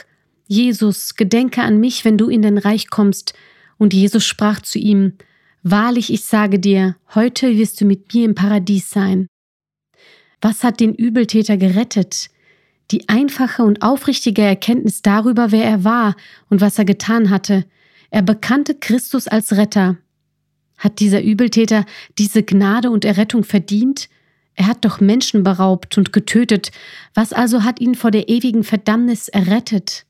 Jesus, 0.46 1.16
gedenke 1.16 1.62
an 1.62 1.78
mich, 1.78 2.04
wenn 2.06 2.16
du 2.16 2.28
in 2.28 2.40
dein 2.40 2.58
Reich 2.58 2.88
kommst. 2.88 3.34
Und 3.80 3.94
Jesus 3.94 4.26
sprach 4.26 4.60
zu 4.60 4.78
ihm, 4.78 5.14
Wahrlich, 5.62 6.12
ich 6.12 6.26
sage 6.26 6.58
dir, 6.58 6.96
heute 7.14 7.56
wirst 7.56 7.80
du 7.80 7.86
mit 7.86 8.12
mir 8.12 8.26
im 8.26 8.34
Paradies 8.34 8.90
sein. 8.90 9.26
Was 10.42 10.64
hat 10.64 10.80
den 10.80 10.94
Übeltäter 10.94 11.56
gerettet? 11.56 12.28
Die 12.90 13.08
einfache 13.08 13.62
und 13.62 13.80
aufrichtige 13.80 14.42
Erkenntnis 14.42 15.00
darüber, 15.00 15.50
wer 15.50 15.64
er 15.64 15.82
war 15.82 16.14
und 16.50 16.60
was 16.60 16.78
er 16.78 16.84
getan 16.84 17.30
hatte. 17.30 17.64
Er 18.10 18.20
bekannte 18.20 18.74
Christus 18.74 19.26
als 19.26 19.56
Retter. 19.56 19.96
Hat 20.76 21.00
dieser 21.00 21.22
Übeltäter 21.22 21.86
diese 22.18 22.42
Gnade 22.42 22.90
und 22.90 23.06
Errettung 23.06 23.44
verdient? 23.44 24.10
Er 24.56 24.66
hat 24.66 24.84
doch 24.84 25.00
Menschen 25.00 25.42
beraubt 25.42 25.96
und 25.96 26.12
getötet. 26.12 26.70
Was 27.14 27.32
also 27.32 27.64
hat 27.64 27.80
ihn 27.80 27.94
vor 27.94 28.10
der 28.10 28.28
ewigen 28.28 28.62
Verdammnis 28.62 29.28
errettet? 29.28 30.04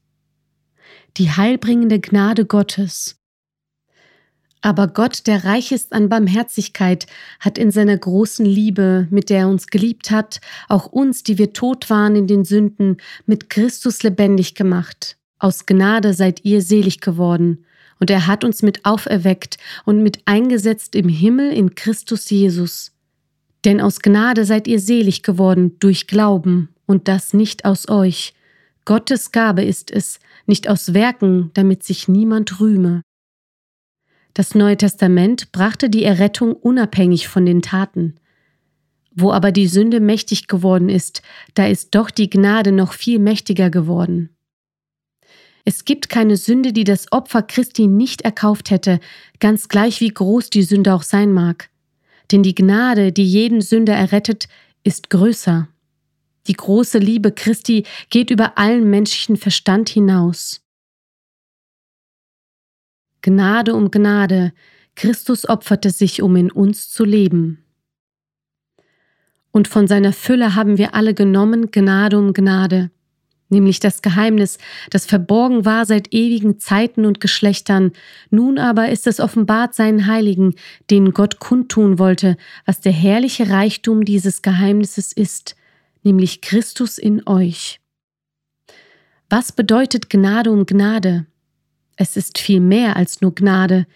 Die 1.18 1.30
heilbringende 1.30 2.00
Gnade 2.00 2.46
Gottes. 2.46 3.19
Aber 4.62 4.88
Gott, 4.88 5.26
der 5.26 5.44
reich 5.44 5.72
ist 5.72 5.92
an 5.92 6.08
Barmherzigkeit, 6.08 7.06
hat 7.38 7.56
in 7.56 7.70
seiner 7.70 7.96
großen 7.96 8.44
Liebe, 8.44 9.06
mit 9.10 9.30
der 9.30 9.40
er 9.40 9.48
uns 9.48 9.68
geliebt 9.68 10.10
hat, 10.10 10.40
auch 10.68 10.86
uns, 10.86 11.22
die 11.22 11.38
wir 11.38 11.52
tot 11.52 11.88
waren 11.88 12.14
in 12.14 12.26
den 12.26 12.44
Sünden, 12.44 12.98
mit 13.24 13.48
Christus 13.48 14.02
lebendig 14.02 14.54
gemacht. 14.54 15.16
Aus 15.38 15.64
Gnade 15.64 16.12
seid 16.12 16.44
ihr 16.44 16.60
selig 16.60 17.00
geworden. 17.00 17.64
Und 17.98 18.10
er 18.10 18.26
hat 18.26 18.44
uns 18.44 18.62
mit 18.62 18.84
auferweckt 18.84 19.58
und 19.84 20.02
mit 20.02 20.20
eingesetzt 20.24 20.94
im 20.94 21.08
Himmel 21.08 21.52
in 21.52 21.74
Christus 21.74 22.28
Jesus. 22.30 22.92
Denn 23.64 23.80
aus 23.80 24.00
Gnade 24.00 24.44
seid 24.44 24.66
ihr 24.68 24.80
selig 24.80 25.22
geworden 25.22 25.76
durch 25.80 26.06
Glauben, 26.06 26.70
und 26.86 27.08
das 27.08 27.34
nicht 27.34 27.64
aus 27.64 27.88
euch. 27.88 28.34
Gottes 28.84 29.32
Gabe 29.32 29.62
ist 29.62 29.90
es, 29.90 30.18
nicht 30.46 30.68
aus 30.68 30.92
Werken, 30.92 31.50
damit 31.54 31.84
sich 31.84 32.08
niemand 32.08 32.58
rühme. 32.58 33.02
Das 34.34 34.54
Neue 34.54 34.76
Testament 34.76 35.52
brachte 35.52 35.90
die 35.90 36.04
Errettung 36.04 36.52
unabhängig 36.54 37.28
von 37.28 37.46
den 37.46 37.62
Taten. 37.62 38.14
Wo 39.12 39.32
aber 39.32 39.50
die 39.50 39.66
Sünde 39.66 40.00
mächtig 40.00 40.46
geworden 40.46 40.88
ist, 40.88 41.22
da 41.54 41.66
ist 41.66 41.94
doch 41.94 42.10
die 42.10 42.30
Gnade 42.30 42.70
noch 42.70 42.92
viel 42.92 43.18
mächtiger 43.18 43.70
geworden. 43.70 44.30
Es 45.64 45.84
gibt 45.84 46.08
keine 46.08 46.36
Sünde, 46.36 46.72
die 46.72 46.84
das 46.84 47.12
Opfer 47.12 47.42
Christi 47.42 47.86
nicht 47.86 48.22
erkauft 48.22 48.70
hätte, 48.70 49.00
ganz 49.40 49.68
gleich 49.68 50.00
wie 50.00 50.08
groß 50.08 50.50
die 50.50 50.62
Sünde 50.62 50.94
auch 50.94 51.02
sein 51.02 51.32
mag. 51.32 51.68
Denn 52.32 52.42
die 52.42 52.54
Gnade, 52.54 53.12
die 53.12 53.24
jeden 53.24 53.60
Sünder 53.60 53.94
errettet, 53.94 54.48
ist 54.84 55.10
größer. 55.10 55.68
Die 56.46 56.54
große 56.54 56.98
Liebe 56.98 57.32
Christi 57.32 57.84
geht 58.08 58.30
über 58.30 58.56
allen 58.56 58.88
menschlichen 58.88 59.36
Verstand 59.36 59.88
hinaus. 59.88 60.62
Gnade 63.22 63.74
um 63.74 63.90
Gnade, 63.90 64.52
Christus 64.96 65.48
opferte 65.48 65.90
sich, 65.90 66.22
um 66.22 66.36
in 66.36 66.50
uns 66.50 66.90
zu 66.90 67.04
leben. 67.04 67.64
Und 69.52 69.68
von 69.68 69.86
seiner 69.86 70.12
Fülle 70.12 70.54
haben 70.54 70.78
wir 70.78 70.94
alle 70.94 71.14
genommen, 71.14 71.70
Gnade 71.70 72.18
um 72.18 72.32
Gnade, 72.32 72.90
nämlich 73.48 73.80
das 73.80 74.00
Geheimnis, 74.00 74.58
das 74.90 75.06
verborgen 75.06 75.64
war 75.64 75.84
seit 75.84 76.14
ewigen 76.14 76.58
Zeiten 76.58 77.04
und 77.04 77.20
Geschlechtern, 77.20 77.92
nun 78.30 78.58
aber 78.58 78.90
ist 78.90 79.06
es 79.06 79.20
offenbart 79.20 79.74
seinen 79.74 80.06
Heiligen, 80.06 80.54
denen 80.88 81.12
Gott 81.12 81.40
kundtun 81.40 81.98
wollte, 81.98 82.36
was 82.64 82.80
der 82.80 82.92
herrliche 82.92 83.50
Reichtum 83.50 84.04
dieses 84.04 84.42
Geheimnisses 84.42 85.12
ist, 85.12 85.56
nämlich 86.02 86.40
Christus 86.40 86.96
in 86.96 87.26
euch. 87.26 87.80
Was 89.28 89.52
bedeutet 89.52 90.10
Gnade 90.10 90.50
um 90.50 90.66
Gnade? 90.66 91.26
Es 92.00 92.16
ist 92.16 92.38
viel 92.38 92.60
mehr 92.60 92.96
als 92.96 93.20
nur 93.20 93.34
Gnade. 93.34 93.86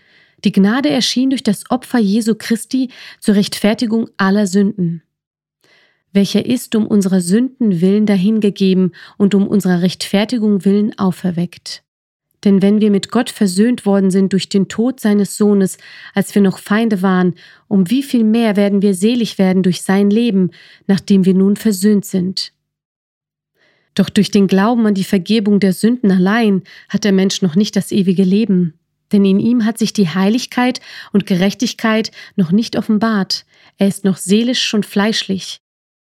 Die 0.45 0.53
Gnade 0.53 0.91
erschien 0.91 1.31
durch 1.31 1.43
das 1.43 1.71
Opfer 1.71 1.99
Jesu 1.99 2.35
Christi 2.35 2.91
zur 3.19 3.35
Rechtfertigung 3.35 4.11
aller 4.19 4.47
Sünden, 4.47 5.03
welcher 6.13 6.45
ist 6.45 6.75
um 6.75 6.87
unserer 6.87 7.23
Sünden 7.23 7.81
willen 7.81 8.05
dahingegeben 8.05 8.95
und 9.17 9.35
um 9.35 9.49
unserer 9.49 9.81
Rechtfertigung 9.81 10.67
willen 10.67 10.99
auferweckt. 10.99 11.83
Denn 12.45 12.61
wenn 12.61 12.83
wir 12.83 12.91
mit 12.91 13.11
Gott 13.11 13.31
versöhnt 13.31 13.87
worden 13.87 14.11
sind 14.11 14.35
durch 14.35 14.51
den 14.51 14.69
Tod 14.69 15.01
seines 15.01 15.39
Sohnes, 15.39 15.79
als 16.13 16.35
wir 16.35 16.43
noch 16.43 16.59
Feinde 16.59 17.01
waren, 17.01 17.37
um 17.69 17.89
wie 17.89 18.03
viel 18.03 18.23
mehr 18.23 18.57
werden 18.57 18.83
wir 18.83 18.93
selig 18.93 19.39
werden 19.39 19.63
durch 19.63 19.81
sein 19.81 20.11
Leben, 20.11 20.51
nachdem 20.87 21.25
wir 21.25 21.33
nun 21.33 21.57
versöhnt 21.57 22.05
sind. 22.05 22.53
Doch 23.95 24.11
durch 24.11 24.31
den 24.31 24.47
Glauben 24.47 24.87
an 24.87 24.95
die 24.95 25.05
Vergebung 25.05 25.61
der 25.61 25.73
Sünden 25.73 26.11
allein 26.11 26.63
hat 26.89 27.05
der 27.05 27.13
Mensch 27.13 27.43
noch 27.43 27.55
nicht 27.55 27.77
das 27.77 27.93
ewige 27.93 28.25
Leben. 28.25 28.75
Denn 29.13 29.25
in 29.25 29.39
ihm 29.39 29.65
hat 29.65 29.79
sich 29.79 29.93
die 29.93 30.09
Heiligkeit 30.09 30.81
und 31.13 31.27
Gerechtigkeit 31.27 32.11
noch 32.37 32.51
nicht 32.51 32.77
offenbart. 32.77 33.45
Er 33.79 33.87
ist 33.87 34.05
noch 34.05 34.17
seelisch 34.17 34.75
und 34.75 34.87
fleischlich. 34.87 35.61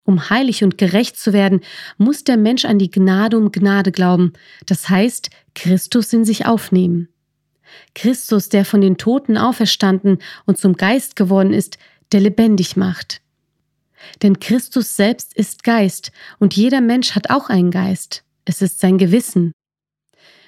Um 0.05 0.31
heilig 0.31 0.65
und 0.65 0.79
gerecht 0.79 1.19
zu 1.19 1.33
werden, 1.33 1.61
muss 1.99 2.25
der 2.25 2.37
Mensch 2.37 2.65
an 2.65 2.79
die 2.79 2.91
Gnade 2.91 3.37
um 3.37 3.53
Gnade 3.53 3.93
glauben, 3.93 4.33
das 4.65 4.89
heißt 4.89 5.31
Christus 5.55 6.13
in 6.13 6.25
sich 6.25 6.47
aufnehmen. 6.47 7.09
Christus, 7.95 8.49
der 8.49 8.65
von 8.65 8.81
den 8.81 8.97
Toten 8.97 9.37
auferstanden 9.37 10.19
und 10.47 10.57
zum 10.57 10.75
Geist 10.75 11.15
geworden 11.15 11.53
ist, 11.53 11.79
der 12.13 12.21
lebendig 12.21 12.77
macht. 12.77 13.21
Denn 14.23 14.41
Christus 14.41 14.97
selbst 14.97 15.35
ist 15.35 15.65
Geist 15.65 16.13
und 16.39 16.55
jeder 16.55 16.81
Mensch 16.81 17.13
hat 17.13 17.31
auch 17.31 17.49
einen 17.49 17.71
Geist. 17.71 18.25
Es 18.45 18.63
ist 18.63 18.81
sein 18.81 18.99
Gewissen. 18.99 19.53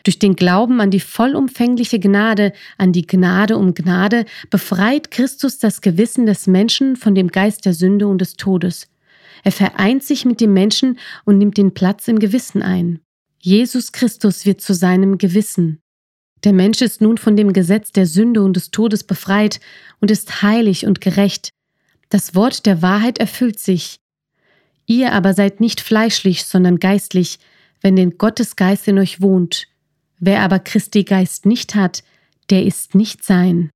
Durch 0.04 0.18
den 0.18 0.36
Glauben 0.36 0.80
an 0.80 0.90
die 0.90 1.00
vollumfängliche 1.00 1.98
Gnade, 1.98 2.52
an 2.78 2.92
die 2.92 3.06
Gnade 3.06 3.58
um 3.58 3.74
Gnade, 3.74 4.24
befreit 4.48 5.10
Christus 5.10 5.58
das 5.58 5.82
Gewissen 5.82 6.26
des 6.26 6.46
Menschen 6.46 6.96
von 6.96 7.14
dem 7.14 7.28
Geist 7.28 7.66
der 7.66 7.74
Sünde 7.74 8.06
und 8.06 8.20
des 8.20 8.34
Todes. 8.34 8.88
Er 9.44 9.52
vereint 9.52 10.02
sich 10.02 10.24
mit 10.24 10.40
dem 10.40 10.52
Menschen 10.52 10.98
und 11.24 11.38
nimmt 11.38 11.56
den 11.56 11.74
Platz 11.74 12.08
im 12.08 12.18
Gewissen 12.18 12.62
ein. 12.62 13.00
Jesus 13.40 13.92
Christus 13.92 14.44
wird 14.44 14.60
zu 14.60 14.74
seinem 14.74 15.18
Gewissen. 15.18 15.80
Der 16.44 16.52
Mensch 16.52 16.80
ist 16.80 17.00
nun 17.00 17.18
von 17.18 17.36
dem 17.36 17.52
Gesetz 17.52 17.92
der 17.92 18.06
Sünde 18.06 18.42
und 18.42 18.54
des 18.54 18.70
Todes 18.70 19.04
befreit 19.04 19.60
und 20.00 20.10
ist 20.10 20.42
heilig 20.42 20.86
und 20.86 21.00
gerecht, 21.00 21.50
das 22.10 22.34
Wort 22.34 22.66
der 22.66 22.82
Wahrheit 22.82 23.18
erfüllt 23.18 23.58
sich. 23.58 24.00
Ihr 24.86 25.12
aber 25.12 25.34
seid 25.34 25.60
nicht 25.60 25.80
fleischlich, 25.80 26.44
sondern 26.44 26.78
geistlich, 26.78 27.38
wenn 27.80 27.96
denn 27.96 28.18
Gottes 28.18 28.56
Geist 28.56 28.88
in 28.88 28.98
euch 28.98 29.20
wohnt. 29.20 29.68
Wer 30.18 30.42
aber 30.42 30.58
Christi 30.58 31.04
Geist 31.04 31.46
nicht 31.46 31.74
hat, 31.74 32.02
der 32.50 32.64
ist 32.64 32.94
nicht 32.94 33.24
sein. 33.24 33.70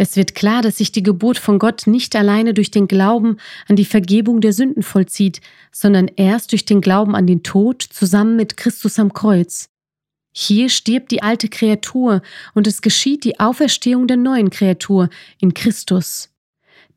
Es 0.00 0.14
wird 0.14 0.36
klar, 0.36 0.62
dass 0.62 0.78
sich 0.78 0.92
die 0.92 1.02
Geburt 1.02 1.38
von 1.38 1.58
Gott 1.58 1.88
nicht 1.88 2.14
alleine 2.14 2.54
durch 2.54 2.70
den 2.70 2.86
Glauben 2.86 3.36
an 3.66 3.74
die 3.74 3.84
Vergebung 3.84 4.40
der 4.40 4.52
Sünden 4.52 4.84
vollzieht, 4.84 5.40
sondern 5.72 6.06
erst 6.06 6.52
durch 6.52 6.64
den 6.64 6.80
Glauben 6.80 7.16
an 7.16 7.26
den 7.26 7.42
Tod 7.42 7.82
zusammen 7.82 8.36
mit 8.36 8.56
Christus 8.56 9.00
am 9.00 9.12
Kreuz. 9.12 9.68
Hier 10.32 10.68
stirbt 10.68 11.10
die 11.10 11.22
alte 11.24 11.48
Kreatur 11.48 12.22
und 12.54 12.68
es 12.68 12.80
geschieht 12.80 13.24
die 13.24 13.40
Auferstehung 13.40 14.06
der 14.06 14.16
neuen 14.16 14.50
Kreatur 14.50 15.10
in 15.40 15.52
Christus. 15.52 16.30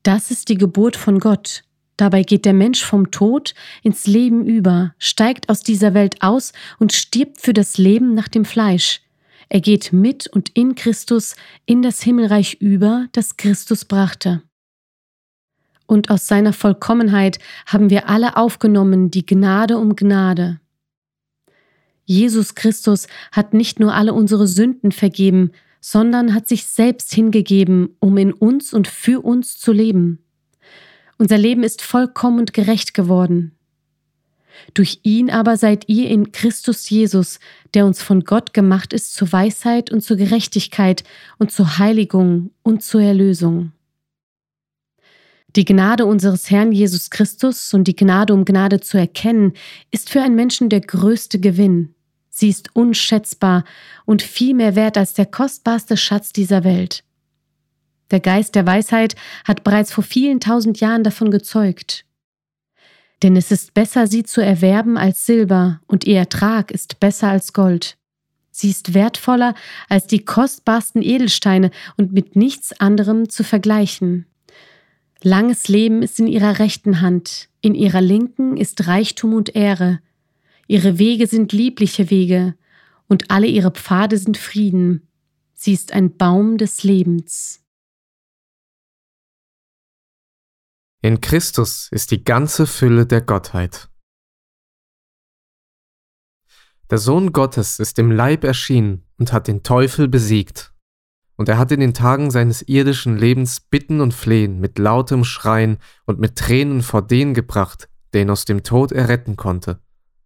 Das 0.03 0.31
ist 0.31 0.49
die 0.49 0.57
Geburt 0.57 0.97
von 0.97 1.19
Gott. 1.19 1.63
Dabei 1.97 2.23
geht 2.23 2.45
der 2.45 2.53
Mensch 2.53 2.83
vom 2.83 3.11
Tod 3.11 3.53
ins 3.83 4.07
Leben 4.07 4.45
über, 4.47 4.95
steigt 4.97 5.49
aus 5.49 5.61
dieser 5.61 5.93
Welt 5.93 6.23
aus 6.23 6.51
und 6.79 6.93
stirbt 6.93 7.41
für 7.41 7.53
das 7.53 7.77
Leben 7.77 8.15
nach 8.15 8.27
dem 8.27 8.43
Fleisch. 8.43 9.01
Er 9.49 9.61
geht 9.61 9.93
mit 9.93 10.27
und 10.27 10.49
in 10.49 10.73
Christus 10.73 11.35
in 11.65 11.81
das 11.83 12.01
Himmelreich 12.01 12.55
über, 12.55 13.07
das 13.11 13.37
Christus 13.37 13.85
brachte. 13.85 14.41
Und 15.85 16.09
aus 16.09 16.25
seiner 16.25 16.53
Vollkommenheit 16.53 17.37
haben 17.67 17.89
wir 17.89 18.09
alle 18.09 18.37
aufgenommen 18.37 19.11
die 19.11 19.25
Gnade 19.25 19.77
um 19.77 19.95
Gnade. 19.95 20.59
Jesus 22.05 22.55
Christus 22.55 23.07
hat 23.31 23.53
nicht 23.53 23.79
nur 23.79 23.93
alle 23.93 24.13
unsere 24.13 24.47
Sünden 24.47 24.91
vergeben, 24.91 25.51
sondern 25.81 26.33
hat 26.33 26.47
sich 26.47 26.67
selbst 26.67 27.13
hingegeben, 27.13 27.97
um 27.99 28.17
in 28.17 28.31
uns 28.31 28.73
und 28.73 28.87
für 28.87 29.25
uns 29.25 29.59
zu 29.59 29.73
leben. 29.73 30.19
Unser 31.17 31.37
Leben 31.37 31.63
ist 31.63 31.81
vollkommen 31.81 32.39
und 32.39 32.53
gerecht 32.53 32.93
geworden. 32.93 33.57
Durch 34.73 34.99
ihn 35.03 35.29
aber 35.29 35.57
seid 35.57 35.87
ihr 35.87 36.09
in 36.09 36.31
Christus 36.31 36.89
Jesus, 36.89 37.39
der 37.73 37.85
uns 37.85 38.01
von 38.01 38.21
Gott 38.21 38.53
gemacht 38.53 38.93
ist 38.93 39.13
zur 39.13 39.31
Weisheit 39.31 39.91
und 39.91 40.01
zur 40.01 40.17
Gerechtigkeit 40.17 41.03
und 41.39 41.51
zur 41.51 41.77
Heiligung 41.77 42.51
und 42.63 42.83
zur 42.83 43.01
Erlösung. 43.01 43.71
Die 45.55 45.65
Gnade 45.65 46.05
unseres 46.05 46.49
Herrn 46.49 46.71
Jesus 46.71 47.09
Christus 47.09 47.73
und 47.73 47.85
die 47.85 47.95
Gnade, 47.95 48.33
um 48.33 48.45
Gnade 48.45 48.79
zu 48.79 48.97
erkennen, 48.97 49.53
ist 49.89 50.09
für 50.09 50.21
einen 50.21 50.35
Menschen 50.35 50.69
der 50.69 50.81
größte 50.81 51.39
Gewinn. 51.39 51.93
Sie 52.31 52.49
ist 52.49 52.75
unschätzbar 52.75 53.65
und 54.05 54.23
viel 54.23 54.55
mehr 54.55 54.75
wert 54.75 54.97
als 54.97 55.13
der 55.13 55.25
kostbarste 55.25 55.97
Schatz 55.97 56.31
dieser 56.31 56.63
Welt. 56.63 57.03
Der 58.09 58.21
Geist 58.21 58.55
der 58.55 58.65
Weisheit 58.65 59.15
hat 59.45 59.63
bereits 59.63 59.91
vor 59.91 60.03
vielen 60.03 60.39
tausend 60.39 60.79
Jahren 60.79 61.03
davon 61.03 61.29
gezeugt. 61.29 62.05
Denn 63.21 63.35
es 63.35 63.51
ist 63.51 63.73
besser, 63.73 64.07
sie 64.07 64.23
zu 64.23 64.43
erwerben 64.43 64.97
als 64.97 65.25
Silber, 65.25 65.81
und 65.87 66.05
ihr 66.05 66.17
Ertrag 66.17 66.71
ist 66.71 66.99
besser 66.99 67.27
als 67.29 67.53
Gold. 67.53 67.97
Sie 68.49 68.69
ist 68.69 68.93
wertvoller 68.93 69.53
als 69.89 70.07
die 70.07 70.25
kostbarsten 70.25 71.01
Edelsteine 71.01 71.69
und 71.97 72.13
mit 72.13 72.35
nichts 72.35 72.79
anderem 72.79 73.29
zu 73.29 73.43
vergleichen. 73.43 74.25
Langes 75.21 75.67
Leben 75.67 76.01
ist 76.01 76.19
in 76.19 76.27
ihrer 76.27 76.59
rechten 76.59 77.01
Hand, 77.01 77.49
in 77.61 77.75
ihrer 77.75 78.01
linken 78.01 78.57
ist 78.57 78.87
Reichtum 78.87 79.33
und 79.33 79.55
Ehre. 79.55 79.99
Ihre 80.71 80.97
Wege 80.97 81.27
sind 81.27 81.51
liebliche 81.51 82.09
Wege, 82.09 82.55
und 83.09 83.29
alle 83.29 83.47
ihre 83.47 83.71
Pfade 83.71 84.17
sind 84.17 84.37
Frieden. 84.37 85.05
Sie 85.53 85.73
ist 85.73 85.91
ein 85.91 86.15
Baum 86.15 86.57
des 86.57 86.83
Lebens. 86.83 87.61
In 91.01 91.19
Christus 91.19 91.89
ist 91.91 92.11
die 92.11 92.23
ganze 92.23 92.67
Fülle 92.67 93.05
der 93.05 93.19
Gottheit. 93.19 93.89
Der 96.89 96.99
Sohn 96.99 97.33
Gottes 97.33 97.79
ist 97.79 97.99
im 97.99 98.09
Leib 98.09 98.45
erschienen 98.45 99.03
und 99.17 99.33
hat 99.33 99.49
den 99.49 99.63
Teufel 99.63 100.07
besiegt 100.07 100.73
und 101.35 101.49
er 101.49 101.57
hat 101.57 101.73
in 101.73 101.81
den 101.81 101.93
Tagen 101.93 102.31
seines 102.31 102.61
irdischen 102.61 103.17
Lebens 103.17 103.59
Bitten 103.59 103.99
und 103.99 104.13
Flehen 104.13 104.61
mit 104.61 104.79
lautem 104.79 105.25
Schreien 105.25 105.79
und 106.05 106.17
mit 106.17 106.37
Tränen 106.37 106.81
vor 106.81 107.01
den 107.01 107.33
gebracht, 107.33 107.89
der 108.13 108.21
ihn 108.21 108.29
aus 108.29 108.45
dem 108.45 108.63
Tod 108.63 108.93
erretten 108.93 109.35
konnte. 109.35 109.81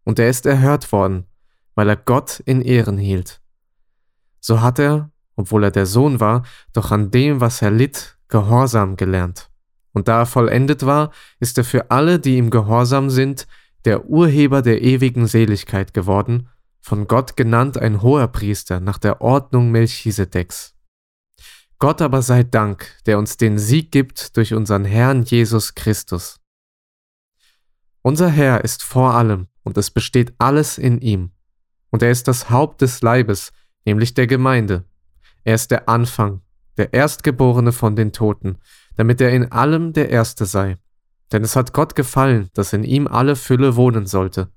Und 0.06 0.20
er 0.20 0.30
ist 0.30 0.46
erhört 0.46 0.92
worden, 0.94 1.26
weil 1.74 1.90
er 1.90 1.98
Gott 1.98 2.40
in 2.46 2.62
Ehren 2.62 2.98
hielt. 2.98 3.42
So 4.40 4.62
hat 4.62 4.80
er, 4.80 5.12
obwohl 5.36 5.66
er 5.66 5.72
der 5.72 5.86
Sohn 5.86 6.22
war, 6.22 6.44
doch 6.72 6.92
an 6.92 7.12
dem, 7.12 7.42
was 7.42 7.62
er 7.62 7.72
litt, 7.72 8.18
Gehorsam 8.28 8.96
gelernt. 8.96 9.52
Und 9.92 10.08
da 10.08 10.20
er 10.20 10.26
vollendet 10.26 10.86
war, 10.86 11.12
ist 11.40 11.58
er 11.58 11.64
für 11.64 11.92
alle, 11.92 12.20
die 12.20 12.38
ihm 12.38 12.50
gehorsam 12.50 13.10
sind, 13.10 13.48
der 13.86 14.10
Urheber 14.10 14.62
der 14.62 14.82
ewigen 14.82 15.28
Seligkeit 15.28 15.94
geworden, 15.94 16.50
von 16.82 17.08
Gott 17.08 17.38
genannt 17.38 17.78
ein 17.78 18.02
hoher 18.02 18.28
Priester 18.28 18.80
nach 18.80 18.98
der 18.98 19.22
Ordnung 19.22 19.72
Melchisedeks. 19.72 20.76
Gott 21.80 22.02
aber 22.02 22.22
sei 22.22 22.44
Dank, 22.44 22.98
der 23.06 23.18
uns 23.20 23.38
den 23.38 23.58
Sieg 23.58 23.92
gibt 23.92 24.38
durch 24.38 24.54
unseren 24.54 24.86
Herrn 24.86 25.24
Jesus 25.24 25.76
Christus. 25.76 26.40
Unser 28.02 28.30
Herr 28.30 28.64
ist 28.64 28.84
vor 28.84 29.14
allem 29.14 29.48
und 29.66 29.78
es 29.78 29.92
besteht 29.92 30.34
alles 30.38 30.78
in 30.78 31.02
ihm. 31.02 31.32
Und 31.90 32.02
er 32.02 32.12
ist 32.12 32.30
das 32.30 32.50
Haupt 32.50 32.82
des 32.82 33.02
Leibes, 33.02 33.52
nämlich 33.84 34.14
der 34.14 34.28
Gemeinde. 34.28 34.86
Er 35.44 35.56
ist 35.56 35.72
der 35.72 35.90
Anfang, 35.90 36.42
der 36.78 36.94
Erstgeborene 36.94 37.74
von 37.74 37.96
den 37.96 38.14
Toten, 38.14 38.58
damit 38.96 39.20
er 39.20 39.32
in 39.32 39.52
allem 39.52 39.92
der 39.92 40.10
Erste 40.10 40.46
sei. 40.46 40.78
Denn 41.32 41.44
es 41.44 41.56
hat 41.56 41.74
Gott 41.74 41.96
gefallen, 41.96 42.50
dass 42.54 42.74
in 42.74 42.84
ihm 42.84 43.08
alle 43.08 43.36
Fülle 43.36 43.76
wohnen 43.76 44.06
sollte. 44.06 44.52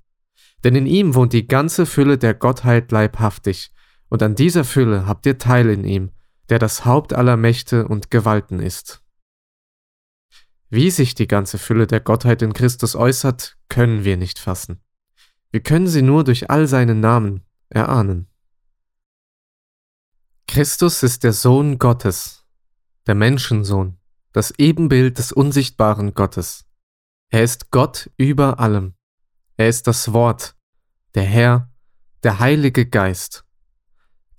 Denn 0.63 0.75
in 0.75 0.87
ihm 0.87 1.15
wohnt 1.15 1.33
die 1.33 1.47
ganze 1.47 1.87
Fülle 1.87 2.19
der 2.19 2.35
Gottheit 2.35 2.93
leibhaftig, 2.93 3.73
und 4.09 4.23
an 4.23 4.35
dieser 4.35 4.65
Fülle 4.65 5.07
habt 5.07 5.27
ihr 5.27 5.39
Teil 5.39 5.69
in 5.71 5.85
ihm, 5.85 6.11
der 6.49 6.59
das 6.59 6.85
Haupt 6.85 7.13
aller 7.13 7.37
Mächte 7.37 7.87
und 7.87 8.11
Gewalten 8.11 8.61
ist. 8.61 9.03
Wie 10.71 10.91
sich 10.91 11.15
die 11.15 11.29
ganze 11.29 11.59
Fülle 11.59 11.87
der 11.87 12.01
Gottheit 12.01 12.43
in 12.43 12.53
Christus 12.53 12.95
äußert, 12.95 13.57
können 13.69 14.05
wir 14.05 14.17
nicht 14.17 14.39
fassen. 14.39 14.83
Wir 15.51 15.63
können 15.63 15.87
sie 15.87 16.03
nur 16.03 16.25
durch 16.25 16.51
all 16.51 16.67
seine 16.67 16.95
Namen 16.95 17.43
erahnen. 17.71 18.29
Christus 20.47 21.03
ist 21.03 21.25
der 21.25 21.33
Sohn 21.33 21.79
Gottes, 21.79 22.45
der 23.07 23.15
Menschensohn, 23.15 23.99
das 24.33 24.53
Ebenbild 24.59 25.19
des 25.19 25.33
unsichtbaren 25.33 26.15
Gottes. 26.15 26.67
Er 27.31 27.43
ist 27.43 27.71
Gott 27.71 28.11
über 28.17 28.59
allem. 28.59 28.95
Er 29.57 29.69
ist 29.69 29.87
das 29.87 30.13
Wort, 30.13 30.57
der 31.15 31.25
Herr, 31.25 31.71
der 32.23 32.39
Heilige 32.39 32.87
Geist. 32.87 33.45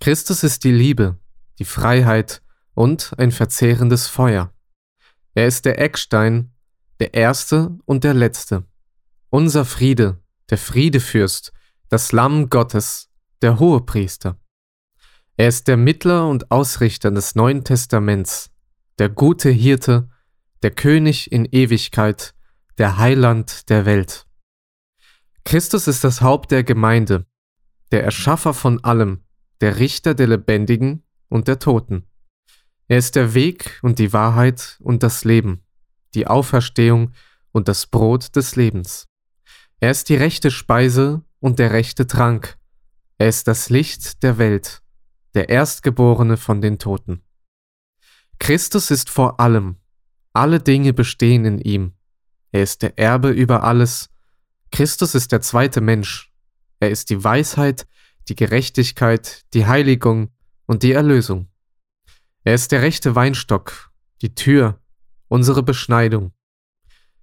Christus 0.00 0.42
ist 0.42 0.64
die 0.64 0.72
Liebe, 0.72 1.18
die 1.58 1.64
Freiheit 1.64 2.42
und 2.74 3.12
ein 3.18 3.32
verzehrendes 3.32 4.06
Feuer. 4.06 4.52
Er 5.34 5.46
ist 5.46 5.64
der 5.64 5.78
Eckstein, 5.78 6.52
der 6.98 7.14
Erste 7.14 7.78
und 7.84 8.04
der 8.04 8.14
Letzte. 8.14 8.64
Unser 9.28 9.64
Friede, 9.64 10.19
der 10.50 10.58
Friedefürst, 10.58 11.52
das 11.88 12.12
Lamm 12.12 12.50
Gottes, 12.50 13.08
der 13.42 13.58
Hohepriester. 13.58 14.38
Er 15.36 15.48
ist 15.48 15.68
der 15.68 15.76
Mittler 15.76 16.28
und 16.28 16.50
Ausrichter 16.50 17.10
des 17.10 17.34
Neuen 17.34 17.64
Testaments, 17.64 18.50
der 18.98 19.08
gute 19.08 19.50
Hirte, 19.50 20.10
der 20.62 20.72
König 20.72 21.32
in 21.32 21.46
Ewigkeit, 21.46 22.34
der 22.78 22.98
Heiland 22.98 23.70
der 23.70 23.86
Welt. 23.86 24.26
Christus 25.44 25.88
ist 25.88 26.04
das 26.04 26.20
Haupt 26.20 26.50
der 26.50 26.64
Gemeinde, 26.64 27.26
der 27.92 28.04
Erschaffer 28.04 28.52
von 28.52 28.84
allem, 28.84 29.24
der 29.60 29.78
Richter 29.78 30.14
der 30.14 30.26
Lebendigen 30.26 31.02
und 31.28 31.48
der 31.48 31.58
Toten. 31.58 32.06
Er 32.88 32.98
ist 32.98 33.16
der 33.16 33.34
Weg 33.34 33.78
und 33.82 33.98
die 33.98 34.12
Wahrheit 34.12 34.76
und 34.80 35.02
das 35.02 35.24
Leben, 35.24 35.64
die 36.14 36.26
Auferstehung 36.26 37.12
und 37.52 37.68
das 37.68 37.86
Brot 37.86 38.36
des 38.36 38.56
Lebens. 38.56 39.09
Er 39.80 39.90
ist 39.90 40.10
die 40.10 40.14
rechte 40.14 40.50
Speise 40.50 41.22
und 41.40 41.58
der 41.58 41.72
rechte 41.72 42.06
Trank. 42.06 42.58
Er 43.16 43.28
ist 43.28 43.48
das 43.48 43.70
Licht 43.70 44.22
der 44.22 44.36
Welt, 44.36 44.82
der 45.34 45.48
Erstgeborene 45.48 46.36
von 46.36 46.60
den 46.60 46.78
Toten. 46.78 47.22
Christus 48.38 48.90
ist 48.90 49.08
vor 49.08 49.40
allem. 49.40 49.76
Alle 50.34 50.60
Dinge 50.60 50.92
bestehen 50.92 51.46
in 51.46 51.58
ihm. 51.58 51.94
Er 52.52 52.62
ist 52.62 52.82
der 52.82 52.98
Erbe 52.98 53.30
über 53.30 53.64
alles. 53.64 54.10
Christus 54.70 55.14
ist 55.14 55.32
der 55.32 55.40
zweite 55.40 55.80
Mensch. 55.80 56.30
Er 56.78 56.90
ist 56.90 57.08
die 57.08 57.22
Weisheit, 57.24 57.86
die 58.28 58.34
Gerechtigkeit, 58.34 59.44
die 59.54 59.66
Heiligung, 59.66 60.30
und 60.66 60.84
die 60.84 60.92
Erlösung. 60.92 61.48
Er 62.44 62.54
ist 62.54 62.70
der 62.70 62.82
rechte 62.82 63.16
Weinstock, 63.16 63.90
die 64.22 64.36
Tür, 64.36 64.78
unsere 65.26 65.64
Beschneidung. 65.64 66.32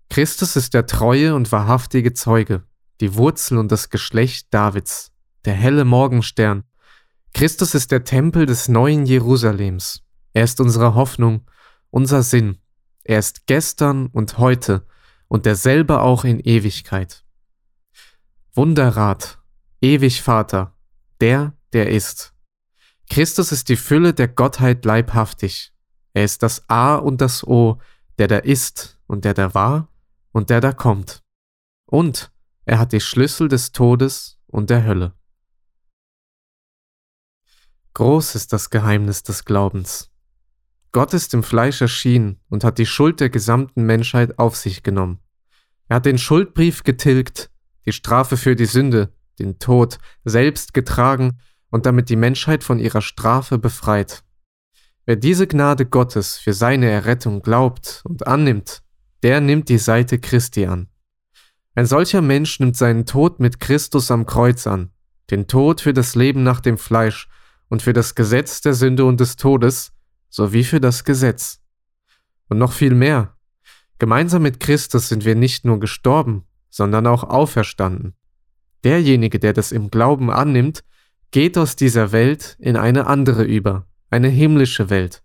Christus 0.10 0.56
ist 0.56 0.74
der 0.74 0.88
treue 0.88 1.36
und 1.36 1.52
wahrhaftige 1.52 2.14
Zeuge, 2.14 2.64
die 3.02 3.16
Wurzel 3.16 3.58
und 3.58 3.72
das 3.72 3.90
Geschlecht 3.90 4.48
Davids, 4.52 5.12
der 5.46 5.54
helle 5.54 5.86
Morgenstern. 5.86 6.64
Christus 7.34 7.76
ist 7.76 7.92
der 7.92 8.04
Tempel 8.04 8.46
des 8.46 8.68
neuen 8.68 9.06
Jerusalems. 9.06 10.04
Er 10.34 10.44
ist 10.44 10.60
unsere 10.60 10.96
Hoffnung, 10.96 11.50
unser 11.92 12.24
Sinn. 12.24 12.58
Er 13.04 13.20
ist 13.20 13.46
gestern 13.46 14.08
und 14.08 14.38
heute 14.38 14.88
und 15.28 15.46
derselbe 15.46 16.02
auch 16.02 16.24
in 16.24 16.40
Ewigkeit. 16.40 17.24
Wunderrat, 18.54 19.40
ewig 19.82 20.22
Vater, 20.24 20.76
der, 21.22 21.54
der 21.74 21.92
ist. 21.92 22.34
Christus 23.10 23.52
ist 23.52 23.70
die 23.70 23.76
Fülle 23.76 24.14
der 24.14 24.28
Gottheit 24.28 24.84
leibhaftig. 24.84 25.74
Er 26.14 26.24
ist 26.24 26.42
das 26.44 26.68
A 26.70 26.96
und 26.96 27.22
das 27.22 27.46
O, 27.46 27.80
der 28.18 28.28
da 28.28 28.38
ist 28.38 28.98
und 29.06 29.24
der 29.24 29.34
da 29.34 29.54
war 29.54 29.90
und 30.38 30.52
der 30.52 30.62
da 30.62 30.72
kommt. 30.72 31.24
Und 31.88 32.32
er 32.66 32.78
hat 32.78 32.94
die 32.94 33.02
Schlüssel 33.02 33.48
des 33.48 33.72
Todes 33.72 34.38
und 34.46 34.70
der 34.70 34.86
Hölle. 34.86 35.14
Groß 37.96 38.36
ist 38.36 38.54
das 38.54 38.70
Geheimnis 38.70 39.24
des 39.24 39.46
Glaubens. 39.46 40.12
Gott 40.92 41.16
ist 41.16 41.34
im 41.34 41.42
Fleisch 41.42 41.82
erschienen 41.82 42.40
und 42.50 42.64
hat 42.64 42.78
die 42.78 42.86
Schuld 42.86 43.20
der 43.20 43.32
gesamten 43.32 43.84
Menschheit 43.88 44.38
auf 44.38 44.56
sich 44.56 44.84
genommen. 44.84 45.20
Er 45.88 45.96
hat 45.96 46.06
den 46.06 46.20
Schuldbrief 46.20 46.84
getilgt, 46.84 47.50
die 47.88 47.92
Strafe 47.92 48.38
für 48.38 48.56
die 48.56 48.66
Sünde, 48.66 49.12
den 49.40 49.58
Tod 49.58 49.98
selbst 50.24 50.76
getragen 50.76 51.40
und 51.72 51.88
damit 51.88 52.10
die 52.10 52.16
Menschheit 52.16 52.64
von 52.64 52.78
ihrer 52.78 53.02
Strafe 53.02 53.58
befreit. 53.58 54.24
Wer 55.08 55.16
diese 55.16 55.48
Gnade 55.48 55.88
Gottes 55.88 56.38
für 56.38 56.54
seine 56.54 56.92
Errettung 56.92 57.42
glaubt 57.42 58.04
und 58.06 58.28
annimmt, 58.28 58.84
der 59.24 59.42
nimmt 59.42 59.70
die 59.70 59.78
Seite 59.78 60.20
Christi 60.20 60.66
an. 60.66 60.88
Ein 61.76 61.86
solcher 61.86 62.22
Mensch 62.22 62.60
nimmt 62.60 62.76
seinen 62.76 63.06
Tod 63.06 63.40
mit 63.40 63.60
Christus 63.60 64.10
am 64.12 64.26
Kreuz 64.26 64.66
an, 64.68 64.92
den 65.30 65.48
Tod 65.48 65.82
für 65.82 65.94
das 65.94 66.16
Leben 66.16 66.44
nach 66.44 66.60
dem 66.60 66.78
Fleisch 66.78 67.28
und 67.70 67.82
für 67.82 67.94
das 67.94 68.16
Gesetz 68.16 68.62
der 68.62 68.74
Sünde 68.74 69.06
und 69.06 69.20
des 69.20 69.36
Todes, 69.36 69.94
sowie 70.30 70.64
für 70.64 70.80
das 70.80 71.04
Gesetz. 71.04 71.62
Und 72.50 72.58
noch 72.58 72.72
viel 72.72 72.94
mehr. 72.94 73.36
Gemeinsam 74.00 74.44
mit 74.44 74.60
Christus 74.60 75.10
sind 75.10 75.26
wir 75.26 75.36
nicht 75.36 75.66
nur 75.66 75.80
gestorben, 75.80 76.46
sondern 76.70 77.08
auch 77.08 77.24
auferstanden. 77.24 78.16
Derjenige, 78.84 79.40
der 79.40 79.54
das 79.54 79.72
im 79.72 79.90
Glauben 79.90 80.32
annimmt, 80.32 80.84
geht 81.32 81.58
aus 81.58 81.76
dieser 81.76 82.12
Welt 82.12 82.56
in 82.60 82.78
eine 82.78 83.08
andere 83.08 83.44
über, 83.44 83.88
eine 84.10 84.30
himmlische 84.30 84.90
Welt. 84.90 85.24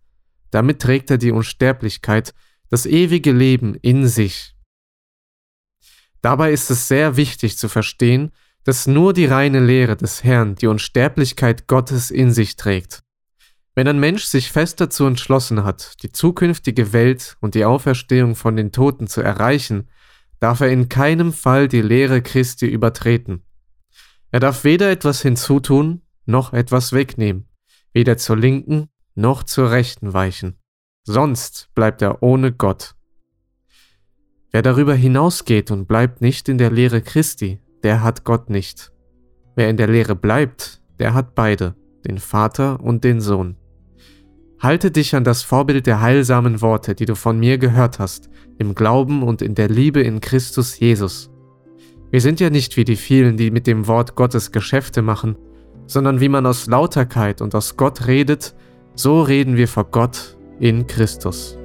Damit 0.50 0.80
trägt 0.80 1.10
er 1.10 1.18
die 1.18 1.30
Unsterblichkeit, 1.30 2.34
das 2.72 2.86
ewige 2.86 3.32
Leben 3.32 3.74
in 3.74 4.08
sich. 4.08 4.56
Dabei 6.22 6.52
ist 6.52 6.70
es 6.70 6.88
sehr 6.88 7.18
wichtig 7.18 7.58
zu 7.58 7.68
verstehen, 7.68 8.30
dass 8.64 8.86
nur 8.86 9.12
die 9.12 9.26
reine 9.26 9.60
Lehre 9.60 9.94
des 9.94 10.24
Herrn 10.24 10.54
die 10.54 10.68
Unsterblichkeit 10.68 11.68
Gottes 11.68 12.10
in 12.10 12.30
sich 12.30 12.56
trägt. 12.56 13.02
Wenn 13.74 13.88
ein 13.88 14.00
Mensch 14.00 14.24
sich 14.24 14.50
fest 14.50 14.80
dazu 14.80 15.04
entschlossen 15.04 15.64
hat, 15.64 16.02
die 16.02 16.12
zukünftige 16.12 16.94
Welt 16.94 17.36
und 17.40 17.54
die 17.54 17.66
Auferstehung 17.66 18.36
von 18.36 18.56
den 18.56 18.72
Toten 18.72 19.06
zu 19.06 19.20
erreichen, 19.20 19.90
darf 20.40 20.62
er 20.62 20.70
in 20.70 20.88
keinem 20.88 21.34
Fall 21.34 21.68
die 21.68 21.82
Lehre 21.82 22.22
Christi 22.22 22.68
übertreten. 22.68 23.42
Er 24.30 24.40
darf 24.40 24.64
weder 24.64 24.90
etwas 24.90 25.20
hinzutun 25.20 26.00
noch 26.24 26.54
etwas 26.54 26.94
wegnehmen, 26.94 27.50
weder 27.92 28.16
zur 28.16 28.38
linken 28.38 28.88
noch 29.14 29.42
zur 29.42 29.70
rechten 29.70 30.14
weichen. 30.14 30.61
Sonst 31.04 31.68
bleibt 31.74 32.00
er 32.00 32.22
ohne 32.22 32.52
Gott. 32.52 32.94
Wer 34.52 34.62
darüber 34.62 34.94
hinausgeht 34.94 35.72
und 35.72 35.88
bleibt 35.88 36.20
nicht 36.20 36.48
in 36.48 36.58
der 36.58 36.70
Lehre 36.70 37.02
Christi, 37.02 37.58
der 37.82 38.04
hat 38.04 38.22
Gott 38.22 38.50
nicht. 38.50 38.92
Wer 39.56 39.68
in 39.68 39.76
der 39.76 39.88
Lehre 39.88 40.14
bleibt, 40.14 40.80
der 41.00 41.12
hat 41.12 41.34
beide, 41.34 41.74
den 42.06 42.18
Vater 42.18 42.80
und 42.80 43.02
den 43.02 43.20
Sohn. 43.20 43.56
Halte 44.60 44.92
dich 44.92 45.16
an 45.16 45.24
das 45.24 45.42
Vorbild 45.42 45.86
der 45.86 46.00
heilsamen 46.00 46.60
Worte, 46.60 46.94
die 46.94 47.06
du 47.06 47.16
von 47.16 47.40
mir 47.40 47.58
gehört 47.58 47.98
hast, 47.98 48.30
im 48.58 48.76
Glauben 48.76 49.24
und 49.24 49.42
in 49.42 49.56
der 49.56 49.68
Liebe 49.68 50.02
in 50.02 50.20
Christus 50.20 50.78
Jesus. 50.78 51.30
Wir 52.12 52.20
sind 52.20 52.38
ja 52.38 52.48
nicht 52.48 52.76
wie 52.76 52.84
die 52.84 52.94
vielen, 52.94 53.36
die 53.36 53.50
mit 53.50 53.66
dem 53.66 53.88
Wort 53.88 54.14
Gottes 54.14 54.52
Geschäfte 54.52 55.02
machen, 55.02 55.36
sondern 55.86 56.20
wie 56.20 56.28
man 56.28 56.46
aus 56.46 56.66
Lauterkeit 56.66 57.40
und 57.40 57.56
aus 57.56 57.76
Gott 57.76 58.06
redet, 58.06 58.54
so 58.94 59.22
reden 59.22 59.56
wir 59.56 59.66
vor 59.66 59.90
Gott 59.90 60.36
in 60.62 60.84
Christus. 60.84 61.56